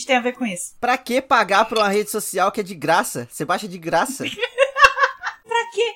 gente 0.00 0.06
tem 0.06 0.16
a 0.16 0.20
ver 0.20 0.32
com 0.32 0.46
isso? 0.46 0.74
Pra 0.80 0.96
que 0.96 1.20
pagar 1.20 1.66
pra 1.66 1.80
uma 1.80 1.88
rede 1.88 2.10
social 2.10 2.50
que 2.50 2.60
é 2.60 2.64
de 2.64 2.74
graça? 2.74 3.28
Você 3.30 3.44
baixa 3.44 3.68
de 3.68 3.76
graça. 3.78 4.24
pra 5.46 5.70
quê? 5.72 5.94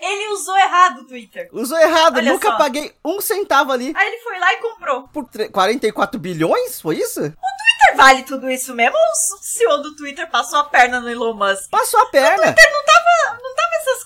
Ele 0.00 0.28
usou 0.28 0.56
errado 0.56 1.00
o 1.00 1.06
Twitter. 1.06 1.48
Usou 1.52 1.78
errado, 1.78 2.16
Olha 2.16 2.32
nunca 2.32 2.48
só. 2.48 2.56
paguei 2.56 2.94
um 3.04 3.20
centavo 3.20 3.72
ali. 3.72 3.92
Aí 3.94 4.08
ele 4.08 4.22
foi 4.22 4.38
lá 4.38 4.52
e 4.54 4.56
comprou. 4.58 5.08
Por 5.08 5.28
44 5.52 6.18
bilhões? 6.18 6.80
Foi 6.80 6.96
isso? 6.96 7.20
O 7.20 7.22
Twitter 7.22 7.96
vale 7.96 8.22
tudo 8.22 8.50
isso 8.50 8.74
mesmo? 8.74 8.96
Ou 8.96 9.36
o 9.38 9.42
CEO 9.42 9.82
do 9.82 9.96
Twitter 9.96 10.30
passou 10.30 10.60
a 10.60 10.64
perna 10.64 11.00
no 11.00 11.10
Elon 11.10 11.34
Musk? 11.34 11.68
Passou 11.70 12.00
a 12.00 12.06
perna. 12.06 12.42
O 12.42 12.54
Twitter 12.54 12.72
não 12.72 12.84
tava, 12.84 13.38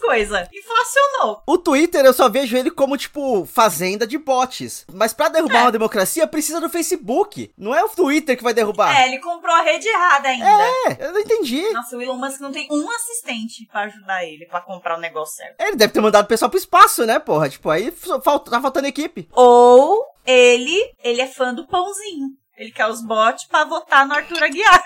coisas. 0.01 0.49
Inflacionou. 0.53 1.43
O 1.47 1.59
Twitter 1.59 2.05
eu 2.05 2.13
só 2.13 2.29
vejo 2.29 2.57
ele 2.57 2.71
como, 2.71 2.97
tipo, 2.97 3.45
fazenda 3.45 4.07
de 4.07 4.19
bots. 4.19 4.85
Mas 4.93 5.13
para 5.13 5.29
derrubar 5.29 5.59
é. 5.59 5.63
uma 5.63 5.73
democracia, 5.73 6.27
precisa 6.27 6.61
do 6.61 6.69
Facebook. 6.69 7.53
Não 7.57 7.75
é 7.75 7.85
o 7.85 7.89
Twitter 7.89 8.37
que 8.37 8.43
vai 8.43 8.55
derrubar. 8.55 8.99
É, 8.99 9.07
ele 9.07 9.19
comprou 9.19 9.55
a 9.55 9.63
rede 9.63 9.87
errada 9.87 10.29
ainda. 10.29 10.47
É, 10.47 11.07
eu 11.07 11.13
não 11.13 11.21
entendi. 11.21 11.71
Nossa, 11.73 11.97
o 11.97 12.03
Elon 12.03 12.17
Musk 12.17 12.41
não 12.41 12.53
tem 12.53 12.67
um 12.71 12.91
assistente 12.91 13.67
para 13.71 13.83
ajudar 13.83 14.25
ele, 14.25 14.47
para 14.47 14.61
comprar 14.61 14.97
o 14.97 15.01
negócio 15.01 15.37
certo. 15.37 15.61
Ele 15.61 15.77
deve 15.77 15.93
ter 15.93 16.01
mandado 16.01 16.25
o 16.25 16.29
pessoal 16.29 16.51
pro 16.51 16.59
espaço, 16.59 17.05
né, 17.05 17.19
porra? 17.19 17.49
Tipo, 17.49 17.71
aí 17.71 17.91
falta, 17.91 18.51
tá 18.51 18.61
faltando 18.61 18.89
equipe. 18.89 19.29
Ou 19.33 20.05
ele, 20.27 20.81
ele 21.03 21.21
é 21.21 21.27
fã 21.27 21.53
do 21.53 21.67
pãozinho. 21.67 22.29
Ele 22.57 22.71
quer 22.71 22.87
os 22.87 23.01
bots 23.03 23.45
pra 23.45 23.65
votar 23.65 24.07
no 24.07 24.15
Arthur 24.15 24.43
Aguiar. 24.43 24.85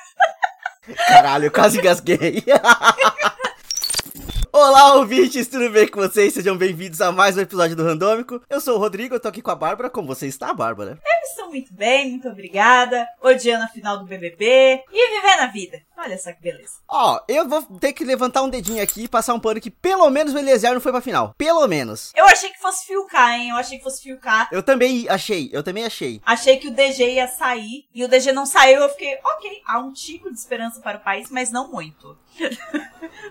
Caralho, 1.08 1.46
eu 1.46 1.50
quase 1.50 1.78
engasguei. 1.78 2.44
Olá, 4.66 4.94
ouvintes, 4.94 5.46
tudo 5.46 5.68
bem 5.68 5.86
com 5.86 6.00
vocês? 6.00 6.32
Sejam 6.32 6.56
bem-vindos 6.56 6.98
a 7.02 7.12
mais 7.12 7.36
um 7.36 7.40
episódio 7.42 7.76
do 7.76 7.84
Randômico. 7.84 8.40
Eu 8.48 8.62
sou 8.62 8.76
o 8.76 8.78
Rodrigo, 8.78 9.14
eu 9.14 9.20
tô 9.20 9.28
aqui 9.28 9.42
com 9.42 9.50
a 9.50 9.54
Bárbara. 9.54 9.90
Como 9.90 10.08
você 10.08 10.26
está, 10.26 10.54
Bárbara? 10.54 10.98
Eu 11.04 11.28
estou 11.28 11.50
muito 11.50 11.74
bem, 11.74 12.12
muito 12.12 12.26
obrigada. 12.30 13.06
Odiando 13.20 13.64
a 13.64 13.68
final 13.68 13.98
do 13.98 14.06
BBB 14.06 14.82
e 14.90 15.20
vivendo 15.20 15.40
a 15.40 15.46
vida. 15.48 15.82
Olha 15.98 16.16
só 16.16 16.32
que 16.32 16.40
beleza. 16.40 16.72
Ó, 16.88 17.20
eu 17.28 17.46
vou 17.46 17.62
ter 17.78 17.92
que 17.92 18.06
levantar 18.06 18.42
um 18.42 18.48
dedinho 18.48 18.82
aqui 18.82 19.04
e 19.04 19.08
passar 19.08 19.34
um 19.34 19.38
pano 19.38 19.60
que 19.60 19.70
pelo 19.70 20.08
menos 20.08 20.32
o 20.32 20.38
Eliezer 20.38 20.72
não 20.72 20.80
foi 20.80 20.92
pra 20.92 21.02
final. 21.02 21.34
Pelo 21.36 21.68
menos. 21.68 22.10
Eu 22.16 22.24
achei 22.24 22.48
que 22.48 22.58
fosse 22.58 22.86
Fiucar, 22.86 23.38
hein? 23.38 23.50
Eu 23.50 23.56
achei 23.56 23.76
que 23.76 23.84
fosse 23.84 24.02
Fiucar. 24.02 24.48
Eu 24.50 24.62
também 24.62 25.06
achei, 25.10 25.50
eu 25.52 25.62
também 25.62 25.84
achei. 25.84 26.22
Achei 26.24 26.56
que 26.56 26.68
o 26.68 26.74
DG 26.74 27.12
ia 27.12 27.28
sair 27.28 27.86
e 27.94 28.02
o 28.02 28.08
DG 28.08 28.32
não 28.32 28.46
saiu. 28.46 28.80
Eu 28.80 28.88
fiquei, 28.88 29.18
ok, 29.22 29.60
há 29.66 29.78
um 29.78 29.92
tipo 29.92 30.32
de 30.32 30.38
esperança 30.38 30.80
para 30.80 30.96
o 30.96 31.00
país, 31.00 31.28
mas 31.30 31.52
não 31.52 31.70
muito. 31.70 32.16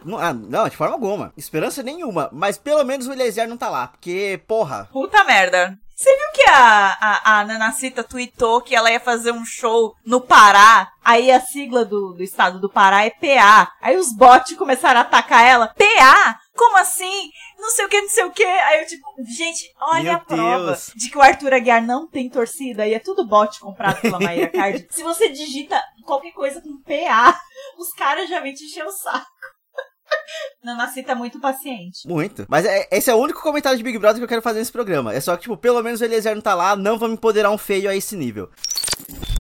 Não, 0.04 0.18
ah, 0.18 0.34
não, 0.34 0.68
de 0.68 0.76
forma 0.76 0.94
alguma. 0.94 1.34
Esperança 1.38 1.84
nenhuma. 1.84 2.30
Mas 2.32 2.58
pelo 2.58 2.84
menos 2.84 3.08
o 3.08 3.14
Eliezer 3.14 3.48
não 3.48 3.58
tá 3.58 3.70
lá. 3.70 3.88
Porque, 3.88 4.42
porra. 4.48 4.90
Puta 4.92 5.23
merda. 5.23 5.78
Você 5.95 6.10
viu 6.10 6.28
que 6.34 6.50
a, 6.50 6.98
a, 7.00 7.40
a 7.40 7.45
Nanacita 7.45 8.04
tweetou 8.04 8.62
que 8.62 8.76
ela 8.76 8.92
ia 8.92 9.00
fazer 9.00 9.32
um 9.32 9.45
show 9.45 9.95
no 10.04 10.20
Pará? 10.20 10.92
Aí 11.04 11.32
a 11.32 11.40
sigla 11.40 11.86
do, 11.86 12.14
do 12.14 12.23
estado 12.23 12.60
do 12.60 12.70
Pará 12.70 13.06
é 13.06 13.12
PA. 13.12 13.72
Aí 13.80 13.95
os 13.95 14.12
bots 14.12 14.58
começaram 14.58 15.00
a 15.00 15.04
atacar 15.04 15.45
ela. 15.45 15.67
PA? 15.67 16.40
Como 16.56 16.78
assim? 16.78 17.30
Não 17.58 17.70
sei 17.72 17.86
o 17.86 17.90
que, 17.90 18.02
não 18.02 18.09
sei 18.09 18.23
o 18.26 18.32
que. 18.32 18.44
Aí 18.44 18.82
eu, 18.82 18.88
tipo, 18.88 19.06
gente, 19.36 19.72
olha 19.82 20.04
Meu 20.04 20.14
a 20.14 20.20
prova 20.20 20.66
Deus. 20.68 20.92
de 20.95 21.10
que 21.10 21.18
o 21.18 21.22
Arthur 21.22 21.54
Aguiar 21.54 21.84
não 21.84 22.08
tem 22.08 22.30
torcida 22.30 22.88
e 22.88 22.94
é 22.94 23.00
tudo 23.00 23.28
bot 23.28 23.60
comprado 23.60 24.02
pela 24.02 24.20
Maíra 24.20 24.50
Card. 24.52 24.88
Se 24.92 25.02
você 25.04 25.30
digita 25.30 25.82
qualquer 26.05 26.32
coisa 26.32 26.61
com 26.61 26.82
PA, 26.83 27.39
os 27.77 27.92
caras 27.94 28.30
já 28.30 28.39
vêm 28.39 28.54
te 28.54 28.66
encher 28.66 28.86
o 28.86 28.92
saco. 28.92 29.26
Nanacita 30.64 31.08
tá 31.08 31.16
muito 31.16 31.39
paciente. 31.39 32.08
Muito. 32.08 32.45
Mas 32.48 32.66
é, 32.66 32.88
esse 32.92 33.10
é 33.10 33.16
o 33.16 33.20
único 33.20 33.42
comentário 33.42 33.77
de 33.77 33.83
Big 33.83 33.98
Brother 33.98 34.20
que 34.20 34.23
eu 34.23 34.30
quero 34.30 34.42
fazer 34.42 34.60
nesse 34.60 34.72
programa. 34.72 35.14
É 35.14 35.20
só 35.20 35.36
que, 35.36 35.44
tipo, 35.44 35.58
pelo 35.58 35.82
menos 35.82 36.02
o 36.02 36.06
Eliezer 36.06 36.36
não 36.36 36.42
tá 36.42 36.54
lá, 36.54 36.76
não 36.76 37.00
vamos 37.00 37.16
empoderar 37.17 37.50
um 37.50 37.58
feio 37.58 37.89
a 37.89 37.95
esse 37.95 38.16
nível. 38.16 38.50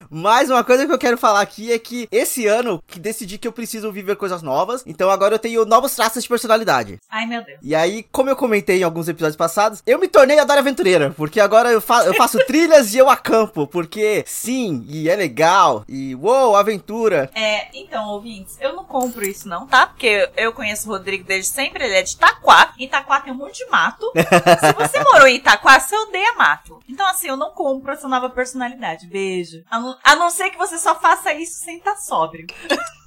Mas 0.09 0.49
uma 0.49 0.63
coisa 0.63 0.85
que 0.85 0.93
eu 0.93 0.97
quero 0.97 1.17
falar 1.17 1.41
aqui 1.41 1.71
é 1.71 1.79
que 1.79 2.07
esse 2.11 2.47
ano 2.47 2.83
que 2.87 2.99
decidi 2.99 3.37
que 3.37 3.47
eu 3.47 3.51
preciso 3.51 3.91
viver 3.91 4.15
coisas 4.15 4.41
novas, 4.41 4.83
então 4.85 5.09
agora 5.09 5.35
eu 5.35 5.39
tenho 5.39 5.65
novos 5.65 5.95
traços 5.95 6.23
de 6.23 6.29
personalidade. 6.29 6.99
Ai, 7.09 7.25
meu 7.25 7.43
Deus. 7.43 7.59
E 7.61 7.75
aí, 7.75 8.03
como 8.11 8.29
eu 8.29 8.35
comentei 8.35 8.79
em 8.79 8.83
alguns 8.83 9.07
episódios 9.07 9.35
passados, 9.35 9.81
eu 9.85 9.99
me 9.99 10.07
tornei 10.07 10.39
a 10.39 10.43
Dora 10.43 10.59
Aventureira, 10.59 11.13
porque 11.15 11.39
agora 11.39 11.71
eu, 11.71 11.81
fa 11.81 12.05
eu 12.05 12.13
faço 12.13 12.37
trilhas 12.45 12.93
e 12.93 12.97
eu 12.97 13.09
acampo, 13.09 13.67
porque 13.67 14.23
sim, 14.25 14.85
e 14.87 15.09
é 15.09 15.15
legal, 15.15 15.83
e 15.87 16.15
uou, 16.15 16.55
aventura. 16.55 17.29
É, 17.33 17.67
então, 17.73 18.09
ouvintes, 18.09 18.57
eu 18.59 18.75
não 18.75 18.85
compro 18.85 19.25
isso 19.25 19.47
não, 19.47 19.67
tá? 19.67 19.87
Porque 19.87 20.29
eu 20.35 20.53
conheço 20.53 20.87
o 20.87 20.91
Rodrigo 20.91 21.23
desde 21.23 21.51
sempre, 21.51 21.83
ele 21.83 21.95
é 21.95 22.03
de 22.03 22.11
Itaquá, 22.11 22.73
Itaquá 22.77 23.21
tem 23.21 23.33
um 23.33 23.37
monte 23.37 23.63
de 23.63 23.71
mato. 23.71 24.11
Se 24.15 24.73
você 24.73 25.03
morou 25.03 25.27
em 25.27 25.35
Itaquá, 25.35 25.79
você 25.79 25.95
odeia 25.95 26.33
mato. 26.33 26.79
Então, 26.87 27.05
assim, 27.07 27.27
eu 27.27 27.37
não 27.37 27.51
compro 27.51 27.91
essa 27.91 28.07
nova 28.07 28.29
personalidade. 28.29 29.07
Beijo. 29.07 29.63
A 29.69 29.79
não, 29.79 29.96
a 30.03 30.15
não 30.15 30.29
ser 30.29 30.49
que 30.49 30.57
você 30.57 30.77
só 30.77 30.95
faça 30.95 31.33
isso 31.33 31.63
sem 31.63 31.77
estar 31.77 31.93
tá 31.93 31.97
sóbrio. 31.97 32.47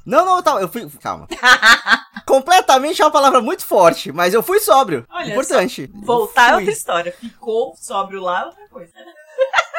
Não, 0.05 0.25
não, 0.25 0.43
tá, 0.43 0.61
eu 0.61 0.69
fui. 0.69 0.89
Calma. 1.01 1.29
Completamente 2.27 3.01
é 3.03 3.05
uma 3.05 3.11
palavra 3.11 3.41
muito 3.41 3.65
forte, 3.65 4.11
mas 4.11 4.33
eu 4.33 4.43
fui 4.43 4.59
sóbrio. 4.61 5.07
Olha, 5.11 5.33
Importante. 5.33 5.91
Voltar 5.95 6.53
é 6.53 6.57
outra 6.57 6.71
história. 6.71 7.13
Ficou 7.13 7.75
sóbrio 7.77 8.21
lá 8.21 8.43
é 8.43 8.45
outra 8.47 8.69
coisa. 8.69 8.93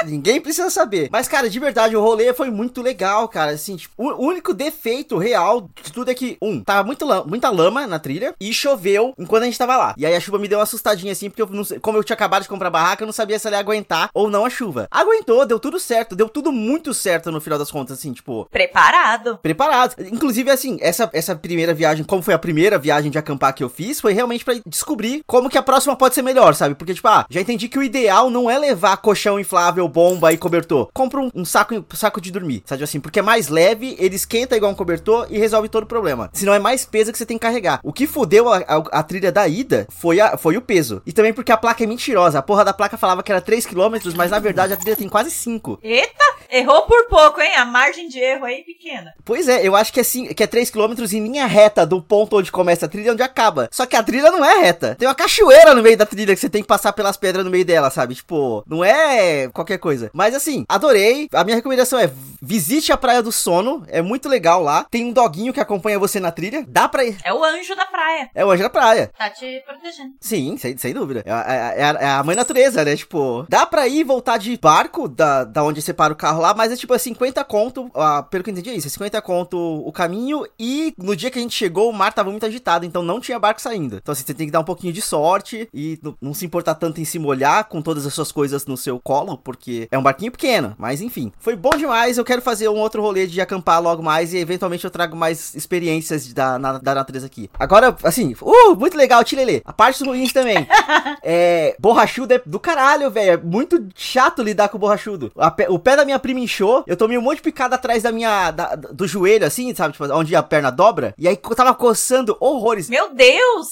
Ninguém 0.06 0.42
precisa 0.42 0.70
saber. 0.70 1.10
Mas, 1.12 1.28
cara, 1.28 1.50
de 1.50 1.60
verdade, 1.60 1.96
o 1.96 2.02
rolê 2.02 2.34
foi 2.34 2.50
muito 2.50 2.82
legal, 2.82 3.28
cara. 3.28 3.52
Assim, 3.52 3.76
tipo, 3.76 3.94
o 3.98 4.26
único 4.26 4.54
defeito 4.54 5.18
real 5.18 5.70
de 5.84 5.92
tudo 5.92 6.12
é 6.12 6.14
que, 6.14 6.38
um, 6.42 6.64
tava 6.64 6.84
muito 6.84 7.06
muita 7.26 7.50
lama 7.50 7.86
na 7.88 8.00
trilha 8.00 8.34
e 8.40 8.54
choveu 8.54 9.14
enquanto 9.18 9.44
a 9.44 9.46
gente 9.46 9.58
tava 9.58 9.78
lá. 9.78 9.94
E 9.98 10.06
aí 10.06 10.16
a 10.16 10.20
chuva 10.20 10.38
me 10.38 10.48
deu 10.48 10.60
uma 10.60 10.64
assustadinha, 10.64 11.12
assim, 11.12 11.30
porque 11.30 11.42
eu 11.42 11.48
não 11.48 11.64
sei, 11.64 11.80
como 11.80 11.98
eu 11.98 12.04
tinha 12.04 12.14
acabado 12.14 12.44
de 12.44 12.50
comprar 12.50 12.70
barraca, 12.70 13.04
eu 13.04 13.08
não 13.08 13.14
sabia 13.14 13.38
se 13.38 13.48
ela 13.48 13.58
ia 13.58 13.60
aguentar 13.60 14.10
ou 14.14 14.30
não 14.30 14.46
a 14.46 14.50
chuva. 14.50 14.88
Aguentou, 14.90 15.46
deu 15.46 15.60
tudo 15.60 15.80
certo, 15.80 16.16
deu 16.16 16.30
tudo 16.30 16.52
muito 16.52 16.94
certo 16.94 17.32
no 17.32 17.42
final 17.42 17.60
das 17.60 17.72
contas, 17.72 17.98
assim, 17.98 18.14
tipo. 18.14 18.48
Preparado. 18.52 19.38
Preparado. 19.42 19.96
Inclusive, 20.12 20.50
assim, 20.50 20.78
essa, 20.82 21.10
essa 21.14 21.36
primeira 21.36 21.74
viagem, 21.74 22.04
como 22.04 22.22
foi 22.22 22.34
a 22.34 22.40
primeira 22.40 22.78
viagem 22.78 23.12
de 23.12 23.18
acampar 23.18 23.54
que 23.54 23.64
eu 23.64 23.70
fiz, 23.70 24.00
foi 24.00 24.14
realmente 24.14 24.46
para 24.46 24.60
descobrir 24.66 25.22
como 25.26 25.50
que 25.50 25.58
a 25.58 25.64
próxima 25.64 25.96
pode 25.96 26.16
ser 26.16 26.22
melhor, 26.22 26.56
sabe? 26.56 26.76
Porque, 26.76 26.94
tipo, 26.94 27.08
ah, 27.08 27.26
já 27.30 27.42
entendi 27.42 27.68
que 27.68 27.80
o 27.80 27.84
ideal 27.84 28.30
não 28.30 28.50
é 28.50 28.58
levar 28.58 28.98
colchão 28.98 29.40
inflável 29.40 29.88
bomba 29.92 30.32
e 30.32 30.38
cobertor. 30.38 30.90
Compra 30.94 31.20
um, 31.22 31.30
um 31.36 31.46
saco, 31.46 31.76
um 31.76 31.96
saco 31.96 32.22
de 32.22 32.32
dormir, 32.32 32.64
sabe 32.66 32.84
assim? 32.84 33.00
Porque 33.00 33.20
é 33.20 33.22
mais 33.22 33.50
leve, 33.50 33.96
ele 34.00 34.16
esquenta 34.16 34.56
igual 34.56 34.72
um 34.72 34.76
cobertor 34.76 35.28
e 35.30 35.38
resolve 35.38 35.70
todo 35.70 35.84
o 35.84 35.88
problema. 35.88 36.30
Senão 36.34 36.54
é 36.54 36.60
mais 36.60 36.86
peso 36.86 37.12
que 37.12 37.18
você 37.18 37.26
tem 37.26 37.38
que 37.38 37.46
carregar. 37.46 37.80
O 37.84 37.94
que 37.94 38.08
fudeu 38.08 38.52
a, 38.52 38.58
a, 38.58 39.00
a 39.00 39.04
trilha 39.04 39.32
da 39.32 39.48
ida 39.48 39.88
foi, 39.90 40.20
a, 40.20 40.38
foi 40.38 40.58
o 40.58 40.62
peso. 40.62 41.02
E 41.06 41.12
também 41.12 41.34
porque 41.34 41.52
a 41.52 41.58
placa 41.58 41.84
é 41.84 41.88
mentirosa. 41.88 42.40
A 42.40 42.42
porra 42.42 42.66
da 42.66 42.74
placa 42.74 42.98
falava 42.98 43.24
que 43.24 43.32
era 43.32 43.42
3 43.42 43.66
km, 43.66 43.96
mas 44.16 44.32
na 44.32 44.40
verdade 44.40 44.74
a 44.74 44.78
trilha 44.78 44.96
tem 44.96 45.10
quase 45.10 45.32
5. 45.32 45.80
Eita! 45.84 46.32
Errou 46.54 46.82
por 46.82 47.08
pouco, 47.08 47.40
hein? 47.40 47.56
A 47.56 47.64
margem 47.64 48.10
de 48.10 48.20
erro 48.20 48.44
aí 48.44 48.60
é 48.60 48.64
pequena. 48.64 49.14
Pois 49.24 49.48
é, 49.48 49.66
eu 49.66 49.74
acho 49.74 49.94
que 49.94 50.02
é, 50.02 50.02
assim, 50.02 50.28
que 50.34 50.44
é 50.44 50.48
3 50.48 50.70
km 50.70 50.94
em 51.14 51.24
linha 51.24 51.46
reta 51.46 51.86
do 51.86 52.02
ponto 52.02 52.38
onde 52.38 52.52
começa 52.52 52.86
a 52.86 52.90
trilha 52.90 53.14
onde 53.14 53.24
acaba. 53.24 53.70
Só 53.72 53.86
que 53.86 53.96
a 53.96 54.04
trilha 54.04 54.30
não 54.32 54.44
é 54.44 54.60
reta. 54.60 54.96
Tem 54.96 55.08
uma 55.08 55.16
cachoeira 55.16 55.74
no 55.74 55.82
meio 55.82 55.96
da 55.96 56.06
trilha 56.06 56.36
que 56.36 56.42
você 56.42 56.50
tem 56.50 56.62
que 56.62 56.68
passar 56.68 56.92
pelas 56.92 57.16
pedras 57.16 57.46
no 57.46 57.52
meio 57.52 57.64
dela, 57.64 57.90
sabe? 57.90 58.16
Tipo, 58.16 58.66
não 58.68 58.84
é 58.84 59.48
qualquer 59.48 59.78
coisa. 59.82 60.10
Mas 60.14 60.34
assim, 60.34 60.66
adorei. 60.70 61.28
A 61.34 61.44
minha 61.44 61.56
recomendação 61.56 62.00
é 62.00 62.10
visite 62.42 62.92
a 62.92 62.98
Praia 62.98 63.22
do 63.22 63.32
Sono. 63.32 63.84
É 63.88 64.02
muito 64.02 64.30
legal 64.30 64.64
lá. 64.64 64.86
Tem 64.90 65.06
um 65.06 65.12
doguinho 65.12 65.54
que 65.54 65.60
acompanha 65.60 66.00
você 66.00 66.20
na 66.20 66.32
trilha. 66.32 66.66
Dá 66.68 66.88
pra 66.88 67.04
ir. 67.04 67.18
É 67.24 67.34
o 67.34 67.44
anjo 67.44 67.76
da 67.76 67.86
praia. 67.86 68.30
É 68.34 68.46
o 68.46 68.52
anjo 68.52 68.64
da 68.64 68.70
praia. 68.70 69.12
Tá 69.18 69.30
te 69.30 69.62
protegendo. 69.66 70.14
Sim, 70.20 70.58
sem, 70.58 70.78
sem 70.78 70.94
dúvida. 70.94 71.24
É, 71.26 71.32
é, 71.32 71.82
é, 71.82 71.84
a, 71.84 72.20
é 72.20 72.24
mãe 72.24 72.36
natureza, 72.36 72.84
né? 72.86 72.96
Tipo, 72.96 73.46
dá 73.50 73.66
pra 73.66 73.88
ir 73.88 74.00
e 74.00 74.04
voltar 74.04 74.38
de 74.38 74.58
barco 74.58 75.08
da, 75.08 75.44
da 75.44 75.64
onde 75.64 75.82
você 75.82 75.94
para 75.94 76.14
o 76.14 76.16
carro 76.16 76.42
lá, 76.42 76.54
mas 76.54 76.72
é 76.72 76.76
tipo 76.76 76.94
é 76.94 76.98
50 76.98 77.44
conto. 77.44 77.86
Uh, 77.88 78.24
pelo 78.30 78.44
que 78.44 78.50
eu 78.50 78.54
entendi 78.54 78.70
é 78.70 78.76
isso. 78.76 78.88
É 78.88 78.90
50 78.90 79.22
conto 79.22 79.58
o 79.58 79.92
caminho. 79.92 80.46
E 80.60 80.94
no 80.98 81.16
dia 81.16 81.30
que 81.30 81.40
a 81.40 81.42
gente 81.42 81.56
chegou, 81.56 81.90
o 81.90 81.94
mar 81.94 82.14
tava 82.14 82.32
muito 82.32 82.46
agitado. 82.46 82.86
Então 82.86 83.04
não 83.04 83.20
tinha 83.20 83.40
barco 83.40 83.62
saindo. 83.62 83.98
Então 83.98 84.14
assim, 84.14 84.24
você 84.26 84.34
tem 84.34 84.48
que 84.48 84.52
dar 84.52 84.60
um 84.60 84.66
pouquinho 84.66 84.94
de 84.94 85.02
sorte 85.02 85.70
e 85.74 86.00
não 86.22 86.34
se 86.34 86.46
importar 86.46 86.76
tanto 86.76 87.00
em 87.00 87.06
se 87.06 87.20
molhar 87.20 87.66
com 87.66 87.82
todas 87.82 88.06
as 88.06 88.14
suas 88.14 88.32
coisas 88.32 88.66
no 88.66 88.78
seu 88.78 89.00
colo, 89.00 89.38
porque 89.38 89.71
é 89.90 89.98
um 89.98 90.04
barquinho 90.04 90.32
pequeno 90.32 90.76
mas 90.78 91.02
enfim. 91.02 91.32
Foi 91.40 91.56
bom 91.56 91.72
demais, 91.72 92.18
eu 92.18 92.26
quero 92.26 92.42
fazer 92.42 92.68
um 92.68 92.78
outro 92.78 93.02
rolê 93.02 93.28
de 93.28 93.40
acampar 93.40 93.82
logo 93.82 94.02
mais 94.02 94.34
e 94.34 94.38
eventualmente 94.38 94.84
eu 94.84 94.92
trago 94.92 95.16
mais 95.16 95.54
experiências 95.56 96.32
da, 96.34 96.58
na, 96.58 96.78
da 96.78 96.96
natureza 96.96 97.26
aqui. 97.26 97.50
Agora, 97.60 97.96
assim, 98.04 98.36
uh, 98.42 98.76
muito 98.76 98.98
legal, 98.98 99.24
Tilele. 99.24 99.62
A 99.66 99.74
parte 99.74 100.04
ruins 100.04 100.34
também. 100.34 100.68
é, 101.24 101.76
borrachudo 101.80 102.34
é 102.34 102.42
do 102.46 102.60
caralho, 102.60 103.10
velho. 103.12 103.32
É 103.32 103.38
muito 103.38 103.88
chato 103.96 104.42
lidar 104.42 104.70
com 104.70 104.78
borrachudo. 104.78 105.32
O 105.70 105.80
pé 105.80 105.96
da 105.96 106.06
minha 106.06 106.20
prima 106.20 106.40
inchou, 106.40 106.84
eu 106.88 106.98
tomei 106.98 107.18
um 107.18 107.22
monte 107.22 107.38
de 107.38 107.44
picada 107.44 107.76
atrás 107.76 108.04
da 108.04 108.12
minha, 108.12 108.52
da, 108.52 108.76
do 108.76 109.08
joelho, 109.08 109.46
assim, 109.46 109.74
sabe? 109.76 109.94
Tipo, 109.94 110.12
onde 110.14 110.36
a 110.36 110.44
perna 110.44 110.72
dobra. 110.72 111.14
E 111.18 111.28
aí 111.28 111.40
eu 111.42 111.56
tava 111.56 111.74
coçando 111.74 112.36
horrores. 112.40 112.90
Meu 112.90 113.14
Deus! 113.14 113.68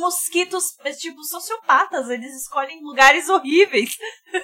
Mosquitos, 0.00 0.76
tipo, 0.98 1.22
sociopatas, 1.24 2.08
eles 2.08 2.34
escolhem 2.34 2.82
lugares 2.82 3.28
horríveis. 3.28 3.90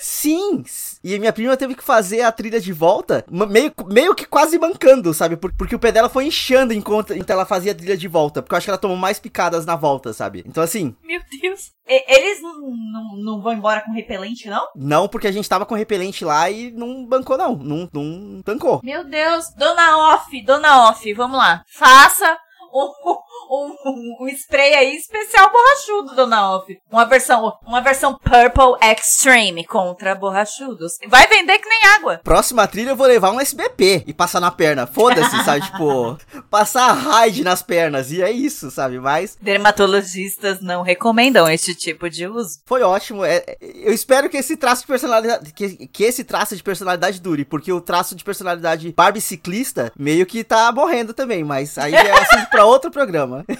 Sim! 0.00 0.64
E 1.02 1.18
minha 1.18 1.32
prima 1.32 1.56
teve 1.56 1.74
que 1.74 1.82
fazer 1.82 2.22
a 2.22 2.32
trilha 2.32 2.60
de 2.60 2.72
volta, 2.72 3.24
meio, 3.30 3.72
meio 3.86 4.14
que 4.14 4.26
quase 4.26 4.58
mancando, 4.58 5.12
sabe? 5.14 5.36
porque 5.36 5.74
o 5.74 5.78
pé 5.78 5.92
dela 5.92 6.08
foi 6.08 6.26
inchando 6.26 6.72
enquanto, 6.72 7.12
enquanto 7.12 7.30
ela 7.30 7.46
fazia 7.46 7.72
a 7.72 7.74
trilha 7.74 7.96
de 7.96 8.08
volta. 8.08 8.42
Porque 8.42 8.54
eu 8.54 8.58
acho 8.58 8.66
que 8.66 8.70
ela 8.70 8.78
tomou 8.78 8.96
mais 8.96 9.18
picadas 9.18 9.66
na 9.66 9.76
volta, 9.76 10.12
sabe? 10.12 10.44
Então, 10.46 10.62
assim. 10.62 10.94
Meu 11.02 11.20
Deus. 11.40 11.72
E, 11.86 12.16
eles 12.16 12.40
não, 12.42 12.60
não, 12.60 13.16
não 13.16 13.42
vão 13.42 13.52
embora 13.52 13.82
com 13.82 13.92
repelente, 13.92 14.48
não? 14.48 14.68
Não, 14.74 15.08
porque 15.08 15.26
a 15.26 15.32
gente 15.32 15.48
tava 15.48 15.66
com 15.66 15.74
repelente 15.74 16.24
lá 16.24 16.50
e 16.50 16.70
não 16.70 17.06
bancou, 17.06 17.36
não, 17.36 17.56
não, 17.56 17.88
não 17.92 18.42
tancou. 18.42 18.80
Meu 18.82 19.04
Deus, 19.04 19.52
Dona 19.56 20.14
Off, 20.14 20.42
Dona 20.42 20.88
Off, 20.88 21.12
vamos 21.14 21.38
lá. 21.38 21.62
Faça 21.66 22.38
um, 22.74 23.74
um, 23.86 24.24
um, 24.24 24.28
spray 24.28 24.74
aí 24.74 24.96
especial 24.96 25.50
borrachudo, 25.50 26.16
Dona 26.16 26.56
Off. 26.56 26.76
Uma 26.90 27.04
versão, 27.04 27.52
uma 27.64 27.80
versão 27.80 28.18
Purple 28.18 28.76
Extreme 28.82 29.64
contra 29.64 30.14
borrachudos. 30.14 30.94
Vai 31.08 31.26
vender 31.28 31.58
que 31.58 31.68
nem 31.68 31.86
água. 31.94 32.20
Próxima 32.24 32.66
trilha 32.66 32.90
eu 32.90 32.96
vou 32.96 33.06
levar 33.06 33.30
um 33.30 33.40
SBP 33.40 34.04
e 34.06 34.12
passar 34.12 34.40
na 34.40 34.50
perna. 34.50 34.86
Foda-se, 34.86 35.44
sabe? 35.44 35.64
Tipo, 35.74 36.18
passar 36.50 36.92
raid 36.92 37.42
nas 37.42 37.62
pernas. 37.62 38.10
E 38.10 38.22
é 38.22 38.30
isso, 38.30 38.70
sabe? 38.70 38.98
Mas. 38.98 39.36
Dermatologistas 39.40 40.60
não 40.60 40.82
recomendam 40.82 41.48
este 41.48 41.74
tipo 41.74 42.08
de 42.10 42.26
uso. 42.26 42.60
Foi 42.66 42.82
ótimo. 42.82 43.24
É, 43.24 43.56
eu 43.60 43.92
espero 43.92 44.28
que 44.28 44.36
esse 44.36 44.56
traço 44.56 44.82
de 44.82 44.88
personalidade. 44.88 45.52
Que, 45.52 45.86
que 45.86 46.04
esse 46.04 46.24
traço 46.24 46.56
de 46.56 46.62
personalidade 46.62 47.20
dure. 47.20 47.44
Porque 47.44 47.72
o 47.72 47.80
traço 47.80 48.14
de 48.14 48.24
personalidade 48.24 48.92
Barbie 48.92 49.20
ciclista 49.20 49.92
meio 49.98 50.26
que 50.26 50.44
tá 50.44 50.70
morrendo 50.72 51.14
também. 51.14 51.44
Mas 51.44 51.78
aí 51.78 51.94
é 51.94 52.10
assunto 52.12 52.50
outro 52.64 52.90
programa. 52.90 53.44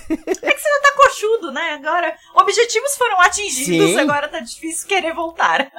É 0.45 0.53
que 0.53 0.61
você 0.61 0.69
já 0.69 0.81
tá 0.83 0.93
coxudo, 0.97 1.53
né? 1.53 1.73
Agora, 1.73 2.15
objetivos 2.35 2.97
foram 2.97 3.21
atingidos, 3.21 3.91
Sim. 3.91 3.99
agora 3.99 4.29
tá 4.29 4.41
difícil 4.41 4.87
querer 4.87 5.15
voltar. 5.15 5.71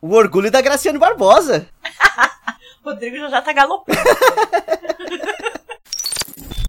O 0.00 0.14
orgulho 0.14 0.50
da 0.50 0.60
Graciane 0.60 0.98
Barbosa. 0.98 1.68
Rodrigo 2.84 3.16
já, 3.16 3.28
já 3.28 3.42
tá 3.42 3.52
galopando. 3.52 3.98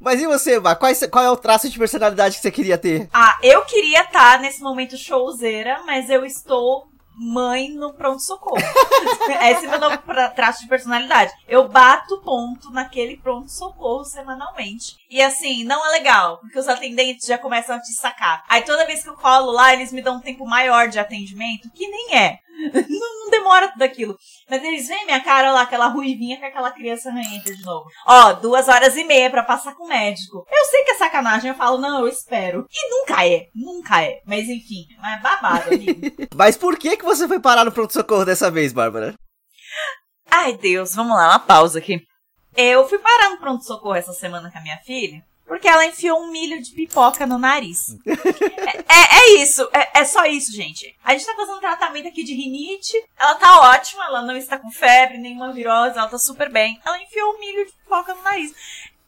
Mas 0.01 0.21
e 0.21 0.27
você, 0.27 0.59
Vá? 0.59 0.75
Qual, 0.75 0.91
qual, 1.11 1.25
é 1.25 1.31
o 1.31 1.37
traço 1.37 1.67
de 1.67 1.79
personalidade 1.79 2.35
que 2.35 2.41
você 2.41 2.51
queria 2.51 2.77
ter? 2.77 3.09
Ah, 3.11 3.39
eu 3.41 3.65
queria 3.65 4.01
estar 4.01 4.33
tá 4.33 4.37
nesse 4.37 4.61
momento 4.61 4.95
showzeira, 4.95 5.81
mas 5.83 6.11
eu 6.11 6.23
estou 6.23 6.87
mãe 7.17 7.69
no 7.69 7.93
pronto-socorro. 7.93 8.57
Esse 9.49 9.65
é 9.65 9.69
meu 9.69 9.79
novo 9.79 9.97
traço 10.35 10.61
de 10.61 10.67
personalidade. 10.67 11.33
Eu 11.47 11.67
bato 11.67 12.21
ponto 12.21 12.71
naquele 12.71 13.17
pronto-socorro 13.17 14.05
semanalmente. 14.05 14.97
E 15.09 15.21
assim, 15.21 15.63
não 15.63 15.85
é 15.87 15.89
legal, 15.91 16.37
porque 16.39 16.59
os 16.59 16.67
atendentes 16.67 17.27
já 17.27 17.37
começam 17.37 17.75
a 17.75 17.79
te 17.79 17.93
sacar. 17.93 18.43
Aí 18.49 18.61
toda 18.63 18.85
vez 18.85 19.03
que 19.03 19.09
eu 19.09 19.15
colo 19.15 19.51
lá, 19.51 19.73
eles 19.73 19.91
me 19.91 20.01
dão 20.01 20.17
um 20.17 20.21
tempo 20.21 20.45
maior 20.45 20.87
de 20.87 20.99
atendimento, 20.99 21.71
que 21.71 21.87
nem 21.87 22.15
é. 22.15 22.39
não, 22.89 23.29
demora 23.29 23.71
tudo 23.71 23.81
aquilo. 23.81 24.17
Mas 24.49 24.63
eles 24.63 24.87
veem 24.87 25.05
minha 25.05 25.19
cara 25.19 25.51
lá, 25.51 25.61
aquela 25.61 25.87
ruivinha 25.87 26.39
com 26.39 26.45
aquela 26.45 26.71
criança 26.71 27.11
ranhenta 27.11 27.53
de 27.53 27.63
novo. 27.63 27.85
Ó, 28.07 28.33
duas 28.33 28.67
horas 28.67 28.95
e 28.95 29.03
meia 29.03 29.29
para 29.29 29.43
passar 29.43 29.75
com 29.75 29.85
o 29.85 29.89
médico. 29.89 30.45
Eu 30.49 30.65
sei 30.65 30.83
que 30.83 30.91
é 30.91 30.95
sacanagem, 30.95 31.49
eu 31.49 31.57
falo, 31.57 31.77
não, 31.77 32.01
eu 32.01 32.07
espero. 32.07 32.65
E 32.71 32.89
nunca 32.89 33.27
é, 33.27 33.47
nunca 33.53 34.01
é. 34.01 34.21
Mas 34.25 34.47
enfim, 34.47 34.85
é 35.03 35.19
babado, 35.19 35.73
amigo. 35.73 36.01
Mas 36.35 36.57
por 36.57 36.77
que, 36.77 36.97
que 36.97 37.05
você 37.05 37.27
foi 37.27 37.39
parar 37.39 37.65
no 37.65 37.71
pronto-socorro 37.71 38.25
dessa 38.25 38.49
vez, 38.49 38.71
Bárbara? 38.71 39.15
Ai, 40.29 40.57
Deus, 40.57 40.95
vamos 40.95 41.15
lá, 41.15 41.29
uma 41.29 41.39
pausa 41.39 41.79
aqui. 41.79 42.01
Eu 42.55 42.87
fui 42.87 42.99
parar 42.99 43.31
no 43.31 43.37
pronto-socorro 43.37 43.95
essa 43.95 44.13
semana 44.13 44.49
com 44.49 44.57
a 44.57 44.61
minha 44.61 44.77
filha. 44.77 45.21
Porque 45.45 45.67
ela 45.67 45.85
enfiou 45.85 46.19
um 46.21 46.31
milho 46.31 46.61
de 46.61 46.71
pipoca 46.71 47.25
no 47.27 47.37
nariz. 47.37 47.95
é, 48.05 48.77
é, 48.79 49.15
é, 49.19 49.43
isso, 49.43 49.67
é, 49.71 49.99
é, 49.99 50.05
só 50.05 50.25
isso, 50.25 50.51
gente. 50.51 50.95
A 51.03 51.13
gente 51.13 51.25
tá 51.25 51.35
fazendo 51.35 51.57
um 51.57 51.61
tratamento 51.61 52.07
aqui 52.07 52.23
de 52.23 52.33
rinite. 52.33 52.93
Ela 53.17 53.35
tá 53.35 53.59
ótima, 53.71 54.05
ela 54.05 54.21
não 54.23 54.35
está 54.35 54.57
com 54.57 54.71
febre, 54.71 55.19
nenhuma 55.19 55.53
virose, 55.53 55.97
ela 55.97 56.07
tá 56.07 56.17
super 56.17 56.51
bem. 56.51 56.79
Ela 56.83 57.01
enfiou 57.01 57.33
um 57.33 57.39
milho 57.39 57.65
de 57.65 57.71
pipoca 57.73 58.15
no 58.15 58.23
nariz. 58.23 58.53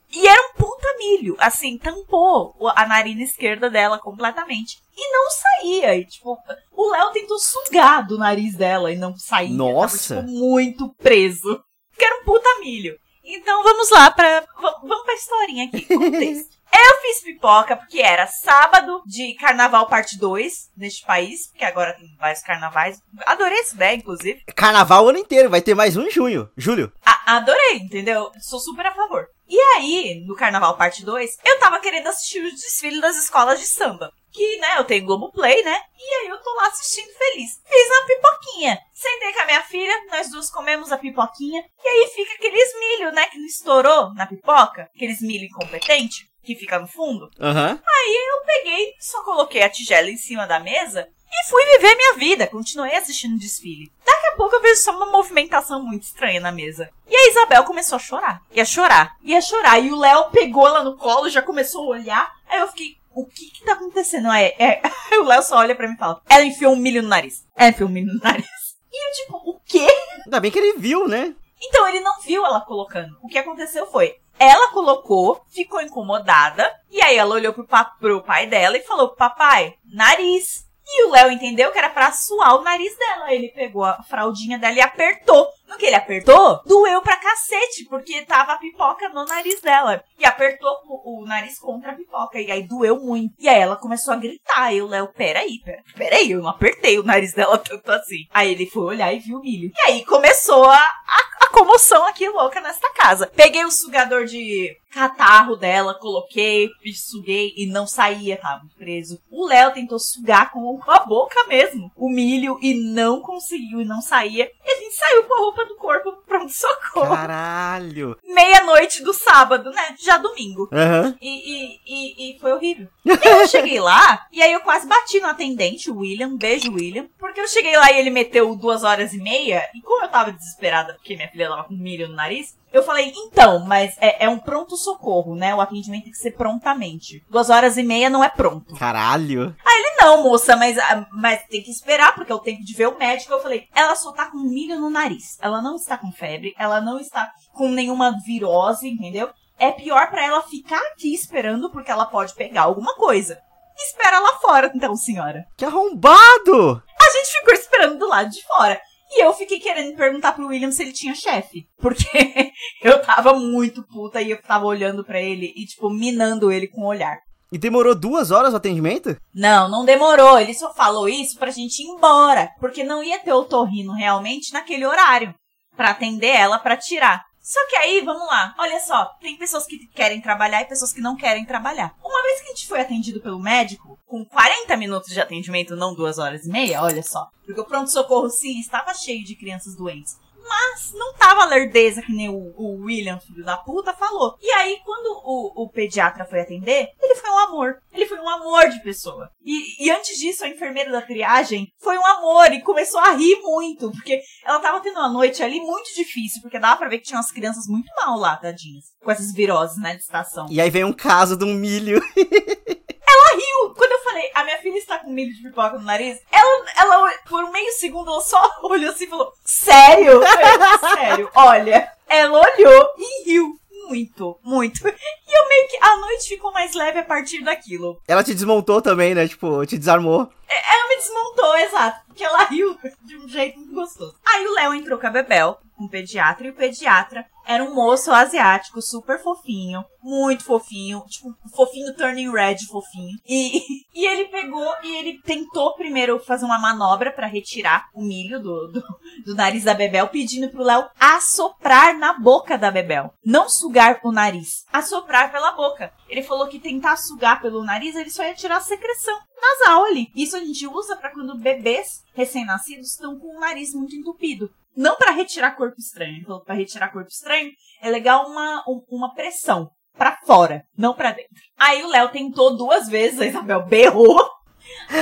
E 0.09 0.25
era 0.25 0.41
um 0.49 0.53
puta 0.53 0.87
milho, 0.97 1.35
assim, 1.37 1.77
tampou 1.77 2.55
a 2.75 2.87
narina 2.87 3.23
esquerda 3.23 3.69
dela 3.69 3.99
completamente. 3.99 4.79
E 4.95 5.11
não 5.11 5.29
saía. 5.29 5.95
E, 5.95 6.05
tipo, 6.05 6.37
o 6.71 6.91
Léo 6.91 7.11
tentou 7.11 7.37
sugar 7.37 8.07
do 8.07 8.17
nariz 8.17 8.55
dela 8.55 8.91
e 8.91 8.95
não 8.95 9.17
saía. 9.17 9.55
Nossa! 9.55 10.15
Tava, 10.15 10.27
tipo, 10.27 10.39
muito 10.39 10.93
preso. 10.95 11.61
Porque 11.91 12.05
era 12.05 12.21
um 12.21 12.23
puta 12.23 12.59
milho. 12.59 12.97
Então 13.27 13.63
vamos 13.63 13.89
lá 13.89 14.09
para 14.11 14.45
vamos 14.57 15.05
pra 15.05 15.13
historinha 15.15 15.65
aqui. 15.65 15.87
Eu 16.79 16.97
fiz 17.01 17.23
pipoca 17.23 17.75
porque 17.75 17.99
era 17.99 18.27
sábado 18.27 19.01
de 19.05 19.33
carnaval 19.35 19.87
parte 19.87 20.17
2 20.19 20.69
neste 20.75 21.05
país, 21.05 21.47
porque 21.47 21.63
agora 21.63 21.93
tem 21.93 22.15
vários 22.19 22.41
carnavais. 22.41 23.01
Adorei 23.25 23.59
essa 23.59 23.73
ideia, 23.73 23.95
inclusive. 23.95 24.43
Carnaval 24.53 25.05
o 25.05 25.09
ano 25.09 25.17
inteiro, 25.17 25.49
vai 25.49 25.61
ter 25.61 25.73
mais 25.73 25.95
um 25.95 26.03
em 26.03 26.11
junho. 26.11 26.49
Julho. 26.55 26.91
A 27.03 27.37
adorei, 27.37 27.77
entendeu? 27.77 28.31
Sou 28.41 28.59
super 28.59 28.85
a 28.85 28.93
favor. 28.93 29.27
E 29.47 29.59
aí, 29.59 30.23
no 30.25 30.35
carnaval 30.35 30.75
parte 30.77 31.05
2, 31.05 31.37
eu 31.43 31.59
tava 31.59 31.79
querendo 31.79 32.07
assistir 32.07 32.39
o 32.39 32.51
desfile 32.51 32.99
das 32.99 33.15
escolas 33.17 33.59
de 33.59 33.65
samba 33.65 34.11
que, 34.37 34.57
né, 34.57 34.77
eu 34.77 34.83
tenho 34.83 35.05
Globoplay, 35.05 35.63
né? 35.63 35.81
E 35.97 36.13
aí 36.15 36.27
eu 36.27 36.37
tô 36.37 36.53
lá 36.55 36.67
assistindo 36.67 37.11
feliz. 37.17 37.59
Fiz 37.67 37.87
uma 37.87 38.05
pipoquinha. 38.05 38.79
Sentei 38.93 39.33
com 39.33 39.39
a 39.39 39.45
minha 39.45 39.63
filha, 39.63 40.05
nós 40.11 40.29
duas 40.29 40.51
comemos 40.51 40.91
a 40.91 40.97
pipoquinha. 40.97 41.63
E 41.83 41.87
aí 41.87 42.07
fica 42.13 42.33
aqueles 42.33 42.79
milho, 42.79 43.11
né, 43.11 43.25
que 43.27 43.39
não 43.39 43.45
estourou 43.45 44.13
na 44.13 44.27
pipoca. 44.27 44.89
Aqueles 44.95 45.21
milho 45.21 45.45
incompetente 45.45 46.29
que 46.43 46.55
fica 46.55 46.79
no 46.79 46.87
fundo. 46.87 47.29
Uhum. 47.39 47.79
Aí 47.85 48.29
eu 48.29 48.45
peguei, 48.45 48.93
só 48.99 49.23
coloquei 49.23 49.63
a 49.63 49.69
tigela 49.69 50.09
em 50.09 50.17
cima 50.17 50.45
da 50.45 50.59
mesa 50.59 51.07
e 51.31 51.49
fui 51.49 51.63
viver 51.65 51.95
minha 51.95 52.13
vida. 52.15 52.47
Continuei 52.47 52.95
assistindo 52.95 53.35
o 53.35 53.39
desfile. 53.39 53.91
Daqui 54.05 54.27
a 54.27 54.35
pouco 54.35 54.55
eu 54.55 54.61
vejo 54.61 54.81
só 54.81 54.95
uma 54.95 55.11
movimentação 55.11 55.83
muito 55.83 56.03
estranha 56.03 56.39
na 56.39 56.51
mesa. 56.51 56.89
E 57.07 57.15
a 57.15 57.29
Isabel 57.29 57.63
começou 57.63 57.97
a 57.97 57.99
chorar. 57.99 58.41
Ia 58.51 58.65
chorar. 58.65 59.15
Ia 59.23 59.41
chorar. 59.41 59.79
E 59.79 59.91
o 59.91 59.97
Léo 59.97 60.29
pegou 60.31 60.67
ela 60.67 60.83
no 60.83 60.97
colo, 60.97 61.29
já 61.29 61.41
começou 61.41 61.83
a 61.83 61.97
olhar. 61.97 62.31
Aí 62.47 62.59
eu 62.59 62.67
fiquei, 62.67 62.97
o 63.13 63.25
que 63.25 63.51
que 63.51 63.65
tá 63.65 63.73
acontecendo? 63.73 64.31
É, 64.31 64.53
é... 64.57 64.81
o 65.19 65.23
Léo 65.23 65.43
só 65.43 65.57
olha 65.57 65.75
pra 65.75 65.87
mim 65.87 65.95
e 65.95 65.97
fala, 65.97 66.21
ela 66.29 66.43
enfiou 66.43 66.73
um 66.73 66.77
milho 66.77 67.01
no 67.01 67.09
nariz. 67.09 67.45
Ela 67.55 67.69
enfiou 67.69 67.89
um 67.89 67.91
milho 67.93 68.13
no 68.13 68.19
nariz. 68.19 68.47
E 68.89 69.09
eu 69.09 69.13
tipo, 69.13 69.51
o 69.51 69.59
quê? 69.63 69.85
Ainda 70.25 70.39
bem 70.39 70.49
que 70.49 70.57
ele 70.57 70.79
viu, 70.79 71.07
né? 71.07 71.35
Então, 71.61 71.87
ele 71.87 71.99
não 71.99 72.19
viu 72.21 72.43
ela 72.45 72.61
colocando. 72.61 73.17
O 73.21 73.27
que 73.27 73.37
aconteceu 73.37 73.85
foi, 73.87 74.15
ela 74.39 74.71
colocou, 74.71 75.43
ficou 75.49 75.81
incomodada, 75.81 76.71
e 76.89 77.01
aí 77.01 77.17
ela 77.17 77.35
olhou 77.35 77.53
pro, 77.53 77.67
pro 77.99 78.23
pai 78.23 78.47
dela 78.47 78.77
e 78.77 78.83
falou, 78.83 79.09
papai, 79.09 79.75
nariz. 79.85 80.66
E 80.87 81.05
o 81.05 81.11
Léo 81.11 81.31
entendeu 81.31 81.71
que 81.71 81.77
era 81.77 81.89
pra 81.89 82.11
suar 82.11 82.55
o 82.55 82.63
nariz 82.63 82.97
dela. 82.97 83.33
Ele 83.33 83.49
pegou 83.49 83.83
a 83.83 84.01
fraldinha 84.03 84.57
dela 84.57 84.75
e 84.75 84.81
apertou. 84.81 85.47
No 85.67 85.77
que 85.77 85.85
ele 85.85 85.95
apertou, 85.95 86.61
doeu 86.65 87.01
pra 87.01 87.17
cacete, 87.17 87.85
porque 87.89 88.25
tava 88.25 88.53
a 88.53 88.57
pipoca 88.57 89.09
no 89.09 89.25
nariz 89.25 89.59
dela. 89.59 90.03
E 90.17 90.25
apertou 90.25 90.71
o, 90.87 91.21
o 91.21 91.25
nariz 91.25 91.59
contra 91.59 91.91
a 91.91 91.95
pipoca. 91.95 92.39
E 92.39 92.49
aí 92.49 92.63
doeu 92.63 92.99
muito. 92.99 93.33
E 93.37 93.49
aí 93.49 93.59
ela 93.59 93.75
começou 93.75 94.13
a 94.13 94.17
gritar. 94.17 94.73
E 94.73 94.81
o 94.81 94.87
Léo, 94.87 95.09
peraí, 95.09 95.59
peraí, 95.63 95.83
peraí, 95.95 96.31
eu 96.31 96.41
não 96.41 96.49
apertei 96.49 96.97
o 96.97 97.03
nariz 97.03 97.33
dela 97.33 97.57
tanto 97.59 97.91
assim. 97.91 98.25
Aí 98.33 98.51
ele 98.51 98.65
foi 98.65 98.83
olhar 98.83 99.13
e 99.13 99.19
viu 99.19 99.39
o 99.39 99.41
milho. 99.41 99.71
E 99.75 99.81
aí 99.81 100.05
começou 100.05 100.63
a, 100.63 100.77
a, 100.77 101.45
a 101.45 101.49
comoção 101.49 102.05
aqui 102.05 102.27
louca 102.29 102.61
nesta 102.61 102.89
casa. 102.93 103.27
Peguei 103.35 103.65
o 103.65 103.71
sugador 103.71 104.25
de 104.25 104.75
catarro 104.89 105.55
dela, 105.55 105.93
coloquei, 105.99 106.69
suguei 106.95 107.53
e 107.55 107.67
não 107.67 107.85
saía, 107.85 108.37
tava 108.37 108.63
preso. 108.77 109.21
O 109.29 109.45
Léo 109.45 109.73
tentou 109.73 109.99
sugar 109.99 110.51
com 110.51 110.79
a 110.87 110.99
boca 110.99 111.45
mesmo 111.47 111.91
o 111.95 112.09
milho 112.09 112.57
e 112.61 112.73
não 112.73 113.21
conseguiu 113.21 113.81
e 113.81 113.85
não 113.85 114.01
saía. 114.01 114.49
E 114.65 114.77
gente 114.87 114.95
saiu 114.95 115.23
com 115.23 115.33
a 115.33 115.39
roupa 115.39 115.56
do 115.65 115.75
corpo 115.75 116.13
pronto 116.25 116.51
socorro. 116.51 117.15
Caralho! 117.15 118.17
Meia-noite 118.23 119.03
do 119.03 119.13
sábado, 119.13 119.71
né? 119.71 119.95
Já 119.99 120.17
domingo. 120.17 120.69
Uhum. 120.71 121.15
E, 121.21 121.29
e, 121.29 121.79
e, 121.85 122.35
e, 122.35 122.39
foi 122.39 122.53
horrível. 122.53 122.87
E 123.05 123.27
eu 123.27 123.47
cheguei 123.47 123.79
lá, 123.79 124.27
e 124.31 124.41
aí 124.41 124.51
eu 124.51 124.61
quase 124.61 124.87
bati 124.87 125.19
no 125.19 125.27
atendente, 125.27 125.89
o 125.89 125.97
William, 125.97 126.35
beijo 126.35 126.73
William, 126.73 127.07
porque 127.17 127.39
eu 127.39 127.47
cheguei 127.47 127.75
lá 127.77 127.91
e 127.91 127.99
ele 127.99 128.09
meteu 128.09 128.55
duas 128.55 128.83
horas 128.83 129.13
e 129.13 129.17
meia, 129.17 129.67
e 129.73 129.81
como 129.81 130.03
eu 130.03 130.09
tava 130.09 130.31
desesperada 130.31 130.93
porque 130.93 131.15
minha 131.15 131.29
filha 131.29 131.49
tava 131.49 131.63
com 131.63 131.73
milho 131.73 132.07
no 132.07 132.15
nariz, 132.15 132.57
eu 132.71 132.83
falei, 132.83 133.13
então, 133.15 133.59
mas 133.59 133.95
é, 133.99 134.25
é 134.25 134.29
um 134.29 134.37
pronto-socorro, 134.37 135.35
né? 135.35 135.55
O 135.55 135.61
atendimento 135.61 136.03
tem 136.03 136.11
que 136.11 136.17
ser 136.17 136.31
prontamente. 136.31 137.23
Duas 137.29 137.49
horas 137.49 137.77
e 137.77 137.83
meia 137.83 138.09
não 138.09 138.23
é 138.23 138.29
pronto. 138.29 138.75
Caralho. 138.75 139.55
Aí 139.65 139.79
ele, 139.79 139.95
não, 140.01 140.23
moça, 140.23 140.55
mas, 140.55 140.77
ah, 140.77 141.07
mas 141.11 141.43
tem 141.47 141.63
que 141.63 141.71
esperar, 141.71 142.13
porque 142.13 142.31
é 142.31 142.35
o 142.35 142.39
tempo 142.39 142.63
de 142.63 142.73
ver 142.73 142.87
o 142.87 142.97
médico. 142.97 143.33
Eu 143.33 143.41
falei, 143.41 143.67
ela 143.73 143.95
só 143.95 144.11
tá 144.11 144.25
com 144.29 144.37
milho 144.37 144.79
no 144.79 144.89
nariz. 144.89 145.37
Ela 145.41 145.61
não 145.61 145.75
está 145.75 145.97
com 145.97 146.11
febre, 146.11 146.53
ela 146.57 146.81
não 146.81 146.99
está 146.99 147.31
com 147.53 147.69
nenhuma 147.69 148.15
virose, 148.25 148.87
entendeu? 148.87 149.29
É 149.57 149.71
pior 149.71 150.09
para 150.09 150.25
ela 150.25 150.43
ficar 150.43 150.81
aqui 150.91 151.13
esperando, 151.13 151.71
porque 151.71 151.89
ela 151.89 152.05
pode 152.05 152.33
pegar 152.35 152.63
alguma 152.63 152.93
coisa. 152.95 153.39
Espera 153.75 154.19
lá 154.19 154.33
fora, 154.39 154.71
então, 154.73 154.95
senhora. 154.95 155.45
Que 155.55 155.65
arrombado! 155.65 156.83
A 156.99 157.11
gente 157.11 157.39
ficou 157.39 157.53
esperando 157.53 157.99
do 157.99 158.07
lado 158.07 158.29
de 158.29 158.43
fora. 158.43 158.81
E 159.09 159.23
eu 159.23 159.33
fiquei 159.33 159.59
querendo 159.59 159.95
perguntar 159.95 160.33
pro 160.33 160.47
William 160.47 160.71
se 160.71 160.83
ele 160.83 160.91
tinha 160.91 161.15
chefe. 161.15 161.65
Porque 161.77 162.05
eu 162.83 163.01
tava 163.01 163.33
muito 163.33 163.83
puta 163.87 164.21
e 164.21 164.31
eu 164.31 164.41
tava 164.41 164.65
olhando 164.65 165.03
para 165.03 165.21
ele 165.21 165.53
e, 165.55 165.65
tipo, 165.65 165.89
minando 165.89 166.51
ele 166.51 166.67
com 166.67 166.81
o 166.81 166.87
olhar. 166.87 167.17
E 167.51 167.57
demorou 167.57 167.95
duas 167.95 168.29
horas 168.29 168.53
o 168.53 168.57
atendimento? 168.57 169.15
Não, 169.33 169.69
não 169.69 169.85
demorou. 169.85 170.37
Ele 170.37 170.53
só 170.53 170.73
falou 170.73 171.07
isso 171.07 171.37
pra 171.37 171.49
gente 171.51 171.81
ir 171.81 171.87
embora. 171.87 172.49
Porque 172.59 172.83
não 172.83 173.01
ia 173.01 173.19
ter 173.19 173.31
o 173.31 173.45
torrino 173.45 173.93
realmente 173.93 174.51
naquele 174.51 174.85
horário. 174.85 175.33
para 175.75 175.91
atender 175.91 176.35
ela 176.35 176.57
para 176.59 176.75
tirar. 176.75 177.23
Só 177.47 177.65
que 177.69 177.77
aí, 177.77 178.01
vamos 178.01 178.27
lá, 178.27 178.53
olha 178.59 178.77
só, 178.77 179.05
tem 179.21 179.37
pessoas 179.37 179.65
que 179.65 179.87
querem 179.87 180.19
trabalhar 180.19 180.61
e 180.63 180.65
pessoas 180.65 180.91
que 180.91 180.99
não 180.99 181.15
querem 181.15 181.45
trabalhar. 181.45 181.95
Uma 182.03 182.21
vez 182.21 182.41
que 182.41 182.47
a 182.47 182.49
gente 182.49 182.67
foi 182.67 182.81
atendido 182.81 183.21
pelo 183.21 183.39
médico, 183.39 183.97
com 184.05 184.25
40 184.25 184.75
minutos 184.75 185.13
de 185.13 185.21
atendimento, 185.21 185.73
não 185.73 185.95
duas 185.95 186.17
horas 186.17 186.45
e 186.45 186.49
meia, 186.49 186.83
olha 186.83 187.01
só. 187.01 187.29
Porque 187.45 187.61
o 187.61 187.63
pronto-socorro, 187.63 188.29
sim, 188.29 188.59
estava 188.59 188.93
cheio 188.93 189.23
de 189.23 189.33
crianças 189.33 189.77
doentes. 189.77 190.17
Mas 190.47 190.93
não 190.93 191.13
tava 191.13 191.45
lerdeza 191.45 192.01
que 192.01 192.13
nem 192.13 192.29
o, 192.29 192.53
o 192.55 192.83
William, 192.85 193.19
filho 193.19 193.43
da 193.43 193.57
puta, 193.57 193.93
falou. 193.93 194.37
E 194.41 194.49
aí, 194.51 194.79
quando 194.85 195.21
o, 195.23 195.63
o 195.63 195.69
pediatra 195.69 196.25
foi 196.25 196.41
atender, 196.41 196.89
ele 197.01 197.15
foi 197.15 197.29
um 197.29 197.37
amor. 197.39 197.81
Ele 197.91 198.05
foi 198.05 198.19
um 198.19 198.29
amor 198.29 198.69
de 198.69 198.81
pessoa. 198.81 199.29
E, 199.43 199.85
e 199.85 199.89
antes 199.89 200.17
disso, 200.17 200.45
a 200.45 200.49
enfermeira 200.49 200.91
da 200.91 201.01
triagem 201.01 201.71
foi 201.79 201.97
um 201.97 202.05
amor 202.05 202.51
e 202.53 202.61
começou 202.61 202.99
a 202.99 203.11
rir 203.11 203.41
muito, 203.41 203.91
porque 203.91 204.21
ela 204.45 204.59
tava 204.59 204.79
tendo 204.79 204.99
uma 204.99 205.09
noite 205.09 205.43
ali 205.43 205.59
muito 205.59 205.93
difícil, 205.95 206.41
porque 206.41 206.59
dava 206.59 206.77
pra 206.77 206.89
ver 206.89 206.99
que 206.99 207.05
tinha 207.05 207.17
umas 207.17 207.31
crianças 207.31 207.67
muito 207.67 207.89
mal 207.95 208.17
lá, 208.17 208.37
tadinhas. 208.37 208.85
Com 209.03 209.11
essas 209.11 209.33
viroses, 209.33 209.77
né, 209.77 209.95
de 209.95 210.01
estação. 210.01 210.47
E 210.49 210.61
aí 210.61 210.69
vem 210.69 210.83
um 210.83 210.93
caso 210.93 211.35
de 211.35 211.43
um 211.43 211.53
milho. 211.53 212.01
ela 213.17 213.35
riu. 213.35 213.73
Quando 213.75 213.91
eu 213.91 214.03
falei, 214.03 214.31
a 214.33 214.43
minha 214.43 214.57
filha 214.59 214.77
está 214.77 214.99
com 214.99 215.09
milho 215.09 215.33
de 215.33 215.41
pipoca 215.41 215.77
no 215.77 215.83
nariz, 215.85 216.19
ela, 216.31 216.65
ela 216.77 217.13
por 217.27 217.51
meio 217.51 217.71
segundo, 217.73 218.09
ela 218.09 218.21
só 218.21 218.59
olhou 218.63 218.91
assim 218.91 219.05
e 219.05 219.09
falou, 219.09 219.33
sério? 219.43 220.21
Eu, 220.21 220.89
sério, 220.95 221.31
olha. 221.35 221.91
Ela 222.07 222.39
olhou 222.39 222.89
e 222.97 223.23
riu. 223.25 223.59
Muito, 223.87 224.37
muito. 224.43 224.85
E 224.85 225.37
eu 225.37 225.47
meio 225.47 225.67
que. 225.69 225.77
A 225.81 225.95
noite 225.97 226.27
ficou 226.27 226.51
mais 226.51 226.73
leve 226.73 226.99
a 226.99 227.03
partir 227.03 227.41
daquilo. 227.41 228.01
Ela 228.05 228.21
te 228.23 228.33
desmontou 228.33 228.81
também, 228.81 229.15
né? 229.15 229.25
Tipo, 229.27 229.65
te 229.65 229.77
desarmou. 229.77 230.29
Ela 230.49 230.89
me 230.89 230.97
desmontou, 230.97 231.57
exato. 231.57 232.05
Porque 232.07 232.23
ela 232.23 232.43
riu 232.45 232.77
de 233.03 233.17
um 233.17 233.29
jeito 233.29 233.57
muito 233.59 233.73
gostoso. 233.73 234.15
Aí 234.25 234.45
o 234.45 234.53
Léo 234.55 234.73
entrou 234.73 234.99
com 234.99 235.07
a 235.07 235.09
Bebel, 235.09 235.57
o 235.77 235.89
pediatra, 235.89 236.47
e 236.47 236.49
o 236.49 236.55
pediatra 236.55 237.25
era 237.45 237.63
um 237.63 237.73
moço 237.73 238.11
asiático, 238.11 238.81
super 238.81 239.23
fofinho, 239.23 239.83
muito 240.03 240.43
fofinho, 240.43 241.03
tipo, 241.07 241.33
fofinho 241.55 241.95
turning 241.95 242.29
red, 242.29 242.57
fofinho. 242.69 243.17
E, 243.25 243.61
e 243.95 244.05
ele 244.05 244.25
pegou 244.25 244.67
e 244.83 244.95
ele 244.97 245.21
tentou 245.21 245.73
primeiro 245.75 246.19
fazer 246.19 246.45
uma 246.45 246.59
manobra 246.59 247.11
para 247.11 247.25
retirar 247.25 247.87
o 247.93 248.01
milho 248.01 248.41
do, 248.41 248.67
do, 248.67 248.83
do, 249.25 249.35
nariz 249.35 249.63
da 249.63 249.73
Bebel, 249.73 250.09
pedindo 250.09 250.49
pro 250.49 250.63
Léo 250.63 250.89
assoprar 250.99 251.97
na 251.97 252.19
boca 252.19 252.57
da 252.57 252.69
Bebel. 252.69 253.13
Não 253.23 253.47
sugar 253.47 254.01
o 254.03 254.11
nariz, 254.11 254.65
assoprar 254.71 255.31
pela 255.31 255.51
boca. 255.51 255.93
Ele 256.09 256.23
falou 256.23 256.47
que 256.47 256.59
tentar 256.59 256.97
sugar 256.97 257.41
pelo 257.41 257.63
nariz, 257.63 257.95
ele 257.95 258.09
só 258.09 258.23
ia 258.23 258.35
tirar 258.35 258.57
a 258.57 258.61
secreção 258.61 259.17
nasal 259.39 259.85
ali. 259.85 260.09
Isso 260.15 260.35
a 260.35 260.39
gente 260.39 260.67
usa 260.67 260.97
para 260.97 261.11
quando 261.11 261.37
bebês 261.37 262.03
recém-nascidos 262.13 262.91
estão 262.91 263.17
com 263.17 263.37
o 263.37 263.39
nariz 263.39 263.73
muito 263.73 263.95
entupido. 263.95 264.51
Não 264.77 264.95
para 264.95 265.11
retirar 265.11 265.55
corpo 265.55 265.75
estranho. 265.79 266.19
Então, 266.21 266.39
para 266.43 266.53
retirar 266.53 266.89
corpo 266.89 267.09
estranho, 267.09 267.51
é 267.81 267.89
legal 267.89 268.29
uma, 268.29 268.63
uma 268.87 269.15
pressão 269.15 269.71
para 269.97 270.19
fora, 270.25 270.63
não 270.77 270.93
para 270.93 271.13
dentro. 271.13 271.33
Aí 271.57 271.83
o 271.83 271.89
Léo 271.89 272.09
tentou 272.09 272.55
duas 272.55 272.87
vezes, 272.87 273.19
a 273.19 273.25
Isabel 273.25 273.65
berrou. 273.65 274.29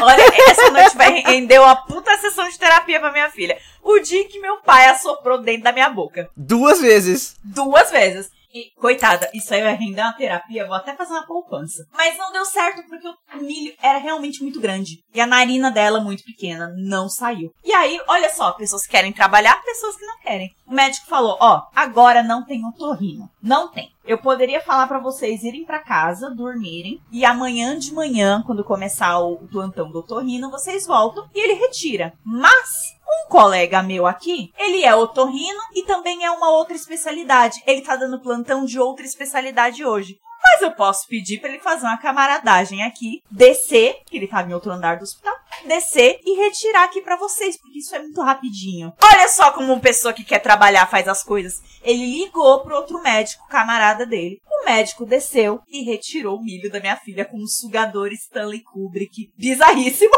Olha, 0.01 0.23
essa 0.49 0.71
noite 0.71 0.95
vai 0.95 1.21
render 1.21 1.59
uma 1.59 1.75
puta 1.75 2.17
sessão 2.17 2.47
de 2.47 2.57
terapia 2.57 2.99
pra 3.01 3.11
minha 3.11 3.29
filha. 3.29 3.59
O 3.83 3.99
dia 3.99 4.25
que 4.27 4.39
meu 4.39 4.61
pai 4.61 4.87
assoprou 4.87 5.41
dentro 5.41 5.63
da 5.63 5.73
minha 5.73 5.89
boca. 5.89 6.29
Duas 6.37 6.79
vezes. 6.79 7.35
Duas 7.43 7.91
vezes. 7.91 8.31
E, 8.55 8.71
coitada, 8.79 9.29
isso 9.33 9.53
aí 9.53 9.61
vai 9.61 9.75
render 9.75 10.01
uma 10.01 10.13
terapia, 10.13 10.65
vou 10.65 10.77
até 10.77 10.95
fazer 10.95 11.11
uma 11.11 11.27
poupança. 11.27 11.85
Mas 11.91 12.17
não 12.17 12.31
deu 12.31 12.45
certo 12.45 12.83
porque 12.87 13.05
o 13.05 13.43
milho 13.43 13.75
era 13.81 13.99
realmente 13.99 14.41
muito 14.41 14.61
grande. 14.61 15.03
E 15.13 15.19
a 15.19 15.27
narina 15.27 15.69
dela, 15.69 15.99
muito 15.99 16.23
pequena, 16.23 16.73
não 16.77 17.09
saiu. 17.09 17.51
E 17.65 17.73
aí, 17.73 17.99
olha 18.07 18.33
só, 18.33 18.53
pessoas 18.53 18.85
que 18.85 18.91
querem 18.91 19.11
trabalhar, 19.11 19.61
pessoas 19.61 19.97
que 19.97 20.05
não 20.05 20.17
querem. 20.19 20.55
O 20.65 20.73
médico 20.73 21.05
falou: 21.05 21.37
ó, 21.41 21.63
agora 21.75 22.23
não 22.23 22.45
tem 22.45 22.65
otorrino. 22.65 23.29
Não 23.43 23.67
tem. 23.67 23.89
Eu 24.05 24.19
poderia 24.19 24.61
falar 24.61 24.87
para 24.87 24.99
vocês 24.99 25.43
irem 25.43 25.65
para 25.65 25.83
casa, 25.83 26.33
dormirem, 26.33 27.01
e 27.11 27.25
amanhã 27.25 27.77
de 27.77 27.93
manhã, 27.93 28.41
quando 28.45 28.63
começar 28.63 29.19
o 29.19 29.47
plantão 29.47 29.91
do 29.91 29.99
otorrino, 29.99 30.49
vocês 30.49 30.87
voltam 30.87 31.27
e 31.33 31.39
ele 31.43 31.59
retira. 31.59 32.13
Mas 32.23 32.95
um 33.23 33.29
colega 33.29 33.83
meu 33.83 34.05
aqui, 34.05 34.51
ele 34.57 34.83
é 34.83 34.95
otorrino 34.95 35.59
e 35.73 35.83
também 35.83 36.23
é 36.25 36.31
uma 36.31 36.49
outra 36.49 36.75
especialidade. 36.75 37.61
Ele 37.65 37.81
tá 37.81 37.95
dando 37.95 38.19
plantão 38.19 38.65
de 38.65 38.79
outra 38.79 39.05
especialidade 39.05 39.85
hoje. 39.85 40.19
Mas 40.45 40.61
eu 40.61 40.71
posso 40.71 41.07
pedir 41.07 41.39
para 41.39 41.49
ele 41.49 41.59
fazer 41.59 41.87
uma 41.87 41.97
camaradagem 41.97 42.83
aqui, 42.83 43.23
descer, 43.31 43.97
que 44.05 44.15
ele 44.15 44.27
tá 44.27 44.43
em 44.43 44.53
outro 44.53 44.71
andar 44.71 44.97
do 44.97 45.03
hospital, 45.03 45.35
descer 45.65 46.19
e 46.23 46.37
retirar 46.37 46.83
aqui 46.83 47.01
para 47.01 47.17
vocês, 47.17 47.57
porque 47.57 47.79
isso 47.79 47.95
é 47.95 47.99
muito 47.99 48.21
rapidinho. 48.21 48.93
Olha 49.01 49.27
só 49.27 49.51
como 49.51 49.73
uma 49.73 49.81
pessoa 49.81 50.13
que 50.13 50.23
quer 50.23 50.37
trabalhar 50.39 50.85
faz 50.85 51.07
as 51.07 51.23
coisas. 51.23 51.63
Ele 51.81 52.19
ligou 52.19 52.59
pro 52.61 52.75
outro 52.75 53.01
médico, 53.01 53.47
camarada 53.47 54.05
dele. 54.05 54.39
O 54.47 54.65
médico 54.65 55.03
desceu 55.03 55.61
e 55.67 55.83
retirou 55.83 56.37
o 56.37 56.43
milho 56.43 56.71
da 56.71 56.79
minha 56.79 56.95
filha 56.95 57.25
com 57.25 57.37
um 57.37 57.47
sugador 57.47 58.11
Stanley 58.13 58.61
Kubrick. 58.61 59.31
Bizarríssimo. 59.35 60.13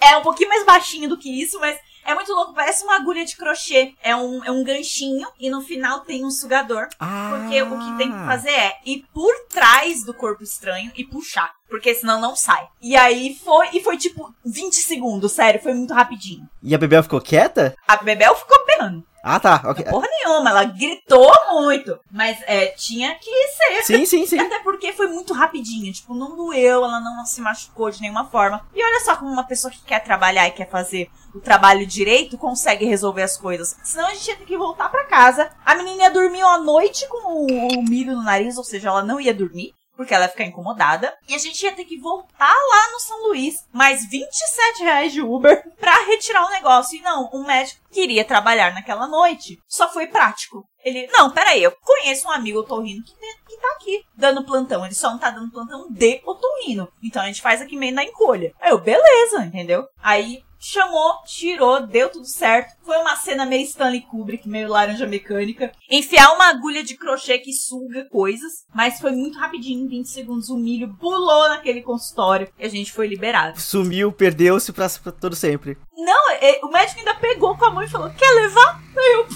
É 0.00 0.16
um 0.16 0.22
pouquinho 0.22 0.48
mais 0.48 0.64
baixinho 0.64 1.08
do 1.08 1.18
que 1.18 1.28
isso, 1.42 1.58
mas 1.60 1.78
é 2.06 2.14
muito 2.14 2.32
louco, 2.32 2.54
parece 2.54 2.84
uma 2.84 2.94
agulha 2.94 3.24
de 3.24 3.36
crochê. 3.36 3.94
É 4.00 4.14
um, 4.14 4.44
é 4.44 4.50
um 4.50 4.62
ganchinho 4.62 5.26
e 5.40 5.50
no 5.50 5.60
final 5.60 6.00
tem 6.00 6.24
um 6.24 6.30
sugador. 6.30 6.88
Ah. 7.00 7.30
Porque 7.32 7.60
o 7.62 7.78
que 7.78 7.96
tem 7.98 8.12
que 8.12 8.18
fazer 8.24 8.50
é 8.50 8.76
ir 8.86 9.04
por 9.12 9.34
trás 9.48 10.04
do 10.04 10.14
corpo 10.14 10.44
estranho 10.44 10.92
e 10.94 11.04
puxar. 11.04 11.52
Porque 11.68 11.92
senão 11.94 12.20
não 12.20 12.36
sai. 12.36 12.64
E 12.80 12.94
aí 12.94 13.36
foi, 13.44 13.70
e 13.72 13.82
foi 13.82 13.96
tipo 13.96 14.32
20 14.44 14.74
segundos, 14.74 15.32
sério, 15.32 15.60
foi 15.60 15.74
muito 15.74 15.92
rapidinho. 15.92 16.48
E 16.62 16.74
a 16.74 16.78
Bebel 16.78 17.02
ficou 17.02 17.20
quieta? 17.20 17.74
A 17.88 17.96
Bebel 17.96 18.36
ficou 18.36 18.64
berrando. 18.64 19.04
Ah, 19.28 19.40
tá. 19.40 19.60
Ok. 19.64 19.84
Porra 19.84 20.06
nenhuma, 20.08 20.50
ela 20.50 20.62
gritou 20.62 21.32
muito. 21.50 21.98
Mas 22.12 22.38
é, 22.46 22.66
tinha 22.68 23.12
que 23.16 23.30
ser. 23.48 23.82
Sim, 23.82 24.06
sim, 24.06 24.24
sim. 24.24 24.38
Até 24.38 24.60
porque 24.60 24.92
foi 24.92 25.08
muito 25.08 25.34
rapidinho. 25.34 25.92
Tipo, 25.92 26.14
não 26.14 26.36
doeu, 26.36 26.84
ela 26.84 27.00
não 27.00 27.26
se 27.26 27.40
machucou 27.40 27.90
de 27.90 28.00
nenhuma 28.00 28.26
forma. 28.26 28.64
E 28.72 28.80
olha 28.80 29.00
só 29.00 29.16
como 29.16 29.28
uma 29.28 29.42
pessoa 29.42 29.72
que 29.72 29.82
quer 29.82 29.98
trabalhar 29.98 30.46
e 30.46 30.52
quer 30.52 30.70
fazer 30.70 31.10
o 31.34 31.40
trabalho 31.40 31.84
direito 31.84 32.38
consegue 32.38 32.86
resolver 32.86 33.22
as 33.22 33.36
coisas. 33.36 33.76
Senão 33.82 34.06
a 34.06 34.14
gente 34.14 34.28
ia 34.28 34.36
ter 34.36 34.44
que 34.44 34.56
voltar 34.56 34.88
para 34.90 35.04
casa. 35.04 35.50
A 35.64 35.74
menina 35.74 36.04
ia 36.04 36.10
dormir 36.10 36.44
uma 36.44 36.58
noite 36.58 37.06
com 37.08 37.46
o 37.46 37.82
milho 37.82 38.14
no 38.14 38.22
nariz, 38.22 38.56
ou 38.56 38.64
seja, 38.64 38.88
ela 38.88 39.02
não 39.02 39.20
ia 39.20 39.34
dormir 39.34 39.74
porque 39.96 40.14
ela 40.14 40.26
ia 40.26 40.30
ficar 40.30 40.44
incomodada. 40.44 41.16
E 41.28 41.34
a 41.34 41.38
gente 41.38 41.62
ia 41.62 41.72
ter 41.72 41.84
que 41.84 41.98
voltar 41.98 42.54
lá 42.54 42.92
no 42.92 43.00
São 43.00 43.28
Luís, 43.28 43.66
mais 43.72 44.08
27 44.08 44.82
reais 44.82 45.12
de 45.12 45.22
Uber, 45.22 45.62
pra 45.80 46.04
retirar 46.04 46.46
o 46.46 46.50
negócio. 46.50 46.98
E 46.98 47.02
não, 47.02 47.28
o 47.32 47.44
médico 47.44 47.80
queria 47.90 48.24
trabalhar 48.24 48.74
naquela 48.74 49.06
noite. 49.06 49.58
Só 49.66 49.92
foi 49.92 50.06
prático. 50.06 50.64
Ele, 50.84 51.08
não, 51.08 51.32
peraí, 51.32 51.62
eu 51.62 51.72
conheço 51.82 52.28
um 52.28 52.30
amigo 52.30 52.60
otorrino 52.60 53.02
que, 53.02 53.12
que 53.12 53.60
tá 53.60 53.68
aqui 53.74 54.04
dando 54.14 54.44
plantão. 54.44 54.84
Ele 54.84 54.94
só 54.94 55.10
não 55.10 55.18
tá 55.18 55.30
dando 55.30 55.50
plantão 55.50 55.88
de 55.90 56.22
otorrino. 56.24 56.88
Então 57.02 57.22
a 57.22 57.26
gente 57.26 57.42
faz 57.42 57.60
aqui 57.60 57.76
meio 57.76 57.94
na 57.94 58.04
encolha. 58.04 58.52
Aí 58.60 58.70
eu, 58.70 58.78
beleza, 58.78 59.44
entendeu? 59.44 59.84
Aí 60.00 60.44
chamou, 60.58 61.22
tirou, 61.26 61.86
deu 61.86 62.10
tudo 62.10 62.26
certo. 62.26 62.74
Foi 62.84 62.96
uma 62.98 63.16
cena 63.16 63.46
meio 63.46 63.64
Stanley 63.64 64.02
Kubrick, 64.02 64.48
meio 64.48 64.68
laranja 64.68 65.06
mecânica. 65.06 65.72
Enfiar 65.90 66.32
uma 66.34 66.48
agulha 66.48 66.82
de 66.82 66.96
crochê 66.96 67.38
que 67.38 67.52
suga 67.52 68.04
coisas, 68.10 68.64
mas 68.74 69.00
foi 69.00 69.12
muito 69.12 69.38
rapidinho, 69.38 69.84
em 69.84 69.88
20 69.88 70.06
segundos 70.06 70.48
o 70.48 70.56
milho 70.56 70.94
pulou 70.98 71.48
naquele 71.48 71.82
consultório 71.82 72.48
e 72.58 72.64
a 72.64 72.68
gente 72.68 72.92
foi 72.92 73.06
liberado. 73.06 73.60
Sumiu, 73.60 74.12
perdeu-se 74.12 74.72
pra, 74.72 74.88
pra 74.88 75.12
todo 75.12 75.36
sempre. 75.36 75.76
Não, 75.96 76.30
é, 76.32 76.60
o 76.62 76.68
médico 76.68 76.98
ainda 76.98 77.14
pegou 77.14 77.56
com 77.56 77.64
a 77.64 77.70
mão 77.70 77.82
e 77.82 77.88
falou: 77.88 78.10
Quer 78.10 78.30
levar? 78.30 78.80
Eu. 78.94 79.26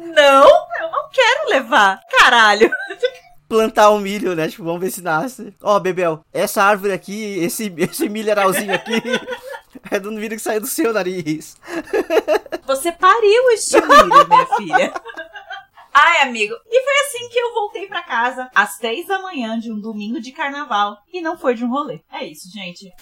não, 0.14 0.48
eu 0.48 0.90
não 0.90 1.08
quero 1.10 1.48
levar. 1.50 2.00
Caralho. 2.08 2.70
plantar 3.50 3.90
um 3.90 3.98
milho, 3.98 4.36
né? 4.36 4.48
Tipo, 4.48 4.62
vamos 4.62 4.80
ver 4.80 4.92
se 4.92 5.02
nasce. 5.02 5.52
Ó, 5.60 5.76
oh, 5.76 5.80
Bebel, 5.80 6.24
essa 6.32 6.62
árvore 6.62 6.92
aqui, 6.92 7.40
esse, 7.40 7.74
esse 7.76 8.08
milharalzinho 8.08 8.72
aqui, 8.72 9.02
é 9.90 9.98
do 9.98 10.12
milho 10.12 10.36
que 10.36 10.38
saiu 10.38 10.60
do 10.60 10.68
seu 10.68 10.92
nariz. 10.92 11.58
Você 12.64 12.92
pariu 12.92 13.50
este 13.50 13.74
milho, 13.80 14.28
minha 14.28 14.46
filha. 14.56 14.94
Ai, 15.92 16.22
amigo. 16.22 16.54
E 16.70 16.84
foi 16.84 17.06
assim 17.06 17.28
que 17.28 17.38
eu 17.40 17.52
voltei 17.52 17.88
para 17.88 18.04
casa, 18.04 18.48
às 18.54 18.78
três 18.78 19.08
da 19.08 19.18
manhã 19.18 19.58
de 19.58 19.72
um 19.72 19.80
domingo 19.80 20.20
de 20.20 20.30
carnaval. 20.30 21.02
E 21.12 21.20
não 21.20 21.36
foi 21.36 21.54
de 21.56 21.64
um 21.64 21.68
rolê. 21.68 22.00
É 22.12 22.24
isso, 22.24 22.48
gente. 22.52 22.92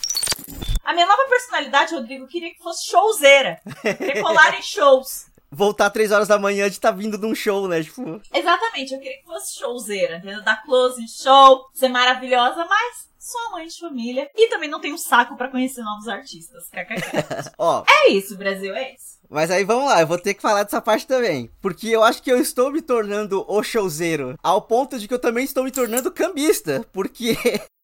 A 0.82 0.94
minha 0.94 1.06
nova 1.06 1.28
personalidade, 1.28 1.94
Rodrigo, 1.94 2.26
queria 2.26 2.54
que 2.54 2.62
fosse 2.62 2.86
showzeira. 2.86 3.60
Decolar 3.84 4.58
em 4.58 4.62
shows 4.62 5.27
voltar 5.50 5.90
três 5.90 6.12
horas 6.12 6.28
da 6.28 6.38
manhã 6.38 6.68
de 6.68 6.76
estar 6.76 6.90
tá 6.90 6.96
vindo 6.96 7.18
de 7.18 7.26
um 7.26 7.34
show, 7.34 7.68
né? 7.68 7.82
Tipo. 7.82 8.20
Exatamente, 8.34 8.94
eu 8.94 9.00
queria 9.00 9.18
que 9.18 9.24
fosse 9.24 9.58
showzeira, 9.58 10.16
entendeu? 10.16 10.42
Dar 10.42 10.62
close 10.64 11.02
em 11.02 11.08
show, 11.08 11.66
ser 11.74 11.88
maravilhosa, 11.88 12.64
mas 12.64 13.08
sou 13.18 13.50
mãe 13.52 13.66
de 13.66 13.78
família 13.78 14.30
e 14.34 14.48
também 14.48 14.70
não 14.70 14.80
tenho 14.80 14.96
saco 14.96 15.36
para 15.36 15.48
conhecer 15.48 15.82
novos 15.82 16.08
artistas. 16.08 16.64
Ó. 17.58 17.84
é 17.86 18.10
isso, 18.10 18.36
Brasil, 18.36 18.74
é 18.74 18.94
isso. 18.94 19.18
Mas 19.28 19.50
aí 19.50 19.62
vamos 19.62 19.84
lá, 19.86 20.00
eu 20.00 20.06
vou 20.06 20.18
ter 20.18 20.32
que 20.32 20.40
falar 20.40 20.62
dessa 20.62 20.80
parte 20.80 21.06
também. 21.06 21.50
Porque 21.60 21.88
eu 21.88 22.02
acho 22.02 22.22
que 22.22 22.32
eu 22.32 22.40
estou 22.40 22.70
me 22.72 22.80
tornando 22.80 23.44
o 23.46 23.62
showzeiro. 23.62 24.38
Ao 24.42 24.62
ponto 24.62 24.98
de 24.98 25.06
que 25.06 25.12
eu 25.12 25.18
também 25.18 25.44
estou 25.44 25.64
me 25.64 25.70
tornando 25.70 26.10
cambista. 26.10 26.86
Porque 26.92 27.36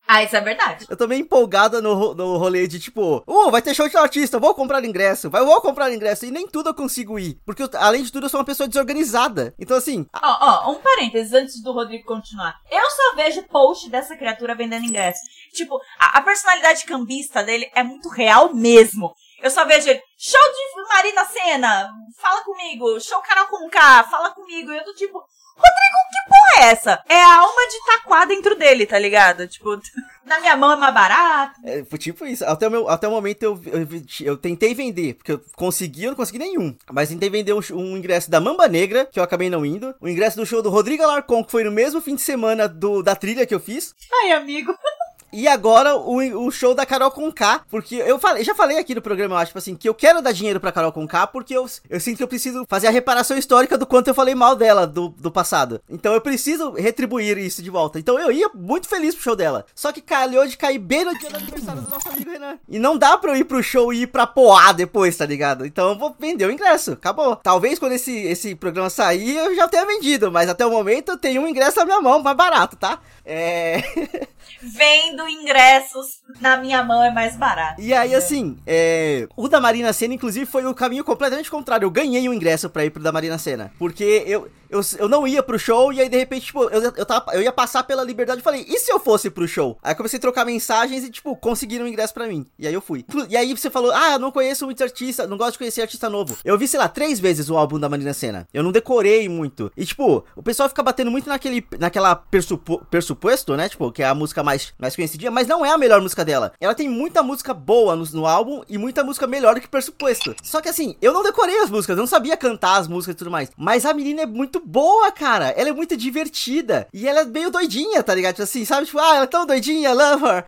Ah, 0.06 0.22
isso 0.22 0.36
é 0.36 0.40
verdade. 0.40 0.86
Eu 0.88 0.96
tô 0.96 1.06
meio 1.06 1.22
empolgada 1.22 1.80
no, 1.80 2.14
no 2.14 2.36
rolê 2.36 2.66
de 2.66 2.78
tipo, 2.78 3.24
uh, 3.26 3.50
vai 3.50 3.62
ter 3.62 3.74
show 3.74 3.88
de 3.88 3.96
artista, 3.96 4.38
vou 4.38 4.54
comprar 4.54 4.84
ingresso, 4.84 5.30
vai, 5.30 5.42
vou 5.42 5.60
comprar 5.62 5.92
ingresso. 5.92 6.26
E 6.26 6.30
nem 6.30 6.46
tudo 6.46 6.70
eu 6.70 6.74
consigo 6.74 7.18
ir. 7.18 7.40
Porque, 7.44 7.62
eu, 7.62 7.70
além 7.74 8.02
de 8.02 8.12
tudo, 8.12 8.26
eu 8.26 8.30
sou 8.30 8.40
uma 8.40 8.46
pessoa 8.46 8.68
desorganizada. 8.68 9.54
Então, 9.58 9.76
assim. 9.76 10.06
Ó, 10.14 10.18
oh, 10.22 10.36
ó, 10.40 10.64
oh, 10.66 10.72
um 10.72 10.82
parênteses 10.82 11.32
antes 11.32 11.62
do 11.62 11.72
Rodrigo 11.72 12.04
continuar. 12.04 12.60
Eu 12.70 12.90
só 12.90 13.16
vejo 13.16 13.42
post 13.44 13.88
dessa 13.88 14.16
criatura 14.16 14.54
vendendo 14.54 14.84
ingresso. 14.84 15.20
Tipo, 15.54 15.80
a, 15.98 16.18
a 16.18 16.22
personalidade 16.22 16.84
cambista 16.84 17.42
dele 17.42 17.70
é 17.74 17.82
muito 17.82 18.08
real 18.10 18.52
mesmo. 18.52 19.14
Eu 19.42 19.50
só 19.50 19.64
vejo 19.64 19.88
ele, 19.88 20.02
show 20.18 20.40
de 20.40 20.88
Marina 20.88 21.24
Senna, 21.26 21.90
fala 22.18 22.42
comigo, 22.44 22.98
show 23.00 23.20
Canal 23.20 23.46
com 23.48 23.68
K, 23.68 24.04
fala 24.04 24.30
comigo. 24.30 24.72
E 24.72 24.76
eu 24.76 24.84
tô 24.84 24.94
tipo, 24.94 25.22
Rodrigo, 25.56 25.98
que 26.10 26.28
porra 26.28 26.64
é 26.64 26.72
essa? 26.72 27.04
É 27.08 27.22
a 27.22 27.38
alma 27.38 27.68
de 27.70 27.86
taquá 27.86 28.24
dentro 28.24 28.56
dele, 28.56 28.86
tá 28.86 28.98
ligado? 28.98 29.46
Tipo, 29.46 29.80
na 30.24 30.40
minha 30.40 30.56
mão 30.56 30.72
é 30.72 30.76
mais 30.76 30.94
barato. 30.94 31.60
É, 31.64 31.84
foi 31.84 31.98
tipo 31.98 32.26
isso. 32.26 32.44
Até 32.44 32.68
o, 32.68 32.70
meu, 32.70 32.88
até 32.88 33.06
o 33.06 33.10
momento 33.10 33.42
eu, 33.42 33.60
eu, 33.66 33.88
eu, 34.20 34.36
tentei 34.36 34.74
vender, 34.74 35.14
porque 35.14 35.32
eu 35.32 35.40
consegui, 35.56 36.04
eu 36.04 36.10
não 36.10 36.16
consegui 36.16 36.38
nenhum. 36.38 36.76
Mas 36.90 37.08
tentei 37.08 37.30
vender 37.30 37.52
um, 37.52 37.60
um, 37.72 37.96
ingresso 37.96 38.30
da 38.30 38.40
Mamba 38.40 38.68
Negra, 38.68 39.06
que 39.06 39.18
eu 39.18 39.24
acabei 39.24 39.48
não 39.48 39.64
indo. 39.64 39.94
O 40.00 40.08
ingresso 40.08 40.36
do 40.36 40.46
show 40.46 40.62
do 40.62 40.70
Rodrigo 40.70 41.02
Alarcon, 41.02 41.44
que 41.44 41.50
foi 41.50 41.64
no 41.64 41.70
mesmo 41.70 42.00
fim 42.00 42.14
de 42.14 42.22
semana 42.22 42.68
do, 42.68 43.02
da 43.02 43.14
trilha 43.14 43.46
que 43.46 43.54
eu 43.54 43.60
fiz. 43.60 43.94
Ai, 44.22 44.32
amigo. 44.32 44.74
E 45.34 45.48
agora 45.48 45.96
o, 45.96 46.46
o 46.46 46.50
show 46.52 46.74
da 46.74 46.86
Carol 46.86 47.10
Conká, 47.10 47.62
porque 47.68 47.96
eu 47.96 48.20
falei, 48.20 48.44
já 48.44 48.54
falei 48.54 48.78
aqui 48.78 48.94
no 48.94 49.02
programa, 49.02 49.34
eu 49.34 49.38
acho, 49.38 49.48
tipo 49.48 49.58
assim, 49.58 49.74
que 49.74 49.88
eu 49.88 49.94
quero 49.94 50.22
dar 50.22 50.30
dinheiro 50.30 50.60
pra 50.60 50.70
Carol 50.70 50.92
Conká, 50.92 51.26
porque 51.26 51.56
eu, 51.56 51.68
eu 51.90 51.98
sinto 51.98 52.18
que 52.18 52.22
eu 52.22 52.28
preciso 52.28 52.64
fazer 52.68 52.86
a 52.86 52.90
reparação 52.90 53.36
histórica 53.36 53.76
do 53.76 53.84
quanto 53.84 54.06
eu 54.06 54.14
falei 54.14 54.32
mal 54.32 54.54
dela 54.54 54.86
do, 54.86 55.08
do 55.08 55.32
passado. 55.32 55.80
Então 55.90 56.14
eu 56.14 56.20
preciso 56.20 56.70
retribuir 56.70 57.36
isso 57.36 57.64
de 57.64 57.68
volta. 57.68 57.98
Então 57.98 58.16
eu 58.16 58.30
ia 58.30 58.48
muito 58.54 58.86
feliz 58.86 59.12
pro 59.12 59.24
show 59.24 59.34
dela. 59.34 59.66
Só 59.74 59.90
que 59.90 60.00
calhou 60.00 60.46
de 60.46 60.56
cair 60.56 60.78
bem 60.78 61.04
no 61.04 61.18
dia 61.18 61.30
do 61.30 61.36
aniversário 61.36 61.82
do 61.82 61.90
nosso 61.90 62.08
amigo 62.08 62.30
Renan. 62.30 62.56
E 62.68 62.78
não 62.78 62.96
dá 62.96 63.18
pra 63.18 63.32
eu 63.32 63.36
ir 63.36 63.44
pro 63.44 63.60
show 63.60 63.92
e 63.92 64.02
ir 64.02 64.06
pra 64.06 64.28
Poá 64.28 64.70
depois, 64.70 65.16
tá 65.16 65.26
ligado? 65.26 65.66
Então 65.66 65.90
eu 65.90 65.98
vou 65.98 66.14
vender 66.16 66.46
o 66.46 66.52
ingresso. 66.52 66.92
Acabou. 66.92 67.34
Talvez 67.36 67.80
quando 67.80 67.92
esse, 67.92 68.16
esse 68.16 68.54
programa 68.54 68.88
sair 68.88 69.36
eu 69.36 69.56
já 69.56 69.66
tenha 69.66 69.84
vendido, 69.84 70.30
mas 70.30 70.48
até 70.48 70.64
o 70.64 70.70
momento 70.70 71.10
eu 71.10 71.18
tenho 71.18 71.42
um 71.42 71.48
ingresso 71.48 71.78
na 71.80 71.84
minha 71.84 72.00
mão, 72.00 72.22
mais 72.22 72.36
barato, 72.36 72.76
tá? 72.76 73.00
É. 73.24 73.82
Vendo 74.60 75.23
ingressos 75.28 76.22
na 76.40 76.56
minha 76.56 76.82
mão 76.82 77.02
é 77.02 77.10
mais 77.10 77.36
barato. 77.36 77.80
E 77.80 77.92
aí, 77.92 78.14
assim, 78.14 78.56
é... 78.66 79.26
o 79.36 79.48
da 79.48 79.60
Marina 79.60 79.92
Senna, 79.92 80.14
inclusive, 80.14 80.46
foi 80.46 80.64
o 80.64 80.74
caminho 80.74 81.04
completamente 81.04 81.50
contrário. 81.50 81.86
Eu 81.86 81.90
ganhei 81.90 82.28
o 82.28 82.30
um 82.30 82.34
ingresso 82.34 82.68
pra 82.70 82.84
ir 82.84 82.90
pro 82.90 83.02
da 83.02 83.12
Marina 83.12 83.38
Senna. 83.38 83.72
Porque 83.78 84.24
eu, 84.26 84.48
eu, 84.74 84.80
eu 84.98 85.08
não 85.08 85.26
ia 85.26 85.42
pro 85.42 85.58
show 85.58 85.92
e 85.92 86.00
aí, 86.00 86.08
de 86.08 86.16
repente, 86.16 86.46
tipo, 86.46 86.64
eu, 86.64 86.82
eu, 86.96 87.06
tava, 87.06 87.32
eu 87.32 87.42
ia 87.42 87.52
passar 87.52 87.84
pela 87.84 88.02
liberdade 88.02 88.40
e 88.40 88.42
falei, 88.42 88.66
e 88.68 88.78
se 88.78 88.92
eu 88.92 88.98
fosse 88.98 89.30
pro 89.30 89.46
show? 89.46 89.78
Aí 89.82 89.94
comecei 89.94 90.18
a 90.18 90.20
trocar 90.20 90.44
mensagens 90.44 91.04
e, 91.04 91.10
tipo, 91.10 91.36
conseguiram 91.36 91.84
o 91.84 91.88
ingresso 91.88 92.12
pra 92.12 92.26
mim. 92.26 92.44
E 92.58 92.66
aí 92.66 92.74
eu 92.74 92.80
fui. 92.80 93.04
E 93.28 93.36
aí 93.36 93.56
você 93.56 93.70
falou, 93.70 93.92
ah, 93.92 94.18
não 94.18 94.32
conheço 94.32 94.64
muito 94.64 94.82
artista, 94.82 95.26
não 95.26 95.36
gosto 95.36 95.52
de 95.52 95.58
conhecer 95.58 95.82
artista 95.82 96.10
novo. 96.10 96.36
Eu 96.44 96.58
vi, 96.58 96.66
sei 96.66 96.80
lá, 96.80 96.88
três 96.88 97.20
vezes 97.20 97.48
o 97.48 97.56
álbum 97.56 97.78
da 97.78 97.88
Marina 97.88 98.12
Senna. 98.12 98.48
Eu 98.52 98.62
não 98.62 98.72
decorei 98.72 99.28
muito. 99.28 99.70
E, 99.76 99.84
tipo, 99.84 100.24
o 100.34 100.42
pessoal 100.42 100.68
fica 100.68 100.82
batendo 100.82 101.10
muito 101.10 101.28
naquele, 101.28 101.64
naquela 101.78 102.16
persupo, 102.16 102.84
pressuposto, 102.90 103.56
né? 103.56 103.68
Tipo, 103.68 103.92
que 103.92 104.02
é 104.02 104.06
a 104.06 104.14
música 104.14 104.42
mais, 104.42 104.74
mais 104.78 104.96
conhecidinha, 104.96 105.30
mas 105.30 105.46
não 105.46 105.64
é 105.64 105.70
a 105.70 105.78
melhor 105.78 106.00
música 106.00 106.24
dela. 106.24 106.52
Ela 106.60 106.74
tem 106.74 106.88
muita 106.88 107.22
música 107.22 107.54
boa 107.54 107.94
no, 107.94 108.04
no 108.06 108.26
álbum 108.26 108.62
e 108.68 108.76
muita 108.76 109.04
música 109.04 109.26
melhor 109.26 109.54
do 109.54 109.60
que 109.60 109.68
pressuposto. 109.68 110.34
Só 110.42 110.60
que 110.60 110.68
assim, 110.68 110.96
eu 111.00 111.12
não 111.12 111.22
decorei 111.22 111.60
as 111.60 111.70
músicas, 111.70 111.96
eu 111.96 112.02
não 112.02 112.08
sabia 112.08 112.36
cantar 112.36 112.78
as 112.78 112.88
músicas 112.88 113.14
e 113.14 113.18
tudo 113.18 113.30
mais. 113.30 113.50
Mas 113.56 113.86
a 113.86 113.94
menina 113.94 114.22
é 114.22 114.26
muito 114.26 114.63
boa, 114.64 115.10
cara. 115.12 115.48
Ela 115.56 115.70
é 115.70 115.72
muito 115.72 115.96
divertida. 115.96 116.88
E 116.92 117.08
ela 117.08 117.20
é 117.20 117.24
meio 117.24 117.50
doidinha, 117.50 118.02
tá 118.02 118.14
ligado? 118.14 118.34
Tipo 118.34 118.42
assim, 118.44 118.64
sabe? 118.64 118.86
Tipo, 118.86 118.98
ah, 118.98 119.16
ela 119.16 119.24
é 119.24 119.28
tão 119.28 119.46
doidinha, 119.46 119.92
love 119.92 120.24
her. 120.24 120.44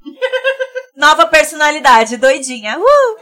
Nova 0.96 1.26
personalidade, 1.26 2.16
doidinha. 2.16 2.78
Uh! 2.78 3.16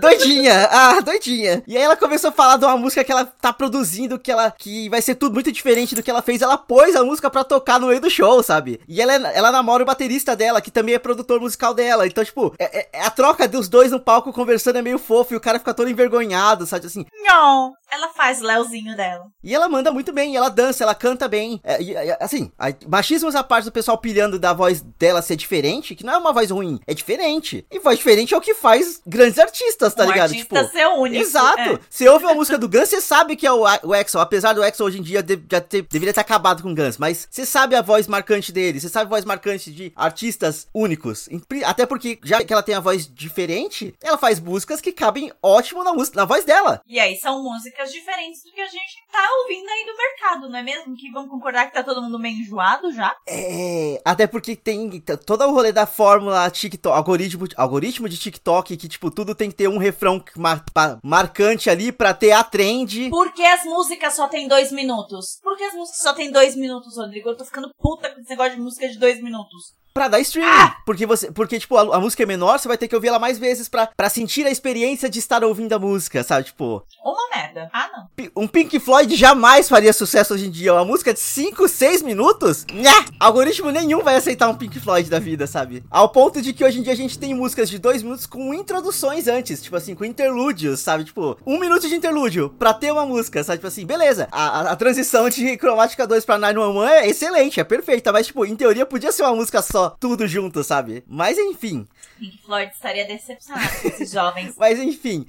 Doidinha, 0.00 0.68
ah, 0.70 1.00
doidinha. 1.00 1.62
E 1.66 1.76
aí 1.76 1.82
ela 1.82 1.96
começou 1.96 2.30
a 2.30 2.32
falar 2.32 2.56
de 2.56 2.64
uma 2.64 2.76
música 2.76 3.02
que 3.04 3.12
ela 3.12 3.24
tá 3.24 3.52
produzindo, 3.52 4.18
que 4.18 4.30
ela 4.30 4.50
que 4.50 4.88
vai 4.88 5.02
ser 5.02 5.14
tudo 5.14 5.34
muito 5.34 5.50
diferente 5.52 5.94
do 5.94 6.02
que 6.02 6.10
ela 6.10 6.22
fez. 6.22 6.42
Ela 6.42 6.58
pôs 6.58 6.94
a 6.94 7.04
música 7.04 7.30
pra 7.30 7.44
tocar 7.44 7.80
no 7.80 7.88
meio 7.88 8.00
do 8.00 8.10
show, 8.10 8.42
sabe? 8.42 8.80
E 8.88 9.00
ela, 9.00 9.14
ela 9.14 9.52
namora 9.52 9.82
o 9.82 9.86
baterista 9.86 10.36
dela, 10.36 10.60
que 10.60 10.70
também 10.70 10.94
é 10.94 10.98
produtor 10.98 11.40
musical 11.40 11.74
dela. 11.74 12.06
Então, 12.06 12.24
tipo, 12.24 12.54
é, 12.58 12.80
é, 12.80 12.88
é 12.92 13.04
a 13.04 13.10
troca 13.10 13.48
dos 13.48 13.68
dois 13.68 13.90
no 13.90 14.00
palco 14.00 14.32
conversando 14.32 14.78
é 14.78 14.82
meio 14.82 14.98
fofo 14.98 15.34
e 15.34 15.36
o 15.36 15.40
cara 15.40 15.58
fica 15.58 15.74
todo 15.74 15.90
envergonhado, 15.90 16.66
sabe? 16.66 16.86
Assim. 16.86 17.06
Não, 17.24 17.74
ela 17.90 18.08
faz 18.08 18.40
Leozinho 18.40 18.96
dela. 18.96 19.26
E 19.42 19.54
ela 19.54 19.68
manda 19.68 19.90
muito 19.90 20.12
bem, 20.12 20.36
ela 20.36 20.48
dança, 20.48 20.84
ela 20.84 20.94
canta 20.94 21.26
bem. 21.26 21.60
É, 21.64 21.82
e, 21.82 21.94
assim, 22.20 22.50
machismos 22.86 23.34
à 23.34 23.42
parte 23.42 23.64
do 23.64 23.72
pessoal 23.72 23.98
pilhando 23.98 24.38
da 24.38 24.52
voz 24.52 24.82
dela 24.98 25.22
ser 25.22 25.36
diferente, 25.36 25.94
que 25.94 26.04
não 26.04 26.14
é 26.14 26.18
uma 26.18 26.32
voz 26.32 26.50
ruim, 26.50 26.78
é 26.86 26.94
diferente. 26.94 27.66
E 27.70 27.78
voz 27.78 27.98
diferente 27.98 28.34
é 28.34 28.36
o 28.36 28.40
que 28.40 28.54
faz 28.54 29.00
grandes 29.06 29.38
artistas, 29.38 29.87
tá 29.96 30.04
um 30.04 30.10
ligado? 30.10 30.30
Artista 30.30 30.64
tipo, 30.64 30.72
ser 30.72 30.86
único. 30.86 31.22
Exato. 31.22 31.60
É. 31.60 31.78
Você 31.88 32.08
ouve 32.08 32.24
uma 32.24 32.34
música 32.34 32.58
do 32.58 32.68
Guns, 32.68 32.88
você 32.88 33.00
sabe 33.00 33.36
que 33.36 33.46
é 33.46 33.52
o, 33.52 33.64
o 33.82 33.94
Exo, 33.94 34.18
apesar 34.18 34.52
do 34.52 34.62
Exo 34.62 34.84
hoje 34.84 34.98
em 34.98 35.02
dia 35.02 35.22
de, 35.22 35.40
já 35.50 35.60
ter, 35.60 35.82
deveria 35.82 36.14
ter 36.14 36.20
acabado 36.20 36.62
com 36.62 36.70
o 36.70 36.74
Guns, 36.74 36.98
mas 36.98 37.28
você 37.30 37.44
sabe 37.44 37.74
a 37.74 37.82
voz 37.82 38.06
marcante 38.06 38.52
dele, 38.52 38.80
você 38.80 38.88
sabe 38.88 39.06
a 39.06 39.10
voz 39.10 39.24
marcante 39.24 39.70
de 39.72 39.92
artistas 39.96 40.66
únicos. 40.74 41.28
Até 41.64 41.86
porque, 41.86 42.18
já 42.24 42.42
que 42.44 42.52
ela 42.52 42.62
tem 42.62 42.74
a 42.74 42.80
voz 42.80 43.08
diferente, 43.12 43.94
ela 44.02 44.18
faz 44.18 44.40
músicas 44.40 44.80
que 44.80 44.92
cabem 44.92 45.32
ótimo 45.42 45.84
na 45.84 45.92
música, 45.92 46.16
na 46.16 46.24
voz 46.24 46.44
dela. 46.44 46.80
E 46.86 46.98
aí 46.98 47.16
são 47.16 47.42
músicas 47.42 47.92
diferentes 47.92 48.42
do 48.42 48.52
que 48.52 48.60
a 48.60 48.66
gente 48.66 49.06
tá 49.10 49.26
ouvindo 49.42 49.68
aí 49.68 49.84
no 49.86 49.96
mercado, 49.96 50.48
não 50.48 50.58
é 50.58 50.62
mesmo? 50.62 50.96
Que 50.96 51.10
vamos 51.10 51.30
concordar 51.30 51.66
que 51.66 51.74
tá 51.74 51.82
todo 51.82 52.02
mundo 52.02 52.18
meio 52.18 52.36
enjoado 52.36 52.92
já? 52.92 53.14
É, 53.26 54.00
até 54.04 54.26
porque 54.26 54.56
tem 54.56 55.00
todo 55.24 55.44
o 55.44 55.52
rolê 55.52 55.72
da 55.72 55.86
fórmula 55.86 56.50
TikTok, 56.50 56.96
algoritmo, 56.96 57.46
algoritmo 57.56 58.08
de 58.08 58.18
TikTok, 58.18 58.76
que 58.76 58.88
tipo, 58.88 59.10
tudo 59.10 59.34
tem 59.34 59.50
que 59.50 59.56
ter 59.56 59.67
um 59.68 59.78
refrão 59.78 60.22
mar, 60.36 60.64
marcante 61.02 61.70
ali 61.70 61.92
pra 61.92 62.14
ter 62.14 62.32
a 62.32 62.42
trend. 62.42 63.10
Por 63.10 63.32
que 63.32 63.44
as 63.44 63.64
músicas 63.64 64.14
só 64.14 64.28
tem 64.28 64.48
dois 64.48 64.72
minutos? 64.72 65.38
Por 65.42 65.56
que 65.56 65.64
as 65.64 65.74
músicas 65.74 66.02
só 66.02 66.12
tem 66.12 66.30
dois 66.30 66.56
minutos, 66.56 66.96
Rodrigo? 66.96 67.28
Eu 67.28 67.36
tô 67.36 67.44
ficando 67.44 67.70
puta 67.78 68.10
com 68.10 68.20
esse 68.20 68.30
negócio 68.30 68.56
de 68.56 68.60
música 68.60 68.88
de 68.88 68.98
dois 68.98 69.22
minutos 69.22 69.78
pra 69.92 70.08
dar 70.08 70.20
streaming. 70.20 70.48
Ah! 70.48 70.76
Porque 70.84 71.06
você, 71.06 71.30
porque 71.30 71.58
tipo, 71.58 71.76
a, 71.76 71.96
a, 71.96 72.00
música 72.00 72.22
é 72.22 72.26
menor, 72.26 72.58
você 72.58 72.68
vai 72.68 72.78
ter 72.78 72.88
que 72.88 72.94
ouvir 72.94 73.08
ela 73.08 73.18
mais 73.18 73.38
vezes 73.38 73.68
pra, 73.68 73.88
pra 73.96 74.08
sentir 74.08 74.46
a 74.46 74.50
experiência 74.50 75.08
de 75.08 75.18
estar 75.18 75.42
ouvindo 75.44 75.72
a 75.72 75.78
música, 75.78 76.22
sabe? 76.22 76.46
Tipo. 76.46 76.84
Uma 77.04 77.28
merda. 77.34 77.68
Ah, 77.72 77.90
não. 77.92 78.28
Um 78.36 78.46
Pink 78.46 78.78
Floyd 78.78 79.14
jamais 79.16 79.68
faria 79.68 79.92
sucesso 79.92 80.34
hoje 80.34 80.46
em 80.46 80.50
dia. 80.50 80.74
Uma 80.74 80.84
música 80.84 81.12
de 81.12 81.20
5, 81.20 81.68
6 81.68 82.02
minutos? 82.02 82.64
Nha! 82.72 83.04
Algoritmo 83.18 83.70
nenhum 83.70 84.02
vai 84.02 84.16
aceitar 84.16 84.48
um 84.48 84.54
Pink 84.54 84.78
Floyd 84.80 85.08
da 85.08 85.18
vida, 85.18 85.46
sabe? 85.46 85.84
Ao 85.90 86.08
ponto 86.08 86.40
de 86.40 86.52
que 86.52 86.64
hoje 86.64 86.78
em 86.78 86.82
dia 86.82 86.92
a 86.92 86.96
gente 86.96 87.18
tem 87.18 87.34
músicas 87.34 87.68
de 87.68 87.78
2 87.78 88.02
minutos 88.02 88.26
com 88.26 88.54
introduções 88.54 89.26
antes, 89.26 89.62
tipo 89.62 89.76
assim, 89.76 89.94
com 89.94 90.04
interlúdios, 90.04 90.80
sabe? 90.80 91.04
Tipo, 91.04 91.36
um 91.46 91.58
minuto 91.58 91.88
de 91.88 91.94
interlúdio 91.94 92.50
pra 92.58 92.74
ter 92.74 92.92
uma 92.92 93.06
música, 93.06 93.42
sabe? 93.42 93.58
Tipo 93.58 93.68
assim, 93.68 93.86
beleza. 93.86 94.28
A, 94.30 94.60
a, 94.60 94.72
a 94.72 94.76
transição 94.76 95.28
de 95.28 95.56
Cromática 95.56 96.06
2 96.06 96.24
pra 96.24 96.38
911 96.38 96.92
é 96.92 97.08
excelente, 97.08 97.60
é 97.60 97.64
perfeita, 97.64 98.12
mas, 98.12 98.26
tipo, 98.26 98.44
em 98.44 98.56
teoria 98.56 98.86
podia 98.86 99.12
ser 99.12 99.22
uma 99.22 99.34
música 99.34 99.60
só 99.62 99.77
tudo 100.00 100.26
junto, 100.26 100.62
sabe? 100.64 101.04
Mas 101.06 101.38
enfim. 101.38 101.86
Pink 102.18 102.42
Floyd 102.42 102.72
estaria 102.72 103.06
decepcionado 103.06 103.80
com 103.80 103.88
esses 103.88 104.10
jovens. 104.10 104.54
Mas 104.58 104.78
enfim. 104.78 105.26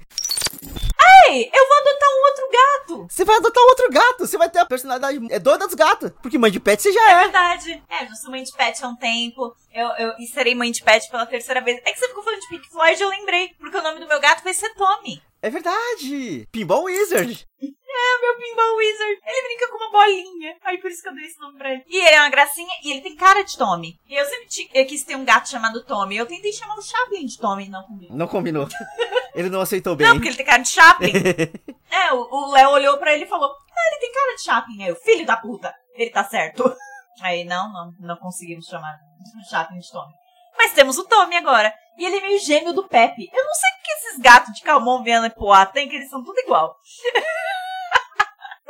Ei, 1.28 1.50
eu 1.52 1.68
vou 1.68 1.78
adotar 1.78 2.08
um 2.08 2.22
outro 2.24 2.50
gato. 2.52 3.06
Você 3.08 3.24
vai 3.24 3.36
adotar 3.36 3.62
outro 3.64 3.90
gato. 3.90 4.26
Você 4.26 4.38
vai 4.38 4.50
ter 4.50 4.58
a 4.58 4.66
personalidade 4.66 5.18
é 5.30 5.38
doida 5.38 5.66
dos 5.66 5.74
gatos. 5.74 6.10
Porque 6.22 6.38
mãe 6.38 6.50
de 6.50 6.60
pet 6.60 6.82
você 6.82 6.92
já 6.92 7.10
é. 7.10 7.12
É 7.12 7.22
verdade. 7.22 7.82
É, 7.88 8.04
eu 8.04 8.14
sou 8.16 8.30
mãe 8.30 8.42
de 8.42 8.52
pet 8.52 8.84
há 8.84 8.88
um 8.88 8.96
tempo. 8.96 9.54
Eu, 9.72 9.88
eu 9.98 10.14
e 10.18 10.26
serei 10.26 10.54
mãe 10.54 10.70
de 10.70 10.82
pet 10.82 11.08
pela 11.10 11.26
terceira 11.26 11.60
vez. 11.60 11.80
É 11.84 11.92
que 11.92 11.98
você 11.98 12.08
ficou 12.08 12.22
falando 12.22 12.40
de 12.40 12.48
Pink 12.48 12.68
Floyd, 12.68 13.00
eu 13.00 13.08
lembrei. 13.08 13.50
Porque 13.58 13.76
o 13.76 13.82
nome 13.82 14.00
do 14.00 14.08
meu 14.08 14.20
gato 14.20 14.42
vai 14.42 14.54
ser 14.54 14.74
Tommy. 14.74 15.22
É 15.42 15.48
verdade! 15.48 16.46
Pinball 16.52 16.84
Wizard! 16.84 17.46
É, 18.00 18.16
o 18.16 18.20
meu 18.20 18.36
Pinball 18.38 18.76
Wizard. 18.76 19.20
Ele 19.26 19.48
brinca 19.48 19.68
com 19.68 19.76
uma 19.76 19.90
bolinha. 19.90 20.56
Aí 20.64 20.78
por 20.78 20.90
isso 20.90 21.02
que 21.02 21.08
eu 21.08 21.14
dei 21.14 21.26
esse 21.26 21.38
nome 21.38 21.58
pra 21.58 21.72
ele. 21.72 21.84
E 21.86 21.98
ele 21.98 22.16
é 22.16 22.20
uma 22.20 22.30
gracinha 22.30 22.74
e 22.82 22.90
ele 22.92 23.02
tem 23.02 23.14
cara 23.14 23.42
de 23.42 23.56
Tommy. 23.58 23.98
E 24.08 24.14
eu 24.14 24.24
sempre 24.24 24.70
eu 24.72 24.86
quis 24.86 25.04
ter 25.04 25.16
um 25.16 25.24
gato 25.24 25.48
chamado 25.48 25.84
Tommy. 25.84 26.16
Eu 26.16 26.26
tentei 26.26 26.52
chamar 26.52 26.76
o 26.76 26.82
Chaplin 26.82 27.26
de 27.26 27.38
Tommy, 27.38 27.68
não 27.68 27.82
combinou. 27.82 28.16
Não 28.16 28.26
combinou. 28.26 28.68
ele 29.34 29.50
não 29.50 29.60
aceitou 29.60 29.94
bem. 29.94 30.06
Não, 30.06 30.14
porque 30.14 30.28
ele 30.28 30.36
tem 30.36 30.46
cara 30.46 30.62
de 30.62 30.70
Chaplin. 30.70 31.12
é, 31.90 32.12
o 32.12 32.50
Léo 32.52 32.70
olhou 32.70 32.96
pra 32.98 33.12
ele 33.12 33.24
e 33.24 33.28
falou: 33.28 33.50
Ah, 33.50 33.92
ele 33.92 34.00
tem 34.00 34.12
cara 34.12 34.34
de 34.36 34.42
Chaplin. 34.42 34.82
Aí 34.82 34.88
eu, 34.88 34.96
filho 34.96 35.26
da 35.26 35.36
puta. 35.36 35.74
Ele 35.94 36.10
tá 36.10 36.24
certo. 36.24 36.74
Aí 37.20 37.44
não, 37.44 37.70
não, 37.70 37.92
não 38.00 38.16
conseguimos 38.16 38.66
chamar 38.66 38.94
o 39.38 39.50
Chaplin 39.50 39.78
de 39.78 39.90
Tommy. 39.90 40.12
Mas 40.56 40.72
temos 40.72 40.98
o 40.98 41.04
Tommy 41.04 41.36
agora. 41.36 41.72
E 41.98 42.04
ele 42.04 42.16
é 42.16 42.20
meio 42.22 42.40
gêmeo 42.40 42.72
do 42.72 42.88
Pepe. 42.88 43.28
Eu 43.30 43.44
não 43.44 43.54
sei 43.54 43.70
o 43.70 43.82
que 43.82 43.92
esses 43.92 44.18
gatos 44.20 44.54
de 44.54 44.62
Calmon, 44.62 45.02
Viana 45.02 45.26
e 45.26 45.30
Poá 45.30 45.66
têm, 45.66 45.88
que 45.88 45.96
eles 45.96 46.08
são 46.08 46.24
tudo 46.24 46.38
igual. 46.38 46.74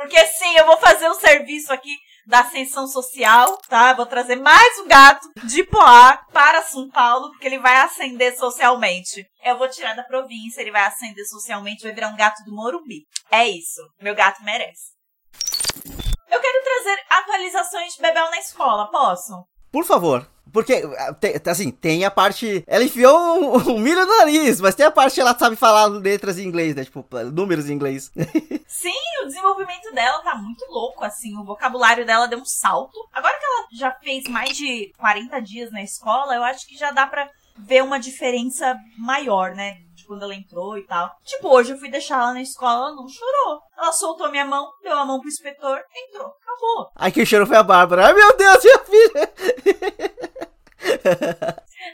Porque 0.01 0.25
sim, 0.25 0.57
eu 0.57 0.65
vou 0.65 0.77
fazer 0.77 1.07
um 1.09 1.13
serviço 1.13 1.71
aqui 1.71 1.95
da 2.25 2.39
ascensão 2.39 2.87
social, 2.87 3.55
tá? 3.69 3.93
Vou 3.93 4.07
trazer 4.07 4.35
mais 4.35 4.79
um 4.79 4.87
gato 4.87 5.29
de 5.43 5.63
Poá 5.63 6.17
para 6.33 6.63
São 6.63 6.89
Paulo, 6.89 7.29
porque 7.29 7.45
ele 7.45 7.59
vai 7.59 7.75
ascender 7.77 8.35
socialmente. 8.35 9.23
Eu 9.45 9.59
vou 9.59 9.69
tirar 9.69 9.95
da 9.95 10.03
província, 10.03 10.61
ele 10.61 10.71
vai 10.71 10.81
ascender 10.87 11.23
socialmente, 11.27 11.83
vai 11.83 11.93
virar 11.93 12.07
um 12.07 12.15
gato 12.15 12.43
do 12.43 12.51
Morumbi. 12.51 13.03
É 13.29 13.47
isso. 13.47 13.79
Meu 14.01 14.15
gato 14.15 14.43
merece. 14.43 14.89
Eu 16.31 16.41
quero 16.41 16.63
trazer 16.63 17.03
atualizações 17.07 17.93
de 17.93 18.01
Bebel 18.01 18.27
na 18.31 18.39
escola, 18.39 18.89
posso? 18.89 19.45
Por 19.71 19.85
favor. 19.85 20.27
Porque, 20.51 20.83
assim, 21.49 21.71
tem 21.71 22.05
a 22.05 22.11
parte. 22.11 22.63
Ela 22.67 22.83
enfiou 22.83 23.17
um, 23.17 23.73
um, 23.73 23.79
milho 23.79 24.05
no 24.05 24.17
nariz, 24.17 24.59
mas 24.59 24.75
tem 24.75 24.85
a 24.85 24.91
parte 24.91 25.15
que 25.15 25.21
ela 25.21 25.37
sabe 25.37 25.55
falar 25.55 25.85
letras 25.85 26.37
em 26.37 26.43
inglês, 26.43 26.75
né? 26.75 26.83
Tipo, 26.83 27.05
números 27.31 27.69
em 27.69 27.73
inglês. 27.73 28.11
Sim, 28.67 28.91
o 29.23 29.27
desenvolvimento 29.27 29.93
dela 29.93 30.21
tá 30.23 30.35
muito 30.35 30.65
louco, 30.69 31.03
assim. 31.03 31.37
O 31.37 31.43
vocabulário 31.43 32.05
dela 32.05 32.27
deu 32.27 32.39
um 32.39 32.45
salto. 32.45 32.97
Agora 33.13 33.37
que 33.37 33.45
ela 33.45 33.67
já 33.71 33.91
fez 33.91 34.27
mais 34.27 34.55
de 34.57 34.93
40 34.97 35.41
dias 35.41 35.71
na 35.71 35.81
escola, 35.81 36.35
eu 36.35 36.43
acho 36.43 36.67
que 36.67 36.77
já 36.77 36.91
dá 36.91 37.07
pra 37.07 37.29
ver 37.57 37.83
uma 37.83 37.99
diferença 37.99 38.77
maior, 38.97 39.53
né? 39.53 39.77
De 39.93 40.05
quando 40.05 40.23
ela 40.23 40.35
entrou 40.35 40.77
e 40.77 40.83
tal. 40.83 41.11
Tipo, 41.23 41.49
hoje 41.49 41.71
eu 41.71 41.77
fui 41.77 41.89
deixar 41.89 42.21
ela 42.21 42.33
na 42.33 42.41
escola, 42.41 42.87
ela 42.87 42.95
não 42.95 43.07
chorou. 43.07 43.61
Ela 43.77 43.91
soltou 43.93 44.31
minha 44.31 44.45
mão, 44.45 44.69
deu 44.83 44.97
a 44.97 45.05
mão 45.05 45.19
pro 45.19 45.29
inspetor, 45.29 45.79
entrou. 46.07 46.27
Acabou. 46.27 46.91
Aí 46.95 47.11
quem 47.11 47.25
chorou 47.25 47.47
foi 47.47 47.57
a 47.57 47.63
Bárbara. 47.63 48.07
Ai, 48.07 48.13
meu 48.13 48.35
Deus, 48.35 48.63
minha 48.63 48.79
filha! 48.79 49.33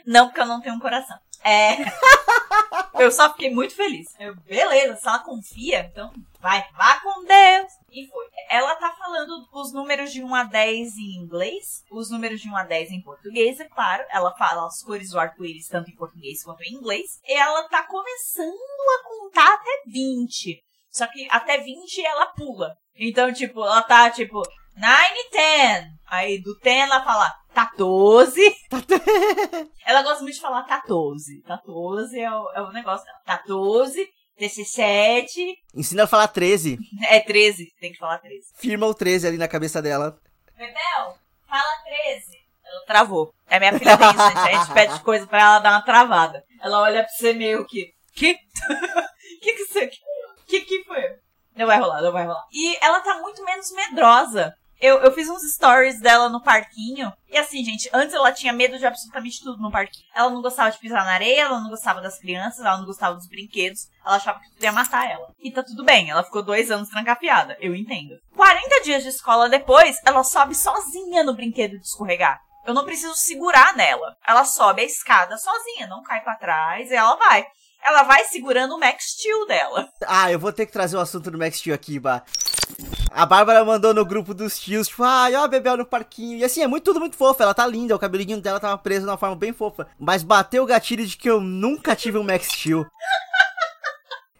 não, 0.06 0.26
porque 0.26 0.40
eu 0.40 0.46
não 0.46 0.60
tenho 0.60 0.74
um 0.74 0.80
coração. 0.80 1.18
É. 1.44 1.76
eu 2.98 3.10
só 3.10 3.30
fiquei 3.30 3.50
muito 3.50 3.74
feliz. 3.74 4.08
Eu, 4.18 4.34
beleza, 4.36 4.96
se 4.96 5.06
ela 5.06 5.20
confia, 5.20 5.88
então 5.90 6.12
vai, 6.40 6.64
vá 6.76 7.00
com 7.00 7.24
Deus. 7.24 7.72
E 7.90 8.06
foi. 8.06 8.26
Ela 8.50 8.74
tá 8.76 8.94
falando 8.98 9.46
os 9.52 9.72
números 9.72 10.12
de 10.12 10.22
1 10.22 10.34
a 10.34 10.44
10 10.44 10.96
em 10.96 11.22
inglês, 11.22 11.84
os 11.90 12.10
números 12.10 12.40
de 12.40 12.48
1 12.48 12.56
a 12.56 12.64
10 12.64 12.90
em 12.90 13.02
português, 13.02 13.60
é 13.60 13.64
claro. 13.64 14.04
Ela 14.10 14.34
fala 14.36 14.66
as 14.66 14.82
cores 14.82 15.10
do 15.10 15.20
arco-íris 15.20 15.68
tanto 15.68 15.90
em 15.90 15.96
português 15.96 16.42
quanto 16.42 16.62
em 16.62 16.74
inglês. 16.74 17.20
E 17.24 17.34
ela 17.34 17.68
tá 17.68 17.82
começando 17.84 18.52
a 18.52 19.08
contar 19.08 19.54
até 19.54 19.82
20. 19.86 20.62
Só 20.90 21.06
que 21.06 21.28
até 21.30 21.58
20 21.58 22.04
ela 22.04 22.26
pula. 22.26 22.74
Então, 22.96 23.32
tipo, 23.32 23.62
ela 23.62 23.82
tá 23.82 24.10
tipo 24.10 24.42
9 24.76 25.02
e 25.14 25.30
10. 25.30 25.86
Aí 26.06 26.42
do 26.42 26.58
10 26.58 26.90
ela 26.90 27.04
fala 27.04 27.34
14. 27.58 28.56
ela 29.84 30.02
gosta 30.02 30.22
muito 30.22 30.36
de 30.36 30.40
falar 30.40 30.62
14. 30.64 31.42
14 31.42 32.20
é 32.20 32.30
o, 32.30 32.50
é 32.52 32.62
o 32.62 32.72
negócio 32.72 33.04
dela. 33.04 33.18
14. 33.26 34.08
17. 34.38 35.56
Ensina 35.74 36.04
a 36.04 36.06
falar 36.06 36.28
13. 36.28 36.78
É 37.08 37.18
13, 37.18 37.74
tem 37.80 37.90
que 37.90 37.98
falar 37.98 38.18
13. 38.18 38.46
Firma 38.56 38.86
o 38.86 38.94
13 38.94 39.26
ali 39.26 39.36
na 39.36 39.48
cabeça 39.48 39.82
dela. 39.82 40.16
Bebel, 40.56 41.18
fala 41.48 41.82
13. 42.04 42.38
Ela 42.64 42.84
travou. 42.86 43.34
É 43.48 43.58
minha 43.58 43.76
filha 43.76 43.98
tem 43.98 44.08
isso, 44.10 44.20
a 44.20 44.52
gente 44.52 44.74
pede 44.74 45.00
coisa 45.00 45.26
pra 45.26 45.40
ela 45.40 45.58
dar 45.58 45.72
uma 45.72 45.82
travada. 45.82 46.44
Ela 46.62 46.82
olha 46.82 47.02
pra 47.02 47.12
você 47.12 47.32
meio 47.32 47.66
que. 47.66 47.92
Que? 48.14 48.34
que 49.42 49.52
que 49.54 49.64
você. 49.66 49.90
Que 50.46 50.60
que 50.60 50.84
foi? 50.84 51.02
Não 51.56 51.66
vai 51.66 51.80
rolar, 51.80 52.00
não 52.00 52.12
vai 52.12 52.24
rolar. 52.24 52.44
E 52.52 52.76
ela 52.80 53.00
tá 53.00 53.18
muito 53.18 53.44
menos 53.44 53.72
medrosa. 53.72 54.54
Eu, 54.80 54.98
eu 54.98 55.12
fiz 55.12 55.28
uns 55.28 55.42
stories 55.54 56.00
dela 56.00 56.28
no 56.28 56.42
parquinho. 56.42 57.12
E 57.28 57.36
assim, 57.36 57.64
gente, 57.64 57.90
antes 57.92 58.14
ela 58.14 58.32
tinha 58.32 58.52
medo 58.52 58.78
de 58.78 58.86
absolutamente 58.86 59.42
tudo 59.42 59.60
no 59.60 59.70
parquinho. 59.70 60.06
Ela 60.14 60.30
não 60.30 60.40
gostava 60.40 60.70
de 60.70 60.78
pisar 60.78 61.04
na 61.04 61.12
areia, 61.12 61.42
ela 61.42 61.60
não 61.60 61.68
gostava 61.68 62.00
das 62.00 62.18
crianças, 62.18 62.64
ela 62.64 62.78
não 62.78 62.86
gostava 62.86 63.16
dos 63.16 63.26
brinquedos. 63.26 63.88
Ela 64.04 64.16
achava 64.16 64.40
que 64.40 64.50
tudo 64.50 64.62
ia 64.62 64.72
matar 64.72 65.10
ela. 65.10 65.34
E 65.40 65.50
tá 65.50 65.62
tudo 65.62 65.84
bem, 65.84 66.10
ela 66.10 66.22
ficou 66.22 66.42
dois 66.42 66.70
anos 66.70 66.88
trancafiada. 66.88 67.56
Eu 67.60 67.74
entendo. 67.74 68.18
40 68.36 68.82
dias 68.82 69.02
de 69.02 69.08
escola 69.08 69.48
depois, 69.48 69.96
ela 70.06 70.22
sobe 70.22 70.54
sozinha 70.54 71.24
no 71.24 71.34
brinquedo 71.34 71.78
de 71.78 71.84
escorregar. 71.84 72.40
Eu 72.64 72.74
não 72.74 72.84
preciso 72.84 73.14
segurar 73.14 73.74
nela. 73.74 74.16
Ela 74.26 74.44
sobe 74.44 74.82
a 74.82 74.84
escada 74.84 75.38
sozinha, 75.38 75.86
não 75.86 76.02
cai 76.02 76.20
para 76.22 76.36
trás 76.36 76.90
e 76.90 76.94
ela 76.94 77.16
vai. 77.16 77.46
Ela 77.84 78.02
vai 78.02 78.24
segurando 78.24 78.74
o 78.74 78.80
Max 78.80 79.12
Steel 79.12 79.46
dela. 79.46 79.88
Ah, 80.06 80.30
eu 80.30 80.38
vou 80.38 80.52
ter 80.52 80.66
que 80.66 80.72
trazer 80.72 80.96
o 80.96 81.00
assunto 81.00 81.30
do 81.30 81.38
Max 81.38 81.58
Steel 81.58 81.74
aqui, 81.74 81.98
Bah. 81.98 82.22
A 83.10 83.24
Bárbara 83.24 83.64
mandou 83.64 83.94
no 83.94 84.04
grupo 84.04 84.34
dos 84.34 84.58
tios, 84.60 84.88
tipo, 84.88 85.02
ai, 85.02 85.34
ó 85.34 85.44
a 85.44 85.48
Bebel 85.48 85.78
no 85.78 85.86
parquinho. 85.86 86.38
E 86.38 86.44
assim, 86.44 86.62
é 86.62 86.66
muito, 86.66 86.84
tudo 86.84 87.00
muito 87.00 87.16
fofo. 87.16 87.42
Ela 87.42 87.54
tá 87.54 87.66
linda, 87.66 87.96
o 87.96 87.98
cabelinho 87.98 88.40
dela 88.40 88.60
tava 88.60 88.76
preso 88.78 89.06
de 89.06 89.10
uma 89.10 89.16
forma 89.16 89.34
bem 89.34 89.52
fofa. 89.52 89.88
Mas 89.98 90.22
bateu 90.22 90.62
o 90.62 90.66
gatilho 90.66 91.06
de 91.06 91.16
que 91.16 91.28
eu 91.28 91.40
nunca 91.40 91.96
tive 91.96 92.18
um 92.18 92.22
Max 92.22 92.46
Steel. 92.46 92.86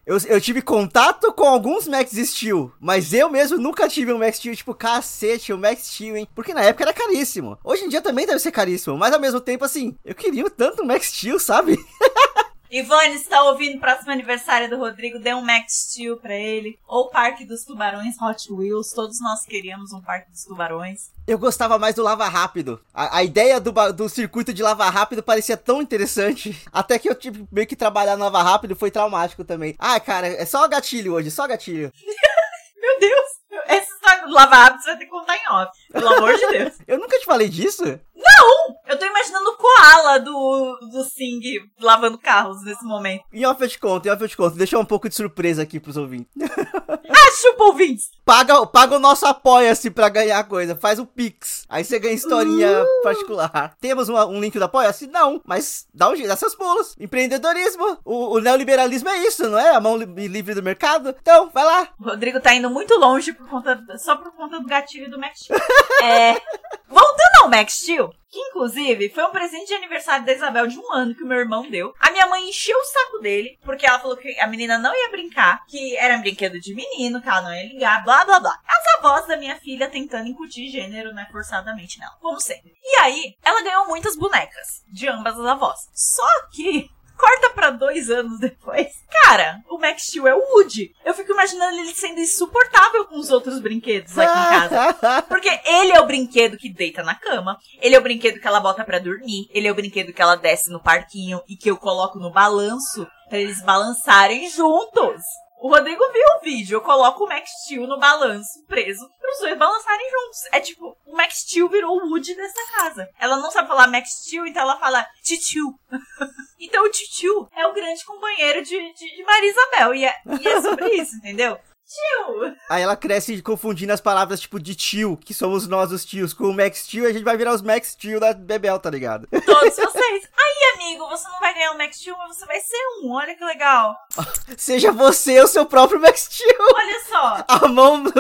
Eu, 0.07 0.16
eu 0.27 0.40
tive 0.40 0.62
contato 0.62 1.31
com 1.35 1.44
alguns 1.44 1.87
Max 1.87 2.12
Steel, 2.12 2.72
mas 2.81 3.12
eu 3.12 3.29
mesmo 3.29 3.59
nunca 3.59 3.87
tive 3.88 4.11
um 4.11 4.18
Max 4.18 4.38
Steel, 4.38 4.57
tipo, 4.57 4.74
cacete, 4.74 5.53
um 5.53 5.59
Max 5.59 5.87
Steel, 5.87 6.16
hein? 6.16 6.29
Porque 6.35 6.55
na 6.55 6.62
época 6.62 6.85
era 6.85 6.94
caríssimo. 6.94 7.59
Hoje 7.62 7.85
em 7.85 7.90
dia 7.90 8.01
também 8.01 8.27
deve 8.27 8.38
ser 8.38 8.51
caríssimo, 8.51 8.96
mas 8.96 9.12
ao 9.12 9.20
mesmo 9.20 9.40
tempo, 9.40 9.64
assim, 9.66 9.98
eu 10.05 10.14
queria 10.14 10.48
tanto 10.48 10.83
um 10.83 10.87
Max 10.87 11.09
Steel, 11.09 11.38
sabe? 11.38 11.79
Ivone 12.71 13.15
está 13.15 13.43
ouvindo 13.45 13.79
o 13.79 13.81
próximo 13.81 14.13
aniversário 14.13 14.69
do 14.69 14.77
Rodrigo, 14.77 15.19
dê 15.19 15.33
um 15.33 15.41
Max 15.41 15.89
Steel 15.89 16.19
pra 16.19 16.35
ele. 16.35 16.79
Ou 16.87 17.09
Parque 17.09 17.47
dos 17.47 17.65
Tubarões 17.65 18.21
Hot 18.21 18.53
Wheels. 18.53 18.93
Todos 18.93 19.21
nós 19.21 19.45
queríamos 19.47 19.93
um 19.93 20.03
Parque 20.03 20.31
dos 20.31 20.45
Tubarões. 20.45 21.11
Eu 21.27 21.39
gostava 21.39 21.79
mais 21.79 21.95
do 21.95 22.03
Lava 22.03 22.29
Rápido. 22.29 22.81
A, 22.93 23.19
a 23.19 23.25
ideia 23.25 23.59
do, 23.59 23.73
do 23.93 24.09
circuito 24.09 24.53
de 24.53 24.63
Lava 24.63 24.89
Rápido 24.91 25.23
parecia 25.23 25.57
tão 25.57 25.81
interessante. 25.81 26.63
Até 26.71 26.99
que 26.99 27.09
eu 27.09 27.15
tive 27.15 27.47
meio 27.51 27.67
que 27.67 27.77
trabalhar 27.77 28.17
no 28.17 28.25
Lava 28.25 28.43
Rápido 28.43 28.77
foi 28.77 28.91
traumático 28.91 29.45
também. 29.45 29.75
Ah, 29.79 29.99
cara, 29.99 30.27
é 30.27 30.45
só 30.45 30.69
gatilho 30.69 31.15
hoje, 31.15 31.31
só 31.31 31.47
gatilho. 31.47 31.91
Meu 32.81 33.01
Deus! 33.01 33.39
Essa 33.67 33.93
história 33.93 34.27
do 34.27 34.33
Lava 34.33 34.57
Rápido 34.57 34.83
você 34.83 34.89
vai 34.91 34.99
ter 34.99 35.05
que 35.07 35.11
contar 35.11 35.37
em 35.37 35.49
off. 35.49 35.73
Pelo 35.91 36.09
amor 36.09 36.35
de 36.35 36.47
Deus. 36.49 36.75
eu 36.87 36.99
nunca 36.99 37.19
te 37.19 37.25
falei 37.25 37.49
disso? 37.49 37.85
Não! 38.15 38.77
Eu 38.87 38.99
tô 38.99 39.05
imaginando 39.05 39.51
o 39.51 39.57
koala 39.59 40.18
do, 40.18 40.79
do 40.90 41.05
Sing 41.05 41.40
lavando 41.81 42.16
carros 42.16 42.62
nesse 42.62 42.85
momento. 42.85 43.25
Em 43.33 43.44
off 43.44 43.61
eu 43.61 43.68
te 43.68 43.79
conto, 43.79 44.07
em 44.07 44.11
off 44.11 44.23
eu 44.23 44.29
te 44.29 44.37
conto. 44.37 44.57
Deixa 44.57 44.79
um 44.79 44.85
pouco 44.85 45.09
de 45.09 45.14
surpresa 45.14 45.62
aqui 45.62 45.81
pros 45.81 45.97
ouvintes. 45.97 46.33
ah, 46.40 47.33
chupa 47.37 47.64
ouvintes! 47.64 48.11
Paga, 48.25 48.66
paga 48.66 48.97
o 48.97 48.99
nosso 48.99 49.27
apoia-se 49.27 49.90
pra 49.90 50.09
ganhar 50.09 50.42
coisa. 50.44 50.77
Faz 50.77 50.99
o 50.99 51.07
Pix. 51.07 51.64
Aí 51.68 51.85
você 51.85 51.99
ganha 51.99 52.14
historinha 52.14 52.83
uh! 52.83 53.03
particular. 53.03 53.77
Temos 53.81 54.09
uma, 54.09 54.27
um 54.27 54.40
link 54.40 54.59
do 54.59 54.64
apoia-se? 54.64 55.07
Não. 55.07 55.40
Mas 55.44 55.87
dá 55.92 56.11
um 56.11 56.14
jeito, 56.14 56.29
dá 56.29 56.37
seus 56.37 56.55
pulos. 56.55 56.94
Empreendedorismo. 56.99 57.99
O, 58.05 58.37
o, 58.37 58.40
neoliberalismo 58.40 59.09
é 59.09 59.27
isso, 59.27 59.49
não 59.49 59.59
é? 59.59 59.75
A 59.75 59.81
mão 59.81 59.97
li 59.97 60.29
livre 60.29 60.55
do 60.55 60.62
mercado. 60.62 61.14
Então, 61.21 61.51
vai 61.51 61.64
lá. 61.64 61.88
O 61.99 62.05
Rodrigo 62.05 62.40
tá 62.40 62.55
indo 62.55 62.71
muito 62.71 62.94
longe 62.94 63.33
por 63.33 63.49
conta, 63.49 63.83
só 63.99 64.16
por 64.16 64.31
conta 64.33 64.61
do 64.61 64.66
gatilho 64.66 65.11
do 65.11 65.18
Max 65.18 65.40
Steel. 65.40 65.59
é. 66.03 66.40
Voltando 66.88 67.42
ao 67.42 67.51
Max 67.51 67.75
Steel, 67.75 68.12
que 68.31 68.38
inclusive 68.38 69.09
foi 69.11 69.25
um 69.25 69.31
presente 69.31 69.48
de 69.51 69.75
aniversário 69.75 70.25
da 70.25 70.33
Isabel 70.33 70.67
de 70.67 70.79
um 70.79 70.93
ano 70.93 71.15
que 71.15 71.23
o 71.23 71.27
meu 71.27 71.39
irmão 71.39 71.69
deu. 71.69 71.95
A 72.01 72.11
minha 72.11 72.27
mãe 72.27 72.49
encheu 72.49 72.77
o 72.77 72.85
saco 72.85 73.19
dele, 73.19 73.59
porque 73.65 73.87
ela 73.87 73.99
falou 73.99 74.17
que 74.17 74.39
a 74.41 74.47
menina 74.47 74.79
não 74.79 74.95
ia 74.95 75.11
brincar, 75.11 75.65
que 75.67 75.97
era 75.97 76.17
um 76.17 76.21
brinquedo 76.21 76.61
de 76.61 76.75
menino, 76.75 77.21
que 77.21 77.29
ela 77.29 77.43
não 77.43 77.55
ia 77.55 77.69
ligar, 77.69 78.05
blá 78.05 78.25
blá 78.25 78.41
blá. 78.41 78.59
As 78.67 78.99
avós 78.99 79.27
da 79.27 79.37
minha 79.37 79.57
filha 79.57 79.89
tentando 79.89 80.29
incutir 80.29 80.71
gênero, 80.71 81.13
né, 81.13 81.27
forçadamente 81.31 81.99
nela, 81.99 82.17
como 82.21 82.41
sempre. 82.41 82.73
E 82.83 83.01
aí, 83.01 83.37
ela 83.45 83.63
ganhou 83.63 83.87
muitas 83.87 84.17
bonecas, 84.17 84.85
de 84.93 85.09
ambas 85.09 85.39
as 85.39 85.47
avós. 85.47 85.89
Só 85.93 86.27
que 86.53 86.91
Corta 87.19 87.51
pra 87.51 87.71
dois 87.71 88.09
anos 88.11 88.39
depois. 88.39 88.87
Cara, 89.23 89.61
o 89.69 89.77
Max 89.77 90.05
Steel 90.05 90.29
é 90.29 90.35
o 90.35 90.55
Woody. 90.55 90.95
Eu 91.05 91.13
fico 91.13 91.33
imaginando 91.33 91.77
ele 91.79 91.93
sendo 91.93 92.21
insuportável 92.21 93.05
com 93.07 93.19
os 93.19 93.31
outros 93.31 93.59
brinquedos 93.59 94.17
aqui 94.17 94.31
em 94.31 94.69
casa. 94.69 95.23
Porque 95.29 95.49
ele 95.67 95.93
é 95.93 96.01
o 96.01 96.07
brinquedo 96.07 96.57
que 96.57 96.73
deita 96.73 97.03
na 97.03 97.17
cama. 97.17 97.59
Ele 97.81 97.97
é 97.97 97.99
o 97.99 98.03
brinquedo 98.03 98.41
que 98.41 98.47
ela 98.47 98.61
bota 98.61 98.85
pra 98.85 99.01
dormir. 99.01 99.49
Ele 99.51 99.67
é 99.67 99.73
o 99.73 99.75
brinquedo 99.75 100.13
que 100.13 100.23
ela 100.23 100.37
desce 100.37 100.71
no 100.71 100.81
parquinho 100.81 101.43
e 101.49 101.57
que 101.57 101.69
eu 101.69 101.77
coloco 101.77 102.21
no 102.21 102.31
balanço 102.31 103.07
para 103.29 103.39
eles 103.39 103.61
balançarem 103.63 104.49
juntos. 104.49 105.23
O 105.61 105.69
Rodrigo 105.69 106.13
viu 106.13 106.25
o 106.37 106.41
vídeo, 106.41 106.77
eu 106.77 106.81
coloco 106.81 107.25
o 107.25 107.29
Max 107.29 107.51
Steel 107.65 107.85
no 107.85 107.99
balanço, 107.99 108.65
preso, 108.69 109.11
para 109.21 109.33
os 109.33 109.41
dois 109.41 109.59
balançarem 109.59 110.09
juntos. 110.09 110.39
É 110.53 110.61
tipo, 110.61 110.97
o 111.05 111.17
Max 111.17 111.41
Steel 111.41 111.69
virou 111.69 111.97
o 111.97 112.11
Woody 112.11 112.37
dessa 112.37 112.73
casa. 112.77 113.09
Ela 113.19 113.37
não 113.39 113.51
sabe 113.51 113.67
falar 113.67 113.89
Max 113.89 114.23
Steel, 114.23 114.47
então 114.47 114.63
ela 114.63 114.79
fala 114.79 115.05
Titiu. 115.21 115.75
então 116.61 116.85
o 116.85 116.90
Titiu 116.90 117.49
é 117.57 117.66
o 117.66 117.73
grande 117.73 118.05
companheiro 118.05 118.62
de, 118.62 118.92
de, 118.92 119.16
de 119.16 119.23
Maria 119.23 119.51
Isabel. 119.51 119.94
E 119.94 120.05
é, 120.05 120.14
e 120.40 120.49
é 120.49 120.61
sobre 120.61 120.88
isso, 120.97 121.16
entendeu? 121.16 121.59
Tio! 121.88 122.55
Aí 122.68 122.83
ela 122.83 122.94
cresce 122.94 123.40
confundindo 123.40 123.94
as 123.94 124.01
palavras 124.01 124.40
tipo 124.40 124.61
de 124.61 124.75
tio, 124.75 125.16
que 125.16 125.33
somos 125.33 125.66
nós 125.66 125.90
os 125.90 126.05
tios, 126.05 126.35
com 126.35 126.44
o 126.44 126.53
Max 126.53 126.87
Tio, 126.87 127.05
e 127.05 127.07
a 127.07 127.12
gente 127.14 127.25
vai 127.25 127.35
virar 127.35 127.55
os 127.55 127.62
Max 127.62 127.94
Tio 127.94 128.21
da 128.21 128.35
Bebel, 128.35 128.79
tá 128.79 128.90
ligado? 128.90 129.27
Todos 129.47 129.73
vocês. 129.75 130.29
Aí, 130.37 130.75
amigo, 130.75 131.09
você 131.09 131.27
não 131.27 131.40
vai 131.40 131.55
ganhar 131.55 131.73
o 131.73 131.79
Max 131.79 131.99
Tio, 131.99 132.14
mas 132.18 132.37
você 132.37 132.44
vai 132.44 132.61
ser 132.61 132.77
um. 133.03 133.12
Olha 133.12 133.35
que 133.35 133.42
legal. 133.42 133.97
Seja 134.59 134.92
você 134.92 135.40
o 135.40 135.47
seu 135.47 135.64
próprio 135.64 135.99
Max 135.99 136.29
Tio. 136.29 136.47
Olha 136.61 137.01
só. 137.09 137.44
A 137.49 137.68
mão 137.68 138.03
do, 138.03 138.12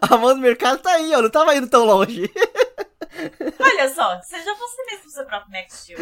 a 0.00 0.16
mão 0.16 0.34
do 0.34 0.40
mercado 0.40 0.80
tá 0.80 0.90
aí, 0.90 1.14
ó. 1.14 1.22
Não 1.22 1.30
tava 1.30 1.54
indo 1.54 1.68
tão 1.68 1.84
longe. 1.84 2.28
Olha 3.60 3.94
só, 3.94 4.20
seja 4.22 4.54
você 4.54 4.84
mesmo 4.90 5.10
seu 5.10 5.24
próprio 5.26 5.52
Max 5.52 5.80
Steel. 5.80 5.98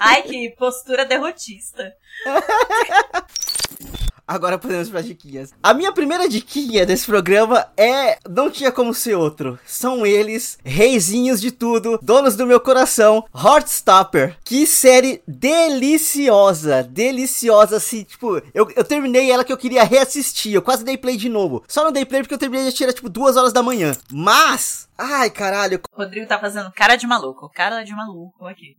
Ai, 0.00 0.22
que 0.22 0.50
postura 0.50 1.04
derrotista. 1.04 1.94
Agora 4.26 4.58
podemos 4.58 4.90
para 4.90 5.02
diquinhas. 5.02 5.54
A 5.62 5.72
minha 5.72 5.92
primeira 5.92 6.28
diquinha 6.28 6.84
desse 6.84 7.06
programa 7.06 7.68
é. 7.76 8.18
Não 8.28 8.50
tinha 8.50 8.72
como 8.72 8.92
ser 8.92 9.14
outro. 9.14 9.56
São 9.64 10.04
eles, 10.04 10.58
reizinhos 10.64 11.40
de 11.40 11.52
tudo, 11.52 11.98
donos 12.02 12.34
do 12.34 12.46
meu 12.46 12.58
coração, 12.58 13.24
Heartstopper. 13.32 14.36
Que 14.44 14.66
série 14.66 15.22
deliciosa. 15.28 16.82
Deliciosa, 16.82 17.76
assim. 17.76 18.02
Tipo, 18.02 18.42
eu, 18.52 18.68
eu 18.74 18.82
terminei 18.82 19.30
ela 19.30 19.44
que 19.44 19.52
eu 19.52 19.56
queria 19.56 19.84
reassistir. 19.84 20.52
Eu 20.52 20.62
quase 20.62 20.84
dei 20.84 20.96
play 20.96 21.16
de 21.16 21.28
novo. 21.28 21.62
Só 21.68 21.84
não 21.84 21.92
dei 21.92 22.04
play 22.04 22.22
porque 22.22 22.34
eu 22.34 22.38
terminei 22.38 22.64
de 22.64 22.68
assistir, 22.68 22.92
tipo, 22.92 23.08
duas 23.08 23.36
horas 23.36 23.52
da 23.52 23.62
manhã. 23.62 23.92
Mas. 24.12 24.88
Ai, 24.98 25.30
caralho. 25.30 25.80
Rodrigo 25.92 26.26
tá 26.26 26.38
fazendo 26.38 26.72
cara 26.72 26.96
de 26.96 27.06
maluco. 27.06 27.48
Cara 27.50 27.84
de 27.84 27.92
maluco 27.94 28.44
aqui. 28.44 28.76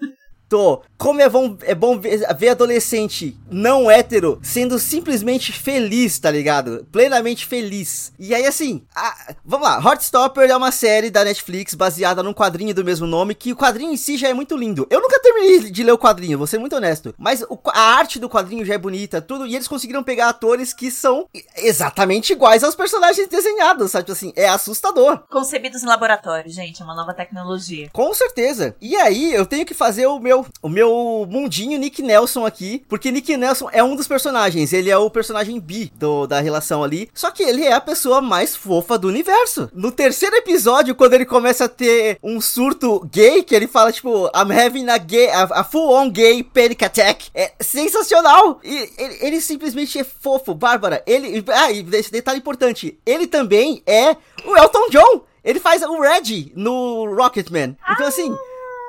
Tô. 0.48 0.82
Como 0.96 1.20
é 1.20 1.28
bom, 1.28 1.56
é 1.62 1.74
bom 1.74 1.98
ver, 1.98 2.26
ver, 2.36 2.48
adolescente 2.48 3.38
não 3.50 3.88
hétero 3.88 4.40
sendo 4.42 4.78
simplesmente 4.78 5.52
feliz, 5.52 6.18
tá 6.18 6.30
ligado? 6.30 6.86
Plenamente 6.90 7.46
feliz. 7.46 8.12
E 8.18 8.34
aí, 8.34 8.46
assim, 8.46 8.82
a, 8.94 9.34
vamos 9.44 9.68
lá. 9.68 9.80
Heartstopper 9.80 10.50
é 10.50 10.56
uma 10.56 10.72
série 10.72 11.10
da 11.10 11.22
Netflix 11.22 11.74
baseada 11.74 12.22
num 12.22 12.32
quadrinho 12.32 12.74
do 12.74 12.84
mesmo 12.84 13.06
nome, 13.06 13.34
que 13.34 13.52
o 13.52 13.56
quadrinho 13.56 13.92
em 13.92 13.96
si 13.96 14.16
já 14.16 14.28
é 14.28 14.34
muito 14.34 14.56
lindo. 14.56 14.86
Eu 14.90 15.00
nunca 15.00 15.20
terminei 15.20 15.70
de 15.70 15.82
ler 15.84 15.92
o 15.92 15.98
quadrinho, 15.98 16.38
vou 16.38 16.46
ser 16.46 16.58
muito 16.58 16.74
honesto. 16.74 17.14
Mas 17.16 17.42
o, 17.42 17.58
a 17.66 17.80
arte 17.96 18.18
do 18.18 18.28
quadrinho 18.28 18.64
já 18.64 18.74
é 18.74 18.78
bonita, 18.78 19.20
tudo. 19.20 19.46
E 19.46 19.54
eles 19.54 19.68
conseguiram 19.68 20.02
pegar 20.02 20.30
atores 20.30 20.72
que 20.72 20.90
são 20.90 21.28
exatamente 21.56 22.32
iguais 22.32 22.64
aos 22.64 22.74
personagens 22.74 23.28
desenhados, 23.28 23.90
sabe? 23.90 24.06
Tipo 24.06 24.16
assim, 24.16 24.32
é 24.34 24.48
assustador. 24.48 25.22
Concebidos 25.30 25.82
em 25.82 25.86
laboratório, 25.86 26.50
gente, 26.50 26.80
é 26.82 26.84
uma 26.84 26.94
nova 26.94 27.14
tecnologia. 27.14 27.88
Com 27.92 28.12
certeza. 28.14 28.74
E 28.80 28.96
aí, 28.96 29.32
eu 29.32 29.46
tenho 29.46 29.66
que 29.66 29.74
fazer 29.74 30.06
o 30.06 30.18
meu 30.18 30.37
meu, 30.38 30.46
o 30.62 30.68
meu 30.68 31.26
mundinho 31.28 31.78
Nick 31.78 32.02
Nelson 32.02 32.46
aqui, 32.46 32.84
porque 32.88 33.10
Nick 33.10 33.36
Nelson 33.36 33.68
é 33.72 33.82
um 33.82 33.96
dos 33.96 34.08
personagens, 34.08 34.72
ele 34.72 34.90
é 34.90 34.96
o 34.96 35.10
personagem 35.10 35.58
bi 35.58 35.92
do, 35.96 36.26
da 36.26 36.40
relação 36.40 36.82
ali, 36.82 37.08
só 37.14 37.30
que 37.30 37.42
ele 37.42 37.64
é 37.64 37.72
a 37.72 37.80
pessoa 37.80 38.20
mais 38.20 38.54
fofa 38.54 38.98
do 38.98 39.08
universo. 39.08 39.70
No 39.74 39.90
terceiro 39.90 40.36
episódio, 40.36 40.94
quando 40.94 41.14
ele 41.14 41.24
começa 41.24 41.64
a 41.64 41.68
ter 41.68 42.18
um 42.22 42.40
surto 42.40 43.00
gay, 43.12 43.42
que 43.42 43.54
ele 43.54 43.66
fala, 43.66 43.92
tipo, 43.92 44.26
I'm 44.34 44.52
having 44.52 44.88
a 44.88 44.98
gay, 44.98 45.28
a, 45.30 45.42
a 45.60 45.64
full-on 45.64 46.10
gay 46.10 46.42
panic 46.42 46.84
attack, 46.84 47.30
é 47.34 47.52
sensacional! 47.60 48.60
E 48.62 48.90
ele, 48.98 49.18
ele 49.20 49.40
simplesmente 49.40 49.98
é 49.98 50.04
fofo, 50.04 50.54
Bárbara, 50.54 51.02
ele, 51.06 51.44
ah, 51.48 51.70
e 51.72 51.82
detalhe 51.82 52.38
importante, 52.38 52.98
ele 53.04 53.26
também 53.26 53.82
é 53.86 54.16
o 54.44 54.56
Elton 54.56 54.88
John! 54.90 55.28
Ele 55.44 55.60
faz 55.60 55.82
o 55.82 56.00
Reggie 56.00 56.52
no 56.54 57.14
Rocketman. 57.14 57.76
Então, 57.90 58.06
assim, 58.06 58.36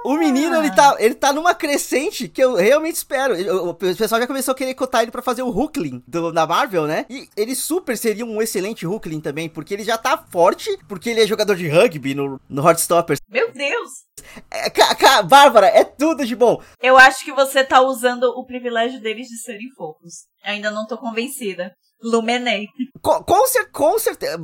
o 0.09 0.17
menino, 0.17 0.55
ele 0.55 0.73
tá, 0.73 0.95
ele 0.97 1.13
tá 1.13 1.31
numa 1.31 1.53
crescente 1.53 2.27
que 2.27 2.43
eu 2.43 2.55
realmente 2.55 2.95
espero. 2.95 3.69
O 3.69 3.73
pessoal 3.75 4.19
já 4.19 4.25
começou 4.25 4.53
a 4.53 4.55
querer 4.55 4.73
cotar 4.73 5.03
ele 5.03 5.11
pra 5.11 5.21
fazer 5.21 5.43
o 5.43 5.49
Hulkling 5.49 6.03
do, 6.07 6.31
da 6.31 6.47
Marvel, 6.47 6.87
né? 6.87 7.05
E 7.09 7.29
ele 7.37 7.55
super 7.55 7.95
seria 7.95 8.25
um 8.25 8.41
excelente 8.41 8.87
Hulkling 8.87 9.21
também, 9.21 9.47
porque 9.47 9.73
ele 9.73 9.83
já 9.83 9.97
tá 9.97 10.17
forte, 10.17 10.75
porque 10.87 11.11
ele 11.11 11.21
é 11.21 11.27
jogador 11.27 11.55
de 11.55 11.67
rugby 11.67 12.15
no, 12.15 12.41
no 12.49 12.67
Heartstoppers. 12.67 13.19
Meu 13.29 13.51
Deus! 13.51 14.09
É, 14.49 15.21
Bárbara, 15.23 15.67
é 15.67 15.83
tudo 15.83 16.25
de 16.25 16.35
bom. 16.35 16.61
Eu 16.81 16.97
acho 16.97 17.23
que 17.23 17.31
você 17.31 17.63
tá 17.63 17.81
usando 17.81 18.23
o 18.23 18.45
privilégio 18.45 18.99
deles 18.99 19.27
de 19.27 19.37
serem 19.37 19.69
fofos. 19.75 20.25
Eu 20.43 20.53
ainda 20.53 20.71
não 20.71 20.87
tô 20.87 20.97
convencida. 20.97 21.71
Lumenei. 22.01 22.67
Com, 23.01 23.23
com, 23.23 23.43
com 23.71 23.99
certeza. 23.99 24.37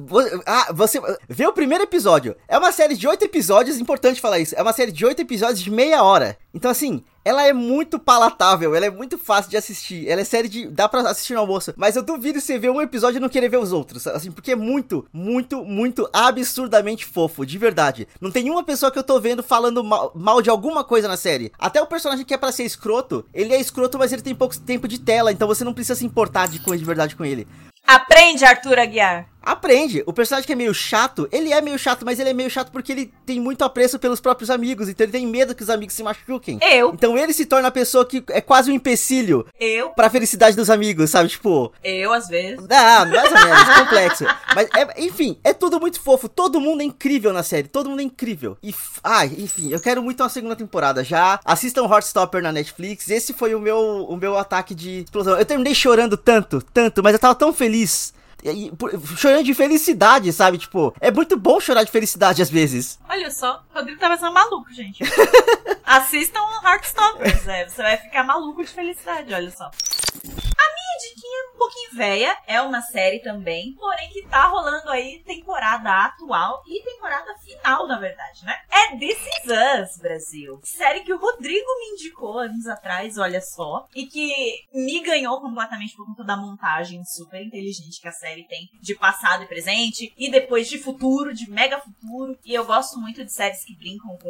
Ah, 0.45 0.71
você. 0.73 0.99
Vê 1.29 1.47
o 1.47 1.53
primeiro 1.53 1.83
episódio. 1.83 2.35
É 2.47 2.57
uma 2.57 2.71
série 2.71 2.95
de 2.95 3.07
oito 3.07 3.23
episódios, 3.23 3.79
importante 3.79 4.19
falar 4.19 4.39
isso. 4.39 4.55
É 4.55 4.61
uma 4.61 4.73
série 4.73 4.91
de 4.91 5.05
oito 5.05 5.21
episódios 5.21 5.61
de 5.61 5.71
meia 5.71 6.03
hora. 6.03 6.37
Então, 6.53 6.69
assim, 6.69 7.03
ela 7.25 7.43
é 7.43 7.51
muito 7.51 7.97
palatável, 7.97 8.75
ela 8.75 8.85
é 8.85 8.89
muito 8.91 9.17
fácil 9.17 9.49
de 9.49 9.57
assistir. 9.57 10.07
Ela 10.07 10.21
é 10.21 10.23
série 10.23 10.47
de. 10.47 10.67
dá 10.67 10.88
pra 10.88 11.01
assistir 11.01 11.33
no 11.33 11.39
almoço. 11.39 11.73
Mas 11.75 11.95
eu 11.95 12.03
duvido 12.03 12.39
você 12.39 12.59
ver 12.59 12.69
um 12.69 12.79
episódio 12.79 13.17
e 13.17 13.19
não 13.19 13.27
querer 13.27 13.49
ver 13.49 13.57
os 13.57 13.73
outros. 13.73 14.05
Assim, 14.05 14.31
porque 14.31 14.51
é 14.51 14.55
muito, 14.55 15.07
muito, 15.11 15.65
muito 15.65 16.07
absurdamente 16.13 17.03
fofo, 17.03 17.43
de 17.43 17.57
verdade. 17.57 18.07
Não 18.21 18.29
tem 18.29 18.49
uma 18.51 18.63
pessoa 18.63 18.91
que 18.91 18.99
eu 18.99 19.03
tô 19.03 19.19
vendo 19.19 19.41
falando 19.41 19.83
mal, 19.83 20.11
mal 20.13 20.39
de 20.39 20.51
alguma 20.51 20.83
coisa 20.83 21.07
na 21.07 21.17
série. 21.17 21.51
Até 21.57 21.81
o 21.81 21.88
personagem 21.88 22.23
que 22.23 22.33
é 22.33 22.38
pra 22.38 22.51
ser 22.51 22.63
escroto, 22.63 23.25
ele 23.33 23.53
é 23.53 23.59
escroto, 23.59 23.97
mas 23.97 24.13
ele 24.13 24.21
tem 24.21 24.35
pouco 24.35 24.57
tempo 24.59 24.88
de 24.88 24.99
tela, 24.99 25.31
então 25.31 25.47
você 25.47 25.63
não 25.63 25.73
precisa 25.73 25.97
se 25.97 26.05
importar 26.05 26.47
de 26.47 26.59
de 26.59 26.85
verdade 26.85 27.15
com 27.15 27.23
ele. 27.23 27.47
Aprende, 27.85 28.43
Arthur 28.43 28.79
Aguiar. 28.79 29.27
Aprende. 29.45 30.03
O 30.08 30.12
personagem 30.12 30.47
que 30.47 30.53
é 30.53 30.55
meio 30.55 30.73
chato, 30.73 31.29
ele 31.31 31.53
é 31.53 31.62
meio 31.62 31.77
chato, 31.77 32.03
mas 32.03 32.19
ele 32.19 32.31
é 32.31 32.34
meio 32.34 32.49
chato 32.49 32.71
porque 32.71 32.91
ele 32.91 33.13
tem 33.25 33.39
muito 33.39 33.63
apreço 33.63 33.99
pelos 33.99 34.19
próprios 34.19 34.49
amigos. 34.49 34.89
Então 34.89 35.05
ele 35.05 35.12
tem 35.12 35.27
medo 35.27 35.53
que 35.53 35.62
os 35.62 35.69
amigos 35.69 35.93
se 35.93 36.01
machuquem. 36.01 36.60
Eu. 36.62 36.91
Então 36.93 37.15
ele 37.15 37.31
se 37.31 37.45
torna 37.45 37.67
a 37.67 37.71
pessoa 37.71 38.05
que 38.05 38.23
é 38.29 38.41
quase 38.41 38.71
um 38.71 38.73
empecilho. 38.73 39.45
Eu. 39.60 39.89
Pra 39.89 40.10
felicidade 40.10 40.55
dos 40.55 40.69
amigos, 40.69 41.12
sabe? 41.12 41.29
Tipo. 41.29 41.71
Eu, 41.84 42.12
às 42.12 42.27
vezes. 42.27 42.65
Ah, 42.71 43.05
mais 43.05 43.31
ou 43.31 43.39
menos, 43.39 43.79
complexo. 43.79 44.25
Mas, 44.55 44.67
é, 44.75 45.03
enfim, 45.03 45.38
é 45.43 45.53
tudo 45.53 45.79
muito 45.79 46.01
fofo. 46.01 46.27
Todo 46.27 46.60
mundo 46.60 46.81
é 46.81 46.86
incrível 46.86 47.31
na 47.31 47.43
série. 47.43 47.67
Todo 47.67 47.89
mundo 47.89 47.99
é 47.99 48.03
incrível. 48.03 48.58
E, 48.63 48.73
ai, 49.03 49.31
enfim, 49.38 49.71
eu 49.71 49.79
quero 49.79 50.01
muito 50.01 50.23
uma 50.23 50.29
segunda 50.29 50.55
temporada 50.55 51.03
já. 51.03 51.39
Assistam 51.45 51.86
Heartstopper 51.86 52.41
na 52.41 52.51
Netflix. 52.51 53.10
Esse 53.10 53.31
foi 53.34 53.53
o 53.53 53.60
meu, 53.60 54.05
o 54.10 54.17
meu 54.17 54.38
ataque 54.38 54.73
de 54.73 55.01
explosão. 55.01 55.38
Eu 55.38 55.45
terminei 55.45 55.75
chorando 55.75 56.17
tanto, 56.17 56.62
tanto, 56.73 57.03
mas 57.03 57.13
eu 57.13 57.19
tava 57.19 57.36
tão 57.36 57.53
feliz 57.53 58.14
e, 58.51 58.71
chorando 59.17 59.43
de 59.43 59.53
felicidade, 59.53 60.31
sabe? 60.31 60.58
Tipo, 60.58 60.93
é 60.99 61.12
muito 61.12 61.38
bom 61.38 61.60
chorar 61.60 61.84
de 61.84 61.91
felicidade 61.91 62.41
às 62.41 62.49
vezes. 62.49 62.99
Olha 63.10 63.31
só, 63.31 63.63
o 63.73 63.77
Rodrigo 63.77 63.99
tá 63.99 64.15
sendo 64.17 64.34
maluco, 64.34 64.71
gente. 64.73 65.03
Assistam 65.84 66.39
Heartstoppers, 66.63 67.47
é, 67.47 67.67
você 67.67 67.81
vai 67.81 67.97
ficar 67.97 68.23
maluco 68.23 68.63
de 68.63 68.69
felicidade, 68.69 69.34
olha 69.34 69.51
só. 69.51 69.65
A 69.65 70.73
minha 70.73 70.85
diquinha 70.97 71.53
um 71.53 71.58
pouquinho 71.58 71.91
velha, 71.95 72.38
é 72.47 72.62
uma 72.62 72.81
série 72.81 73.19
também, 73.19 73.73
porém 73.75 74.10
que 74.10 74.27
tá 74.27 74.47
rolando 74.47 74.89
aí 74.89 75.23
temporada 75.25 76.05
atual 76.05 76.62
e 76.67 76.84
temporada 76.84 77.36
final, 77.39 77.88
na 77.88 77.99
verdade, 77.99 78.45
né? 78.45 78.55
É 78.71 78.97
This 78.97 79.19
Is 79.19 79.45
Us, 79.45 79.97
Brasil. 79.97 80.60
Série 80.63 81.01
que 81.01 81.13
o 81.13 81.17
Rodrigo 81.17 81.67
me 81.79 81.93
indicou 81.93 82.39
anos 82.39 82.67
atrás, 82.67 83.17
olha 83.17 83.41
só, 83.41 83.88
e 83.95 84.05
que 84.05 84.65
me 84.73 85.01
ganhou 85.01 85.39
completamente 85.41 85.95
por 85.95 86.05
conta 86.05 86.23
da 86.23 86.38
montagem 86.38 87.03
super 87.05 87.41
inteligente 87.41 88.01
que 88.01 88.08
a 88.08 88.12
série 88.12 88.47
tem 88.47 88.69
de 88.81 88.95
passado 88.95 89.43
e 89.43 89.47
presente, 89.47 90.13
e 90.17 90.29
depois 90.29 90.67
de 90.67 90.77
futuro, 90.77 91.34
de 91.34 91.49
mega 91.49 91.79
futuro. 91.79 92.38
E 92.45 92.53
eu 92.53 92.65
gosto 92.65 92.99
muito 92.99 93.23
de 93.23 93.31
séries 93.31 93.63
que 93.63 93.75
brincam 93.75 94.17
com 94.17 94.29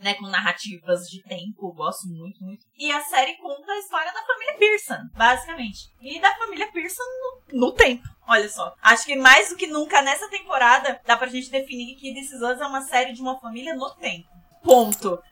né, 0.00 0.14
com 0.14 0.26
narrativas 0.26 1.08
de 1.08 1.22
tempo, 1.22 1.72
gosto 1.72 2.08
muito, 2.08 2.42
muito. 2.42 2.66
E 2.78 2.90
a 2.90 3.00
série 3.02 3.36
conta 3.36 3.72
a 3.72 3.78
história 3.78 4.12
da 4.12 4.22
família 4.22 4.58
Pearson, 4.58 5.08
basicamente. 5.14 5.90
E 6.00 6.20
da 6.20 6.34
família 6.36 6.70
Pearson 6.72 7.02
no, 7.02 7.60
no 7.60 7.72
tempo. 7.72 8.06
Olha 8.26 8.48
só. 8.48 8.74
Acho 8.82 9.04
que 9.06 9.16
mais 9.16 9.50
do 9.50 9.56
que 9.56 9.66
nunca 9.66 10.02
nessa 10.02 10.28
temporada 10.28 11.00
dá 11.06 11.16
pra 11.16 11.28
gente 11.28 11.50
definir 11.50 11.96
que 11.96 12.12
Us 12.18 12.60
é 12.60 12.66
uma 12.66 12.82
série 12.82 13.12
de 13.12 13.20
uma 13.20 13.38
família 13.38 13.74
no 13.74 13.90
tempo. 13.94 14.33
Ponto. 14.64 15.22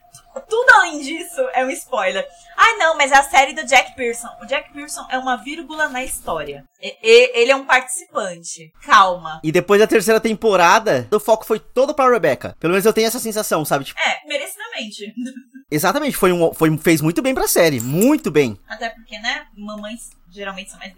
Tudo 0.47 0.69
além 0.75 1.01
disso 1.01 1.41
é 1.53 1.65
um 1.65 1.69
spoiler. 1.71 2.25
Ai, 2.57 2.77
não, 2.77 2.95
mas 2.95 3.11
é 3.11 3.17
a 3.17 3.23
série 3.23 3.53
do 3.53 3.65
Jack 3.65 3.95
Pearson. 3.95 4.27
O 4.41 4.45
Jack 4.45 4.71
Pearson 4.71 5.05
é 5.09 5.17
uma 5.17 5.37
vírgula 5.37 5.89
na 5.89 6.03
história. 6.03 6.63
E, 6.81 6.97
e, 7.03 7.41
ele 7.41 7.51
é 7.51 7.55
um 7.55 7.65
participante. 7.65 8.71
Calma. 8.83 9.39
E 9.43 9.51
depois 9.51 9.79
da 9.79 9.87
terceira 9.87 10.19
temporada, 10.19 11.07
o 11.11 11.19
foco 11.19 11.45
foi 11.45 11.59
todo 11.59 11.93
pra 11.93 12.09
Rebecca. 12.09 12.55
Pelo 12.59 12.71
menos 12.71 12.85
eu 12.85 12.93
tenho 12.93 13.07
essa 13.07 13.19
sensação, 13.19 13.65
sabe? 13.65 13.85
Tipo... 13.85 13.99
É, 13.99 14.27
merecidamente. 14.27 15.13
Exatamente, 15.69 16.15
foi 16.15 16.31
um, 16.31 16.53
foi, 16.53 16.77
fez 16.77 17.01
muito 17.01 17.21
bem 17.21 17.33
pra 17.33 17.47
série. 17.47 17.79
Muito 17.79 18.29
bem. 18.29 18.59
Até 18.67 18.89
porque, 18.89 19.17
né, 19.17 19.47
mamães 19.57 20.11
geralmente 20.33 20.71
são 20.71 20.79
mais 20.79 20.93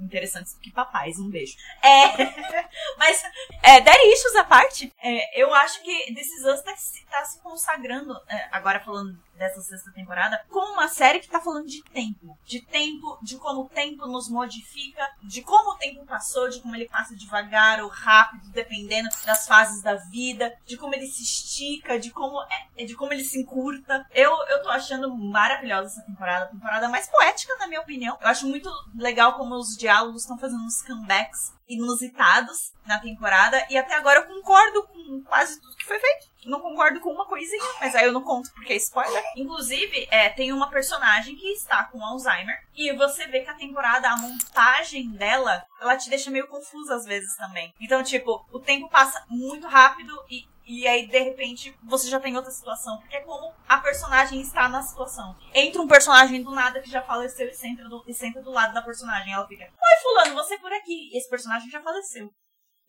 interessantes 0.00 0.54
do 0.54 0.60
que 0.60 0.70
papais. 0.70 1.18
Um 1.18 1.30
beijo. 1.30 1.56
É, 1.82 2.24
mas, 2.98 3.11
é, 3.72 3.80
Daddy 3.80 4.12
à 4.36 4.44
parte, 4.44 4.92
é, 5.02 5.40
eu 5.40 5.54
acho 5.54 5.82
que 5.82 6.14
This 6.14 6.26
Is 6.38 6.44
Us 6.44 6.60
tá, 6.60 6.74
tá 7.10 7.24
se 7.24 7.40
consagrando, 7.40 8.14
é, 8.28 8.48
agora 8.52 8.80
falando 8.80 9.18
dessa 9.42 9.60
sexta 9.60 9.90
temporada, 9.90 10.40
com 10.48 10.72
uma 10.72 10.86
série 10.86 11.18
que 11.18 11.28
tá 11.28 11.40
falando 11.40 11.66
de 11.66 11.82
tempo. 11.82 12.38
De 12.44 12.60
tempo, 12.60 13.18
de 13.22 13.36
como 13.36 13.62
o 13.62 13.68
tempo 13.68 14.06
nos 14.06 14.28
modifica, 14.28 15.04
de 15.22 15.42
como 15.42 15.72
o 15.72 15.78
tempo 15.78 16.06
passou, 16.06 16.48
de 16.48 16.60
como 16.60 16.76
ele 16.76 16.88
passa 16.88 17.16
devagar 17.16 17.82
ou 17.82 17.88
rápido, 17.88 18.48
dependendo 18.50 19.08
das 19.26 19.46
fases 19.46 19.82
da 19.82 19.96
vida, 19.96 20.56
de 20.64 20.76
como 20.76 20.94
ele 20.94 21.06
se 21.08 21.22
estica, 21.22 21.98
de 21.98 22.10
como, 22.10 22.40
é, 22.76 22.84
de 22.84 22.94
como 22.94 23.12
ele 23.12 23.24
se 23.24 23.40
encurta. 23.40 24.06
Eu, 24.12 24.30
eu 24.48 24.62
tô 24.62 24.68
achando 24.68 25.12
maravilhosa 25.12 25.88
essa 25.88 26.06
temporada. 26.06 26.44
A 26.44 26.48
temporada 26.48 26.88
mais 26.88 27.08
poética, 27.08 27.56
na 27.58 27.66
minha 27.66 27.80
opinião. 27.80 28.16
Eu 28.20 28.28
acho 28.28 28.46
muito 28.46 28.70
legal 28.94 29.34
como 29.34 29.56
os 29.56 29.76
diálogos 29.76 30.22
estão 30.22 30.38
fazendo 30.38 30.62
uns 30.62 30.82
comebacks 30.82 31.52
inusitados 31.68 32.72
na 32.86 33.00
temporada. 33.00 33.66
E 33.68 33.76
até 33.76 33.94
agora 33.94 34.20
eu 34.20 34.26
concordo 34.26 34.84
com 34.84 35.22
quase 35.24 35.60
tudo 35.60 35.76
que 35.76 35.84
foi 35.84 35.98
feito 35.98 36.31
não 36.44 36.60
concordo 36.60 37.00
com 37.00 37.10
uma 37.10 37.26
coisinha, 37.26 37.62
mas 37.80 37.94
aí 37.94 38.04
eu 38.04 38.12
não 38.12 38.22
conto 38.22 38.52
porque 38.52 38.72
é 38.72 38.76
spoiler. 38.76 39.22
Inclusive, 39.36 40.08
é, 40.10 40.28
tem 40.30 40.52
uma 40.52 40.70
personagem 40.70 41.36
que 41.36 41.48
está 41.52 41.84
com 41.84 42.04
Alzheimer. 42.04 42.56
E 42.74 42.92
você 42.94 43.26
vê 43.26 43.40
que 43.40 43.50
a 43.50 43.54
temporada, 43.54 44.08
a 44.08 44.16
montagem 44.16 45.10
dela, 45.10 45.64
ela 45.80 45.96
te 45.96 46.08
deixa 46.10 46.30
meio 46.30 46.48
confusa 46.48 46.94
às 46.94 47.04
vezes 47.04 47.36
também. 47.36 47.72
Então, 47.80 48.02
tipo, 48.02 48.44
o 48.52 48.58
tempo 48.58 48.88
passa 48.88 49.24
muito 49.28 49.66
rápido 49.66 50.12
e 50.30 50.50
E 50.64 50.86
aí, 50.86 51.06
de 51.08 51.18
repente, 51.18 51.76
você 51.82 52.08
já 52.08 52.20
tem 52.20 52.36
outra 52.36 52.50
situação. 52.52 52.96
Porque 52.98 53.16
é 53.16 53.20
como 53.20 53.52
a 53.68 53.78
personagem 53.78 54.40
está 54.40 54.68
na 54.68 54.80
situação. 54.80 55.36
Entra 55.52 55.82
um 55.82 55.88
personagem 55.88 56.40
do 56.40 56.52
nada 56.52 56.80
que 56.80 56.88
já 56.88 57.02
faleceu 57.02 57.48
e 57.48 57.54
senta 57.54 57.82
do, 57.88 58.02
e 58.06 58.14
senta 58.14 58.40
do 58.40 58.52
lado 58.52 58.72
da 58.72 58.80
personagem. 58.80 59.32
Ela 59.32 59.46
fica, 59.46 59.64
oi, 59.64 60.02
fulano, 60.02 60.34
você 60.34 60.56
por 60.58 60.72
aqui. 60.72 61.10
Esse 61.12 61.28
personagem 61.28 61.68
já 61.68 61.82
faleceu. 61.82 62.30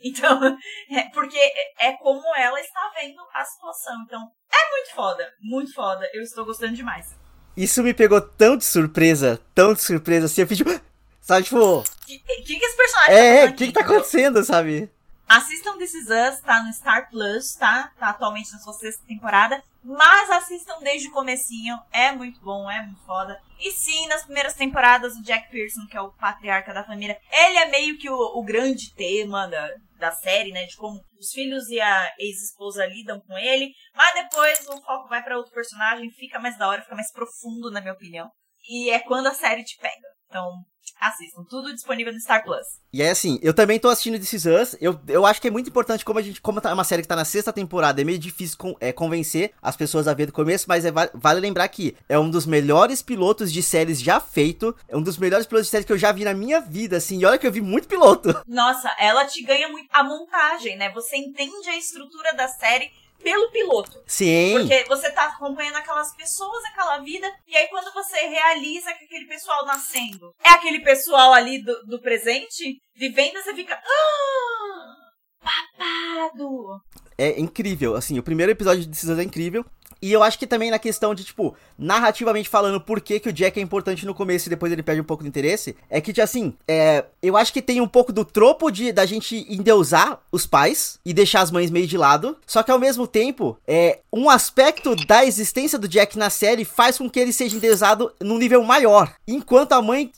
Então, 0.03 0.57
é 0.91 1.09
porque 1.09 1.39
é 1.79 1.93
como 1.93 2.23
ela 2.35 2.59
está 2.59 2.91
vendo 2.95 3.21
a 3.33 3.43
situação. 3.45 4.03
Então, 4.05 4.31
é 4.51 4.71
muito 4.71 4.93
foda. 4.93 5.33
Muito 5.41 5.73
foda. 5.73 6.09
Eu 6.13 6.21
estou 6.21 6.45
gostando 6.45 6.75
demais. 6.75 7.15
Isso 7.55 7.83
me 7.83 7.93
pegou 7.93 8.19
tão 8.19 8.57
de 8.57 8.65
surpresa, 8.65 9.39
tão 9.53 9.73
de 9.73 9.81
surpresa, 9.81 10.25
assim, 10.25 10.41
eu 10.41 10.47
fiz 10.47 10.57
tipo, 10.57 10.71
sabe, 11.21 11.43
tipo... 11.43 11.79
O 11.79 11.83
que, 12.05 12.17
que, 12.19 12.41
que 12.41 12.65
esse 12.65 12.75
personagem 12.75 13.15
É, 13.15 13.45
tá 13.45 13.51
o 13.51 13.55
que 13.55 13.67
que 13.67 13.73
tá 13.73 13.81
acontecendo, 13.81 14.43
sabe? 14.43 14.91
Assistam 15.27 15.77
This 15.77 15.93
Is 15.93 16.07
Us, 16.09 16.41
tá 16.41 16.63
no 16.63 16.73
Star 16.73 17.09
Plus, 17.09 17.55
tá? 17.55 17.91
Tá 17.99 18.09
atualmente 18.09 18.51
na 18.51 18.59
sua 18.59 18.73
sexta 18.73 19.03
temporada. 19.07 19.63
Mas 19.83 20.29
assistam 20.29 20.79
desde 20.79 21.09
o 21.09 21.11
comecinho, 21.11 21.77
é 21.91 22.11
muito 22.11 22.39
bom, 22.39 22.69
é 22.71 22.81
muito 22.85 23.03
foda. 23.05 23.37
E 23.59 23.71
sim, 23.71 24.07
nas 24.07 24.23
primeiras 24.23 24.53
temporadas, 24.53 25.15
o 25.15 25.23
Jack 25.23 25.51
Pearson, 25.51 25.85
que 25.89 25.97
é 25.97 26.01
o 26.01 26.13
patriarca 26.13 26.73
da 26.73 26.85
família, 26.85 27.19
ele 27.31 27.57
é 27.57 27.65
meio 27.69 27.97
que 27.97 28.09
o, 28.09 28.15
o 28.15 28.43
grande 28.43 28.93
tema 28.95 29.47
da, 29.47 29.69
da 29.99 30.11
série, 30.11 30.51
né? 30.51 30.65
De 30.65 30.77
como 30.77 31.01
os 31.19 31.31
filhos 31.31 31.67
e 31.69 31.81
a 31.81 32.13
ex-esposa 32.17 32.85
lidam 32.85 33.19
com 33.21 33.37
ele. 33.37 33.73
Mas 33.93 34.13
depois 34.13 34.59
o 34.67 34.81
foco 34.81 35.09
vai 35.09 35.21
para 35.21 35.37
outro 35.37 35.53
personagem, 35.53 36.09
fica 36.11 36.39
mais 36.39 36.57
da 36.57 36.67
hora, 36.67 36.81
fica 36.81 36.95
mais 36.95 37.11
profundo, 37.11 37.69
na 37.69 37.81
minha 37.81 37.93
opinião. 37.93 38.29
E 38.69 38.89
é 38.89 38.99
quando 38.99 39.27
a 39.27 39.33
série 39.33 39.63
te 39.63 39.77
pega. 39.77 40.07
Então, 40.27 40.63
assistam. 41.07 41.43
Tudo 41.43 41.73
disponível 41.73 42.13
no 42.13 42.19
Star 42.19 42.43
Plus. 42.43 42.81
E 42.91 43.01
é 43.01 43.09
assim, 43.09 43.39
eu 43.41 43.53
também 43.53 43.79
tô 43.79 43.89
assistindo 43.89 44.19
This 44.19 44.33
Is 44.33 44.45
Us. 44.45 44.77
Eu, 44.79 44.99
eu 45.07 45.25
acho 45.25 45.41
que 45.41 45.47
é 45.47 45.51
muito 45.51 45.69
importante, 45.69 46.05
como 46.05 46.19
a 46.19 46.21
gente, 46.21 46.39
como 46.39 46.61
tá 46.61 46.73
uma 46.73 46.83
série 46.83 47.01
que 47.01 47.07
tá 47.07 47.15
na 47.15 47.25
sexta 47.25 47.51
temporada, 47.51 48.01
é 48.01 48.03
meio 48.03 48.19
difícil 48.19 48.57
é, 48.79 48.91
convencer 48.91 49.51
as 49.61 49.75
pessoas 49.75 50.07
a 50.07 50.13
ver 50.13 50.27
do 50.27 50.31
começo, 50.31 50.65
mas 50.67 50.85
é, 50.85 50.91
vale 51.13 51.39
lembrar 51.39 51.67
que 51.67 51.95
é 52.07 52.17
um 52.19 52.29
dos 52.29 52.45
melhores 52.45 53.01
pilotos 53.01 53.51
de 53.51 53.63
séries 53.63 53.99
já 53.99 54.19
feito. 54.19 54.75
É 54.87 54.95
um 54.95 55.01
dos 55.01 55.17
melhores 55.17 55.45
pilotos 55.45 55.67
de 55.67 55.71
séries 55.71 55.85
que 55.85 55.93
eu 55.93 55.97
já 55.97 56.11
vi 56.11 56.23
na 56.23 56.33
minha 56.33 56.59
vida, 56.61 56.97
assim. 56.97 57.19
E 57.19 57.25
olha 57.25 57.37
que 57.37 57.47
eu 57.47 57.51
vi 57.51 57.61
muito 57.61 57.87
piloto. 57.87 58.29
Nossa, 58.47 58.95
ela 58.99 59.25
te 59.25 59.43
ganha 59.43 59.67
muito. 59.67 59.87
A 59.91 60.03
montagem, 60.03 60.77
né? 60.77 60.91
Você 60.91 61.17
entende 61.17 61.69
a 61.69 61.77
estrutura 61.77 62.33
da 62.33 62.47
série 62.47 62.91
pelo 63.23 63.49
piloto. 63.51 64.03
Sim. 64.05 64.53
Porque 64.53 64.83
você 64.87 65.09
tá 65.11 65.25
acompanhando 65.25 65.77
aquelas 65.77 66.15
pessoas, 66.15 66.63
aquela 66.65 66.99
vida, 66.99 67.27
e 67.47 67.55
aí 67.55 67.67
quando 67.69 67.91
você 67.93 68.17
realiza 68.27 68.93
que 68.93 69.05
aquele 69.05 69.25
pessoal 69.25 69.65
nascendo 69.65 70.33
é 70.43 70.49
aquele 70.49 70.81
pessoal 70.81 71.33
ali 71.33 71.63
do, 71.63 71.85
do 71.85 72.01
presente, 72.01 72.77
vivendo, 72.95 73.41
você 73.41 73.55
fica. 73.55 73.75
Ah, 73.75 74.95
babado! 75.41 76.81
É 77.17 77.39
incrível, 77.39 77.95
assim, 77.95 78.19
o 78.19 78.23
primeiro 78.23 78.51
episódio 78.51 78.81
de 78.81 78.89
Decisões 78.89 79.19
é 79.19 79.23
incrível. 79.23 79.65
E 80.03 80.11
eu 80.11 80.21
acho 80.21 80.37
que 80.37 80.45
também 80.45 80.69
na 80.69 80.77
questão 80.77 81.15
de, 81.15 81.23
tipo, 81.23 81.55
narrativamente 81.77 82.49
falando 82.49 82.81
por 82.81 82.99
que, 82.99 83.21
que 83.21 83.29
o 83.29 83.31
Jack 83.31 83.57
é 83.57 83.63
importante 83.63 84.05
no 84.05 84.13
começo 84.13 84.49
e 84.49 84.49
depois 84.49 84.69
ele 84.69 84.83
perde 84.83 84.99
um 84.99 85.05
pouco 85.05 85.23
de 85.23 85.29
interesse, 85.29 85.77
é 85.89 86.01
que, 86.01 86.19
assim, 86.19 86.53
é, 86.67 87.05
eu 87.21 87.37
acho 87.37 87.53
que 87.53 87.61
tem 87.61 87.79
um 87.79 87.87
pouco 87.87 88.11
do 88.11 88.25
tropo 88.25 88.69
de 88.69 88.91
da 88.91 89.05
gente 89.05 89.45
endeusar 89.49 90.19
os 90.29 90.45
pais 90.45 90.99
e 91.05 91.13
deixar 91.13 91.39
as 91.39 91.51
mães 91.51 91.71
meio 91.71 91.87
de 91.87 91.97
lado. 91.97 92.35
Só 92.45 92.61
que 92.61 92.69
ao 92.69 92.77
mesmo 92.77 93.07
tempo, 93.07 93.57
é, 93.65 93.99
um 94.11 94.29
aspecto 94.29 94.93
da 95.07 95.23
existência 95.23 95.79
do 95.79 95.87
Jack 95.87 96.17
na 96.17 96.29
série 96.29 96.65
faz 96.65 96.97
com 96.97 97.09
que 97.09 97.17
ele 97.17 97.31
seja 97.31 97.55
endeusado 97.55 98.11
num 98.19 98.37
nível 98.37 98.61
maior. 98.61 99.09
Enquanto 99.25 99.71
a 99.71 99.81
mãe 99.81 100.11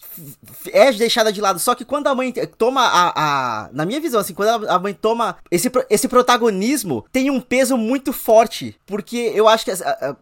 é 0.72 0.92
deixada 0.94 1.32
de 1.32 1.42
lado. 1.42 1.60
Só 1.60 1.76
que 1.76 1.86
quando 1.86 2.08
a 2.08 2.16
mãe 2.16 2.32
toma 2.58 2.82
a. 2.82 3.14
a 3.16 3.70
na 3.72 3.86
minha 3.86 4.02
visão, 4.02 4.20
assim, 4.20 4.34
quando 4.34 4.68
a 4.68 4.80
mãe 4.80 4.96
toma 4.96 5.38
esse, 5.52 5.72
esse 5.92 6.08
protagonismo, 6.08 7.06
tem 7.12 7.30
um 7.30 7.40
peso 7.40 7.78
muito 7.78 8.12
forte. 8.12 8.76
Porque 8.88 9.32
eu 9.36 9.48
acho 9.48 9.64
que 9.64 9.75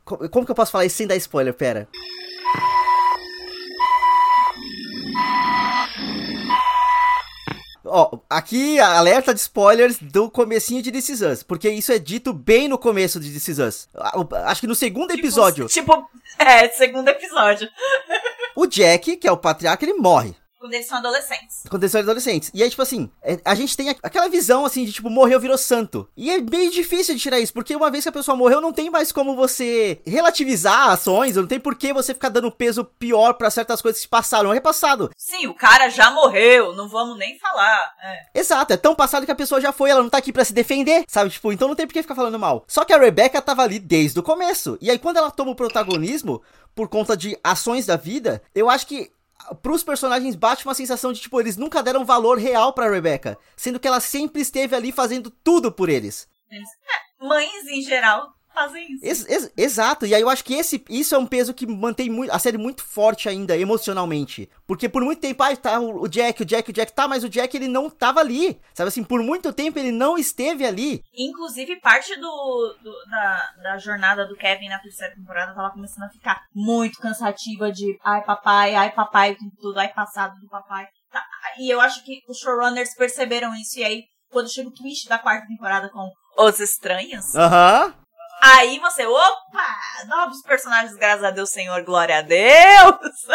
como 0.03 0.45
que 0.45 0.51
eu 0.51 0.55
posso 0.55 0.71
falar 0.71 0.85
isso 0.85 0.97
sem 0.97 1.07
dar 1.07 1.15
spoiler? 1.15 1.53
Pera. 1.53 1.87
Ó, 7.85 8.17
aqui 8.27 8.79
alerta 8.79 9.33
de 9.33 9.39
spoilers 9.39 9.97
do 9.99 10.27
comecinho 10.27 10.81
de 10.81 10.91
This 10.91 11.09
Is 11.09 11.21
Us, 11.21 11.43
porque 11.43 11.69
isso 11.69 11.91
é 11.91 11.99
dito 11.99 12.33
bem 12.33 12.67
no 12.67 12.77
começo 12.77 13.19
de 13.19 13.31
This 13.31 13.49
Is 13.49 13.59
Us. 13.59 13.89
Acho 14.45 14.61
que 14.61 14.67
no 14.67 14.73
segundo 14.73 15.09
tipo, 15.09 15.19
episódio. 15.19 15.67
Tipo, 15.67 16.03
é, 16.39 16.69
segundo 16.69 17.07
episódio. 17.09 17.69
o 18.55 18.65
Jack, 18.65 19.17
que 19.17 19.27
é 19.27 19.31
o 19.31 19.37
patriarca, 19.37 19.85
ele 19.85 19.93
morre. 19.93 20.35
Quando 20.63 20.75
eles 20.75 20.87
são 20.87 20.97
adolescentes. 20.97 21.63
Quando 21.69 21.83
eles 21.83 21.91
são 21.91 21.99
adolescentes. 21.99 22.49
E 22.53 22.63
aí, 22.63 22.69
tipo 22.69 22.81
assim, 22.81 23.11
é, 23.21 23.37
a 23.43 23.53
gente 23.53 23.75
tem 23.75 23.89
aquela 23.89 24.29
visão, 24.29 24.65
assim, 24.65 24.85
de 24.85 24.93
tipo, 24.93 25.09
morreu, 25.09 25.37
virou 25.37 25.57
santo. 25.57 26.07
E 26.15 26.31
é 26.31 26.39
bem 26.39 26.69
difícil 26.69 27.15
de 27.15 27.19
tirar 27.19 27.37
isso, 27.37 27.51
porque 27.51 27.75
uma 27.75 27.91
vez 27.91 28.05
que 28.05 28.09
a 28.09 28.13
pessoa 28.13 28.37
morreu, 28.37 28.61
não 28.61 28.71
tem 28.71 28.89
mais 28.89 29.11
como 29.11 29.35
você 29.35 29.99
relativizar 30.05 30.91
ações, 30.91 31.35
não 31.35 31.45
tem 31.45 31.59
por 31.59 31.75
que 31.75 31.91
você 31.91 32.13
ficar 32.13 32.29
dando 32.29 32.49
peso 32.49 32.85
pior 32.85 33.33
para 33.33 33.49
certas 33.49 33.81
coisas 33.81 34.01
que 34.01 34.07
passaram. 34.07 34.51
É 34.51 34.53
repassado. 34.53 35.11
Sim, 35.17 35.47
o 35.47 35.53
cara 35.53 35.89
já 35.89 36.09
morreu, 36.11 36.73
não 36.73 36.87
vamos 36.87 37.17
nem 37.17 37.37
falar. 37.39 37.93
É. 38.01 38.39
Exato, 38.39 38.71
é 38.71 38.77
tão 38.77 38.95
passado 38.95 39.25
que 39.25 39.31
a 39.33 39.35
pessoa 39.35 39.59
já 39.59 39.73
foi, 39.73 39.89
ela 39.89 40.01
não 40.01 40.09
tá 40.09 40.19
aqui 40.19 40.31
para 40.31 40.45
se 40.45 40.53
defender, 40.53 41.03
sabe? 41.09 41.29
Tipo, 41.29 41.51
então 41.51 41.67
não 41.67 41.75
tem 41.75 41.85
por 41.85 41.91
que 41.91 42.01
ficar 42.01 42.15
falando 42.15 42.39
mal. 42.39 42.63
Só 42.69 42.85
que 42.85 42.93
a 42.93 42.97
Rebecca 42.97 43.41
tava 43.41 43.63
ali 43.63 43.79
desde 43.79 44.17
o 44.17 44.23
começo. 44.23 44.77
E 44.79 44.89
aí, 44.89 44.97
quando 44.97 45.17
ela 45.17 45.29
toma 45.29 45.51
o 45.51 45.55
protagonismo, 45.55 46.41
por 46.75 46.87
conta 46.87 47.15
de 47.15 47.37
ações 47.43 47.85
da 47.85 47.95
vida, 47.95 48.41
eu 48.53 48.69
acho 48.69 48.87
que 48.87 49.11
pros 49.61 49.83
personagens 49.83 50.35
bate 50.35 50.65
uma 50.65 50.73
sensação 50.73 51.11
de, 51.11 51.21
tipo, 51.21 51.39
eles 51.39 51.57
nunca 51.57 51.81
deram 51.83 52.05
valor 52.05 52.37
real 52.37 52.73
pra 52.73 52.89
Rebecca. 52.89 53.37
Sendo 53.55 53.79
que 53.79 53.87
ela 53.87 53.99
sempre 53.99 54.41
esteve 54.41 54.75
ali 54.75 54.91
fazendo 54.91 55.29
tudo 55.29 55.71
por 55.71 55.89
eles. 55.89 56.27
É, 56.51 57.25
mães, 57.25 57.65
em 57.67 57.81
geral, 57.81 58.33
fazem 58.53 58.93
isso. 58.93 59.05
Ex 59.05 59.25
ex 59.29 59.51
exato, 59.57 60.05
e 60.05 60.13
aí 60.13 60.21
eu 60.21 60.29
acho 60.29 60.43
que 60.43 60.53
esse, 60.53 60.83
isso 60.89 61.15
é 61.15 61.17
um 61.17 61.25
peso 61.25 61.53
que 61.53 61.65
mantém 61.65 62.09
muito, 62.09 62.31
a 62.31 62.39
série 62.39 62.57
muito 62.57 62.83
forte 62.83 63.27
ainda, 63.27 63.57
emocionalmente. 63.57 64.49
Porque 64.67 64.87
por 64.87 65.03
muito 65.03 65.19
tempo, 65.19 65.41
ah, 65.43 65.55
tá 65.55 65.79
o 65.79 66.07
Jack, 66.07 66.41
o 66.41 66.45
Jack, 66.45 66.69
o 66.69 66.73
Jack, 66.73 66.93
tá, 66.93 67.07
mas 67.07 67.23
o 67.23 67.29
Jack 67.29 67.55
ele 67.55 67.67
não 67.67 67.89
tava 67.89 68.19
ali. 68.19 68.59
Sabe 68.73 68.87
assim, 68.87 69.03
por 69.03 69.21
muito 69.21 69.51
tempo 69.51 69.79
ele 69.79 69.91
não 69.91 70.17
esteve 70.17 70.65
ali. 70.65 71.03
Inclusive, 71.15 71.79
parte 71.79 72.15
do, 72.15 72.75
do 72.83 72.93
da, 73.09 73.53
da 73.63 73.77
jornada 73.77 74.27
do 74.27 74.35
Kevin 74.35 74.69
na 74.69 74.79
terceira 74.79 75.13
temporada 75.13 75.53
tava 75.53 75.71
começando 75.71 76.03
a 76.03 76.09
ficar 76.09 76.41
muito 76.53 76.99
cansativa 76.99 77.71
de 77.71 77.97
ai 78.03 78.23
papai, 78.23 78.75
ai 78.75 78.91
papai, 78.91 79.35
tudo, 79.59 79.79
ai 79.79 79.91
passado 79.93 80.39
do 80.39 80.47
papai. 80.47 80.85
Tá, 81.11 81.23
e 81.59 81.69
eu 81.69 81.79
acho 81.79 82.03
que 82.03 82.21
os 82.27 82.39
showrunners 82.39 82.95
perceberam 82.95 83.53
isso, 83.55 83.79
e 83.79 83.83
aí, 83.83 84.03
quando 84.31 84.51
chega 84.51 84.69
o 84.69 84.73
twist 84.73 85.07
da 85.07 85.19
quarta 85.19 85.47
temporada 85.47 85.89
com 85.89 86.09
Os 86.37 86.59
Estranhos, 86.59 87.35
Aham. 87.35 87.85
Uhum. 87.85 88.02
Aí 88.45 88.77
você, 88.77 89.05
opa, 89.05 89.65
novos 90.05 90.41
personagens, 90.41 90.97
graças 90.97 91.23
a 91.23 91.31
Deus, 91.31 91.49
Senhor, 91.49 91.81
glória 91.83 92.17
a 92.17 92.21
Deus. 92.21 93.25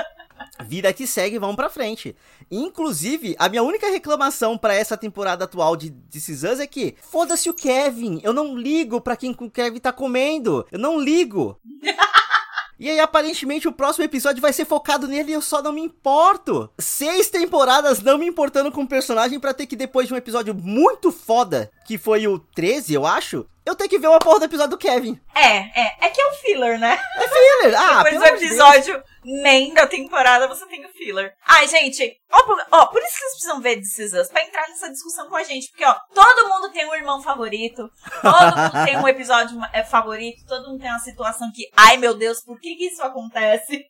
Vida 0.67 0.93
que 0.93 1.07
segue, 1.07 1.39
vamos 1.39 1.57
pra 1.57 1.71
frente. 1.71 2.15
Inclusive, 2.51 3.35
a 3.39 3.49
minha 3.49 3.63
única 3.63 3.89
reclamação 3.89 4.59
para 4.59 4.75
essa 4.75 4.99
temporada 4.99 5.47
atual 5.47 5.77
de 5.77 5.95
Us 6.15 6.61
é 6.61 6.67
que 6.67 6.95
foda-se 7.01 7.49
o 7.49 7.55
Kevin. 7.55 8.21
Eu 8.23 8.35
não 8.35 8.55
ligo 8.55 9.01
pra 9.01 9.17
quem 9.17 9.35
o 9.41 9.51
Kevin 9.51 9.81
tá 9.81 9.93
comendo. 9.95 10.67
Eu 10.71 10.79
não 10.79 11.01
ligo. 11.01 11.59
E 12.81 12.89
aí, 12.89 13.01
aparentemente, 13.01 13.67
o 13.67 13.73
próximo 13.73 14.05
episódio 14.05 14.41
vai 14.41 14.53
ser 14.53 14.65
focado 14.65 15.09
nele 15.09 15.33
e 15.33 15.35
eu 15.35 15.43
só 15.43 15.61
não 15.61 15.73
me 15.73 15.81
importo. 15.81 16.71
Seis 16.79 17.29
temporadas 17.29 18.01
não 18.01 18.17
me 18.17 18.25
importando 18.25 18.71
com 18.71 18.83
o 18.83 18.89
personagem 18.89 19.41
para 19.41 19.53
ter 19.53 19.67
que, 19.67 19.75
depois 19.75 20.07
de 20.07 20.15
um 20.15 20.17
episódio 20.17 20.55
muito 20.55 21.11
foda, 21.11 21.73
que 21.85 21.99
foi 21.99 22.29
o 22.29 22.39
13, 22.39 22.95
eu 22.95 23.05
acho, 23.05 23.45
eu 23.69 23.77
tenho 23.77 23.91
que 23.91 23.99
ver 23.99 24.09
uma 24.09 24.19
porra 24.19 24.39
do 24.41 24.45
episódio 24.47 24.71
do 24.71 24.79
Kevin. 24.79 25.21
É, 25.35 25.57
é. 25.79 26.07
É 26.07 26.11
que 26.11 26.21
é 26.21 26.27
o 26.27 26.33
filler, 26.33 26.79
né? 26.79 26.99
É 27.17 27.29
filler. 27.29 27.79
Ah, 27.79 28.03
Depois 28.03 28.19
do 28.19 28.27
episódio 28.27 29.05
nem 29.23 29.75
da 29.75 29.87
temporada, 29.87 30.49
você 30.49 30.67
tem 30.67 30.87
o 30.87 30.89
filler. 30.89 31.35
Ai, 31.47 31.69
gente, 31.69 32.17
ó, 32.33 32.57
ó, 32.73 32.87
por 32.87 33.03
isso 33.03 33.13
que 33.13 33.19
vocês 33.19 33.33
precisam 33.33 33.61
ver 33.61 33.77
This 33.77 33.99
Is 33.99 34.13
Us, 34.15 34.29
pra 34.29 34.43
entrar 34.43 34.67
nessa 34.69 34.91
discussão 34.91 35.29
com 35.29 35.37
a 35.37 35.43
gente. 35.43 35.69
Porque, 35.69 35.85
ó, 35.85 35.95
todo 36.15 36.49
mundo 36.49 36.73
tem 36.73 36.89
um 36.89 36.95
irmão 36.95 37.23
favorito, 37.23 37.91
todo 38.23 38.57
mundo 38.57 38.85
tem 38.87 38.97
um 38.97 39.07
episódio 39.09 39.59
é, 39.73 39.85
favorito, 39.85 40.47
todo 40.47 40.69
mundo 40.69 40.81
tem 40.81 40.89
uma 40.89 40.99
situação 41.01 41.51
que, 41.55 41.69
ai 41.77 41.99
meu 41.99 42.15
Deus, 42.15 42.43
por 42.43 42.59
que, 42.59 42.75
que 42.75 42.87
isso 42.87 43.03
acontece? 43.03 43.85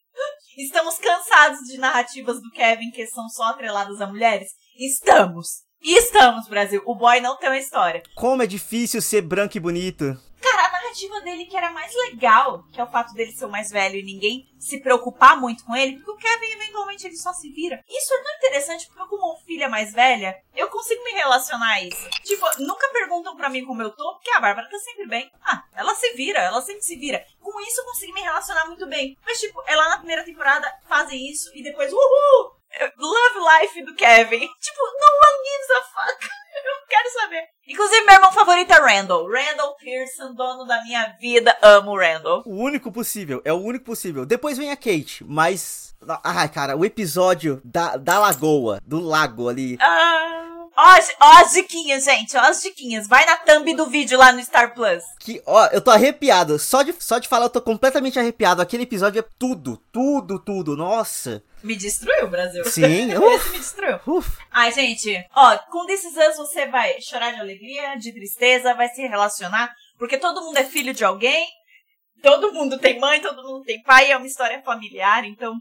Estamos 0.56 0.98
cansados 0.98 1.60
de 1.60 1.78
narrativas 1.78 2.42
do 2.42 2.50
Kevin 2.50 2.90
que 2.90 3.06
são 3.06 3.28
só 3.28 3.44
atreladas 3.44 4.00
a 4.00 4.08
mulheres? 4.08 4.48
Estamos. 4.76 5.67
E 5.82 5.96
estamos, 5.96 6.48
Brasil. 6.48 6.82
O 6.84 6.94
boy 6.94 7.20
não 7.20 7.36
tem 7.36 7.48
uma 7.48 7.58
história. 7.58 8.02
Como 8.14 8.42
é 8.42 8.46
difícil 8.46 9.00
ser 9.00 9.22
branco 9.22 9.56
e 9.56 9.60
bonito. 9.60 10.16
Cara, 10.40 10.66
a 10.66 10.72
narrativa 10.72 11.20
dele 11.20 11.46
que 11.46 11.56
era 11.56 11.70
mais 11.70 11.92
legal, 11.94 12.64
que 12.72 12.80
é 12.80 12.84
o 12.84 12.90
fato 12.90 13.12
dele 13.12 13.32
ser 13.32 13.44
o 13.44 13.50
mais 13.50 13.70
velho 13.70 13.96
e 13.96 14.02
ninguém 14.02 14.48
se 14.58 14.80
preocupar 14.80 15.36
muito 15.36 15.64
com 15.64 15.74
ele, 15.74 15.96
porque 15.96 16.10
o 16.10 16.16
Kevin 16.16 16.52
eventualmente 16.52 17.06
ele 17.06 17.16
só 17.16 17.32
se 17.32 17.50
vira. 17.50 17.82
Isso 17.88 18.14
é 18.14 18.22
tão 18.22 18.36
interessante 18.36 18.86
porque 18.86 19.02
eu, 19.02 19.06
como 19.06 19.38
filha 19.38 19.68
mais 19.68 19.92
velha, 19.92 20.36
eu 20.54 20.68
consigo 20.68 21.02
me 21.04 21.12
relacionar 21.12 21.74
a 21.74 21.82
isso. 21.82 22.08
Tipo, 22.24 22.46
nunca 22.60 22.88
perguntam 22.92 23.36
para 23.36 23.48
mim 23.48 23.64
como 23.64 23.82
eu 23.82 23.90
tô, 23.90 24.14
porque 24.14 24.30
a 24.30 24.40
Bárbara 24.40 24.68
tá 24.68 24.78
sempre 24.78 25.06
bem. 25.06 25.30
Ah, 25.44 25.64
ela 25.74 25.94
se 25.94 26.12
vira, 26.14 26.40
ela 26.40 26.62
sempre 26.62 26.82
se 26.82 26.96
vira. 26.96 27.24
Com 27.40 27.60
isso 27.60 27.80
eu 27.80 27.84
consigo 27.84 28.12
me 28.14 28.20
relacionar 28.20 28.66
muito 28.66 28.86
bem. 28.86 29.16
Mas, 29.24 29.40
tipo, 29.40 29.62
ela 29.66 29.88
na 29.88 29.98
primeira 29.98 30.24
temporada 30.24 30.72
fazem 30.88 31.28
isso 31.30 31.50
e 31.54 31.62
depois, 31.62 31.92
uhul! 31.92 32.57
Love 32.98 33.38
Life 33.38 33.82
do 33.82 33.94
Kevin. 33.94 34.40
Tipo, 34.40 34.82
no 34.82 35.10
one 35.24 35.38
gives 35.44 35.70
a 35.70 35.82
fuck. 35.82 36.28
Quero 36.88 37.10
saber. 37.10 37.42
Inclusive, 37.66 38.06
meu 38.06 38.14
irmão 38.14 38.32
favorito 38.32 38.72
é 38.72 38.80
Randall. 38.80 39.30
Randall 39.30 39.76
Pearson, 39.76 40.34
dono 40.34 40.64
da 40.64 40.82
minha 40.82 41.16
vida. 41.20 41.56
Amo 41.62 41.92
o 41.92 41.98
Randall. 41.98 42.42
O 42.46 42.56
único 42.62 42.90
possível, 42.90 43.42
é 43.44 43.52
o 43.52 43.60
único 43.60 43.84
possível. 43.84 44.24
Depois 44.24 44.56
vem 44.56 44.70
a 44.70 44.76
Kate, 44.76 45.24
mas. 45.24 45.94
Ai, 46.24 46.48
cara, 46.48 46.76
o 46.76 46.84
episódio 46.84 47.60
da, 47.64 47.96
da 47.96 48.18
lagoa, 48.18 48.80
do 48.84 49.00
lago 49.00 49.48
ali. 49.48 49.76
Ah. 49.80 50.47
Ó, 50.78 50.80
as- 50.80 51.12
ó 51.20 51.32
as 51.42 51.50
diquinhas, 51.52 52.04
gente. 52.04 52.36
Ó 52.36 52.40
as 52.40 52.62
diquinhas. 52.62 53.08
Vai 53.08 53.26
na 53.26 53.36
thumb 53.36 53.74
do 53.74 53.86
vídeo 53.86 54.16
lá 54.16 54.30
no 54.30 54.40
Star 54.44 54.72
Plus. 54.74 55.02
Que, 55.18 55.42
ó, 55.44 55.66
eu 55.72 55.80
tô 55.80 55.90
arrepiado. 55.90 56.56
Só 56.56 56.82
de, 56.84 56.94
só 57.00 57.18
de 57.18 57.26
falar, 57.26 57.46
eu 57.46 57.50
tô 57.50 57.60
completamente 57.60 58.16
arrepiado. 58.16 58.62
Aquele 58.62 58.84
episódio 58.84 59.18
é 59.18 59.24
tudo, 59.36 59.76
tudo, 59.92 60.38
tudo. 60.38 60.76
Nossa. 60.76 61.42
Me 61.64 61.74
destruiu, 61.74 62.28
Brasil. 62.28 62.64
Sim, 62.64 63.10
Esse 63.34 63.50
me 63.50 63.58
destruiu. 63.58 63.98
Uf. 64.06 64.38
Ai, 64.52 64.70
gente, 64.70 65.12
ó, 65.34 65.58
com 65.70 65.84
Us 65.84 66.36
você 66.36 66.66
vai 66.66 67.00
chorar 67.00 67.32
de 67.34 67.40
alegria, 67.40 67.96
de 67.96 68.12
tristeza, 68.12 68.74
vai 68.74 68.88
se 68.88 69.02
relacionar, 69.02 69.74
porque 69.98 70.16
todo 70.16 70.40
mundo 70.44 70.56
é 70.58 70.64
filho 70.64 70.94
de 70.94 71.04
alguém, 71.04 71.44
todo 72.22 72.52
mundo 72.52 72.78
tem 72.78 73.00
mãe, 73.00 73.20
todo 73.20 73.42
mundo 73.42 73.64
tem 73.64 73.82
pai, 73.82 74.12
é 74.12 74.16
uma 74.16 74.26
história 74.26 74.62
familiar, 74.62 75.24
então 75.24 75.54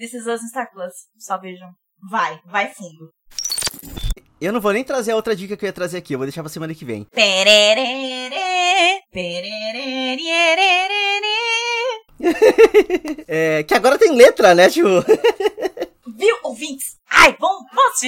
Us 0.00 0.12
no 0.24 0.48
Star 0.48 0.70
Plus, 0.72 0.94
só 1.18 1.38
vejam. 1.38 1.68
Vai, 2.10 2.40
vai 2.46 2.72
fundo. 2.72 3.12
Eu 4.40 4.52
não 4.54 4.60
vou 4.60 4.72
nem 4.72 4.82
trazer 4.82 5.12
a 5.12 5.16
outra 5.16 5.36
dica 5.36 5.54
que 5.54 5.64
eu 5.64 5.68
ia 5.68 5.72
trazer 5.72 5.98
aqui, 5.98 6.14
eu 6.14 6.18
vou 6.18 6.26
deixar 6.26 6.42
pra 6.42 6.48
semana 6.48 6.74
que 6.74 6.84
vem. 6.84 7.06
É, 13.32 13.62
que 13.62 13.74
agora 13.74 13.96
tem 13.96 14.12
letra, 14.12 14.54
né, 14.54 14.68
tipo. 14.68 14.88
Viu, 16.20 16.36
ouvintes? 16.42 16.98
Ai, 17.08 17.34
vamos, 17.40 17.64
vamos. 17.72 17.98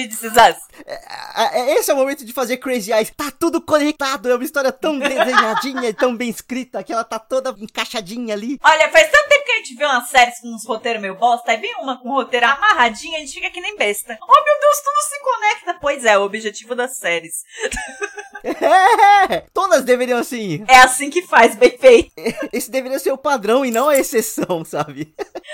Ah, 1.33 1.49
é- 1.57 1.73
Esse 1.73 1.89
é 1.89 1.93
o 1.95 1.97
momento 1.97 2.23
de 2.23 2.31
fazer 2.31 2.57
Crazy 2.57 2.93
Eyes. 2.93 3.11
Tá 3.17 3.31
tudo 3.31 3.59
conectado, 3.59 4.29
é 4.29 4.35
uma 4.35 4.43
história 4.43 4.71
tão 4.71 4.99
desenhadinha 4.99 5.89
e 5.89 5.93
tão 5.95 6.15
bem 6.15 6.29
escrita 6.29 6.83
que 6.83 6.93
ela 6.93 7.03
tá 7.03 7.17
toda 7.17 7.49
encaixadinha 7.57 8.35
ali. 8.35 8.59
Olha, 8.63 8.91
faz 8.91 9.09
tanto 9.09 9.29
tempo 9.29 9.45
que 9.45 9.51
a 9.51 9.55
gente 9.55 9.75
vê 9.75 9.85
umas 9.85 10.09
séries 10.09 10.39
com 10.39 10.53
uns 10.53 10.63
roteiros 10.65 11.01
meio 11.01 11.15
bosta, 11.15 11.51
aí 11.51 11.57
vem 11.57 11.73
uma 11.81 11.99
com 11.99 12.09
um 12.09 12.13
roteiro 12.13 12.45
amarradinho, 12.45 13.15
a 13.17 13.19
gente 13.19 13.33
fica 13.33 13.49
que 13.49 13.59
nem 13.59 13.75
besta. 13.75 14.15
Oh, 14.21 14.31
meu 14.45 14.59
Deus, 14.61 14.77
tudo 14.83 15.01
se 15.09 15.19
conecta. 15.23 15.73
Pois 15.81 16.05
é, 16.05 16.15
o 16.17 16.21
objetivo 16.23 16.75
das 16.75 16.95
séries. 16.97 17.41
É, 18.43 19.45
todas 19.53 19.83
deveriam 19.83 20.19
assim. 20.19 20.63
É 20.67 20.77
assim 20.79 21.09
que 21.09 21.21
faz, 21.23 21.55
bem 21.55 21.77
feito. 21.77 22.11
Esse 22.51 22.69
deveria 22.69 22.99
ser 22.99 23.11
o 23.11 23.17
padrão 23.17 23.65
e 23.65 23.71
não 23.71 23.89
a 23.89 23.97
exceção, 23.97 24.63
sabe? 24.65 25.13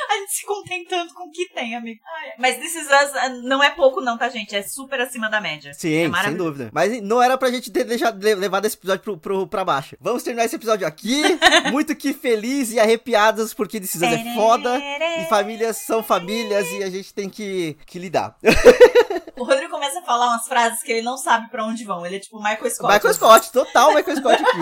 A 0.10 0.14
gente 0.18 0.32
se 0.34 0.46
contentando 0.46 1.14
com 1.14 1.28
o 1.28 1.32
que 1.32 1.50
tem, 1.54 1.76
amigo. 1.76 2.00
Ai, 2.18 2.34
mas 2.40 2.58
This 2.58 2.76
Is 2.76 2.86
Us 2.88 3.16
ah, 3.16 3.30
não 3.44 3.64
é 3.64 3.70
pouco 3.70 4.02
não, 4.02 4.18
tá, 4.18 4.30
gente? 4.30 4.56
É 4.56 4.62
super 4.64 5.00
acima 5.02 5.30
da 5.30 5.40
média. 5.42 5.70
é 5.70 5.74
Sim, 5.74 5.80
sem 5.90 6.08
maravilhoso. 6.08 6.44
dúvida. 6.52 6.70
Mas 6.74 7.02
não 7.02 7.22
era 7.22 7.38
pra 7.38 7.52
gente 7.52 7.72
ter 7.72 7.84
deixado, 7.84 8.22
le- 8.24 8.36
levado 8.36 8.66
esse 8.66 8.76
episódio 8.76 9.04
pro, 9.04 9.18
pro, 9.18 9.48
pra 9.48 9.64
baixo. 9.66 9.96
Vamos 10.00 10.24
terminar 10.24 10.46
esse 10.46 10.56
episódio 10.56 10.88
aqui, 10.88 11.22
muito 11.72 11.96
que 11.96 12.14
feliz 12.14 12.72
e 12.72 12.80
arrepiados, 12.80 13.54
porque 13.54 13.80
This 13.80 13.96
Is 13.96 14.02
Us 14.02 14.08
é 14.08 14.34
foda. 14.36 14.80
E 15.20 15.26
famílias 15.30 15.78
são 15.78 16.02
famílias 16.04 16.68
e 16.72 16.84
a 16.84 16.90
gente 16.90 17.14
tem 17.14 17.30
que, 17.30 17.78
que 17.86 18.00
lidar. 18.00 18.36
O 19.38 19.44
Rodrigo 19.44 19.72
começa 19.72 20.00
a 20.00 20.04
falar 20.04 20.28
umas 20.28 20.48
frases 20.48 20.84
que 20.84 20.92
ele 20.92 21.02
não 21.02 21.18
sabe 21.18 21.50
pra 21.50 21.66
onde 21.66 21.84
vão. 21.86 22.06
Ele 22.06 22.18
é 22.18 22.20
tipo 22.20 22.38
Michael 22.38 22.66
Scott. 22.80 22.94
Michael 22.94 23.14
Scott, 23.14 23.52
total 23.52 23.94
Michael 23.94 24.18
Scott 24.18 24.42
aqui. 24.42 24.58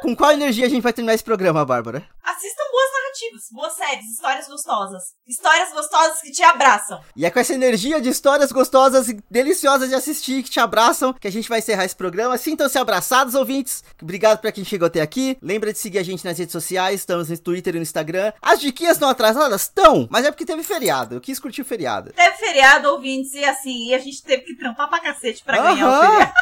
Com 0.00 0.16
qual 0.16 0.32
energia 0.32 0.66
a 0.66 0.68
gente 0.68 0.82
vai 0.82 0.92
terminar 0.92 1.14
esse 1.14 1.22
programa, 1.22 1.64
Bárbara? 1.64 2.02
Assistam 2.24 2.62
boas 2.72 2.90
narrativas, 2.92 3.42
boas 3.52 3.72
séries, 3.74 4.12
histórias 4.12 4.48
gostosas. 4.48 5.02
Histórias 5.28 5.72
gostosas 5.72 6.20
que 6.20 6.32
te 6.32 6.42
abraçam. 6.42 7.00
E 7.14 7.24
é 7.24 7.30
com 7.30 7.38
essa 7.38 7.54
energia 7.54 8.00
de 8.00 8.08
histórias 8.08 8.50
gostosas 8.50 9.08
e 9.08 9.22
deliciosas 9.30 9.88
de 9.88 9.94
assistir 9.94 10.42
que 10.42 10.50
te 10.50 10.58
abraçam 10.58 11.12
que 11.12 11.28
a 11.28 11.30
gente 11.30 11.48
vai 11.48 11.60
encerrar 11.60 11.84
esse 11.84 11.94
programa. 11.94 12.36
Sintam-se 12.36 12.78
abraçados, 12.78 13.36
ouvintes. 13.36 13.84
Obrigado 14.02 14.40
pra 14.40 14.50
quem 14.50 14.64
chegou 14.64 14.86
até 14.86 15.00
aqui. 15.00 15.38
Lembra 15.40 15.72
de 15.72 15.78
seguir 15.78 15.98
a 15.98 16.02
gente 16.02 16.24
nas 16.24 16.36
redes 16.36 16.52
sociais. 16.52 17.00
Estamos 17.00 17.28
no 17.28 17.38
Twitter 17.38 17.74
e 17.74 17.78
no 17.78 17.82
Instagram. 17.82 18.32
As 18.42 18.60
diquinhas 18.60 18.96
estão 18.96 19.08
atrasadas? 19.08 19.62
Estão, 19.62 20.08
mas 20.10 20.24
é 20.24 20.32
porque 20.32 20.44
teve 20.44 20.64
feriado. 20.64 21.14
Eu 21.14 21.20
quis 21.20 21.38
curtir 21.38 21.62
o 21.62 21.64
feriado. 21.64 22.12
Teve 22.12 22.36
feriado, 22.38 22.88
ouvintes, 22.88 23.34
e 23.34 23.44
assim, 23.44 23.90
e 23.90 23.94
a 23.94 23.98
gente 23.98 24.20
teve 24.22 24.42
que 24.42 24.56
trampar 24.56 24.88
pra 24.88 24.98
cacete 24.98 25.44
pra 25.44 25.58
ganhar 25.58 25.88
o 25.88 26.00
feriado. 26.00 26.32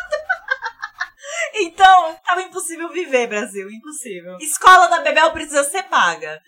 Então, 1.55 2.17
tava 2.25 2.43
impossível 2.43 2.89
viver, 2.91 3.27
Brasil. 3.27 3.71
Impossível. 3.71 4.37
Escola 4.41 4.87
da 4.89 5.01
Bebel 5.01 5.31
precisa 5.33 5.65
ser 5.65 5.85
paga. 5.85 6.41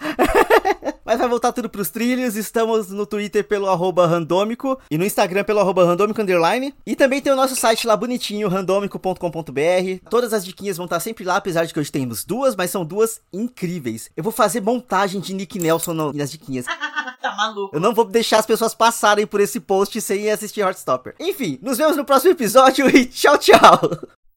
Mas 1.04 1.18
vai 1.18 1.28
voltar 1.28 1.52
tudo 1.52 1.68
pros 1.68 1.90
trilhos. 1.90 2.36
Estamos 2.36 2.90
no 2.90 3.06
Twitter 3.06 3.44
pelo 3.44 3.68
arroba 3.68 4.06
randômico 4.06 4.80
e 4.90 4.96
no 4.96 5.04
Instagram 5.04 5.44
pelo 5.44 5.60
arroba 5.60 5.84
randômico 5.84 6.20
underline. 6.20 6.74
E 6.86 6.96
também 6.96 7.20
tem 7.20 7.32
o 7.32 7.36
nosso 7.36 7.54
site 7.54 7.86
lá 7.86 7.96
bonitinho, 7.96 8.48
randômico.com.br. 8.48 10.08
Todas 10.08 10.32
as 10.32 10.44
diquinhas 10.44 10.76
vão 10.76 10.84
estar 10.84 11.00
sempre 11.00 11.24
lá, 11.24 11.36
apesar 11.36 11.64
de 11.64 11.74
que 11.74 11.80
hoje 11.80 11.92
temos 11.92 12.24
duas, 12.24 12.56
mas 12.56 12.70
são 12.70 12.84
duas 12.84 13.20
incríveis. 13.32 14.10
Eu 14.16 14.22
vou 14.22 14.32
fazer 14.32 14.60
montagem 14.60 15.20
de 15.20 15.34
Nick 15.34 15.58
Nelson 15.58 15.92
nas 16.12 16.30
diquinhas. 16.30 16.66
tá 17.30 17.34
maluco. 17.34 17.74
Eu 17.74 17.80
não 17.80 17.94
vou 17.94 18.04
deixar 18.04 18.38
as 18.38 18.46
pessoas 18.46 18.74
passarem 18.74 19.26
por 19.26 19.40
esse 19.40 19.58
post 19.58 20.00
sem 20.00 20.30
assistir 20.30 20.60
Heartstopper. 20.60 21.14
Enfim, 21.18 21.58
nos 21.62 21.78
vemos 21.78 21.96
no 21.96 22.04
próximo 22.04 22.32
episódio 22.32 22.88
e 22.88 23.06
tchau, 23.08 23.38
tchau! 23.38 23.80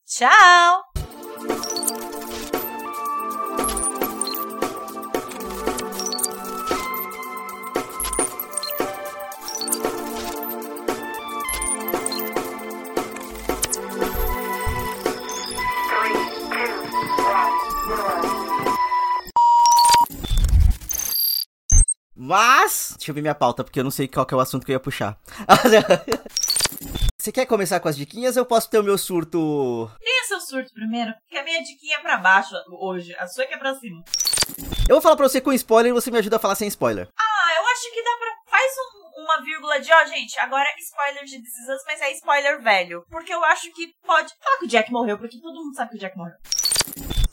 Tchau! 0.05 1.76
Mas, 22.27 22.93
deixa 22.97 23.11
eu 23.11 23.15
ver 23.15 23.21
minha 23.21 23.33
pauta, 23.33 23.63
porque 23.63 23.79
eu 23.79 23.85
não 23.85 23.89
sei 23.91 24.05
qual 24.05 24.27
é 24.29 24.35
o 24.35 24.39
assunto 24.41 24.65
que 24.65 24.71
eu 24.73 24.75
ia 24.75 24.79
puxar. 24.81 25.17
Você 27.17 27.31
quer 27.31 27.45
começar 27.45 27.79
com 27.79 27.87
as 27.87 27.95
diquinhas 27.95 28.35
ou 28.35 28.41
eu 28.41 28.45
posso 28.45 28.69
ter 28.69 28.79
o 28.79 28.83
meu 28.83 28.97
surto? 28.97 29.89
É 30.01 30.27
seu 30.27 30.41
surto 30.41 30.73
primeiro? 30.73 31.13
Porque 31.21 31.37
a 31.37 31.43
minha 31.43 31.63
diquinha 31.63 31.95
é 31.97 32.01
pra 32.01 32.17
baixo 32.17 32.53
hoje. 32.81 33.15
A 33.17 33.27
sua 33.27 33.45
é 33.45 33.47
que 33.47 33.53
é 33.53 33.57
pra 33.57 33.73
cima. 33.75 34.03
Eu 34.89 34.95
vou 34.95 35.01
falar 35.01 35.15
pra 35.15 35.27
você 35.29 35.39
com 35.39 35.53
spoiler 35.53 35.89
e 35.89 35.93
você 35.93 36.11
me 36.11 36.17
ajuda 36.17 36.35
a 36.35 36.39
falar 36.39 36.55
sem 36.55 36.67
spoiler. 36.67 37.07
Ah, 37.17 37.49
eu 37.61 37.65
acho 37.67 37.93
que 37.93 38.03
dá 38.03 38.09
pra. 38.17 38.27
Faz 38.57 38.71
um- 38.77 39.23
uma 39.23 39.41
vírgula 39.43 39.79
de, 39.79 39.91
ó, 39.93 40.05
gente, 40.05 40.37
agora 40.39 40.63
é 40.69 40.79
spoiler 40.81 41.23
de 41.23 41.37
Us, 41.37 41.83
mas 41.85 42.01
é 42.01 42.11
spoiler 42.13 42.61
velho. 42.61 43.03
Porque 43.09 43.33
eu 43.33 43.43
acho 43.45 43.71
que 43.73 43.87
pode. 44.05 44.33
Falar 44.43 44.57
que 44.59 44.65
o 44.65 44.69
Jack 44.69 44.91
morreu, 44.91 45.17
porque 45.17 45.39
todo 45.39 45.55
mundo 45.63 45.75
sabe 45.75 45.91
que 45.91 45.97
o 45.97 45.99
Jack 45.99 46.17
morreu. 46.17 46.35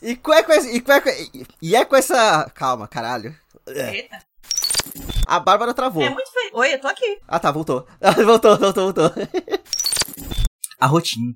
E, 0.01 0.15
qual 0.15 0.37
é 0.37 0.43
com 0.43 0.51
essa, 0.53 0.69
e, 0.69 0.77
é 0.77 1.01
com- 1.01 1.45
e 1.61 1.75
é 1.75 1.83
com 1.85 1.95
essa. 1.97 2.49
Calma, 2.55 2.87
caralho. 2.87 3.35
É. 3.67 3.95
Eita. 3.95 4.19
A 5.27 5.39
Bárbara 5.39 5.73
travou. 5.73 6.03
É 6.03 6.09
muito 6.09 6.31
feio. 6.31 6.51
Oi, 6.53 6.73
eu 6.73 6.81
tô 6.81 6.87
aqui. 6.87 7.19
Ah 7.27 7.39
tá, 7.39 7.51
voltou. 7.51 7.87
voltou, 8.25 8.57
voltou, 8.57 8.93
voltou. 8.93 9.11
Arrotinho. 10.79 11.35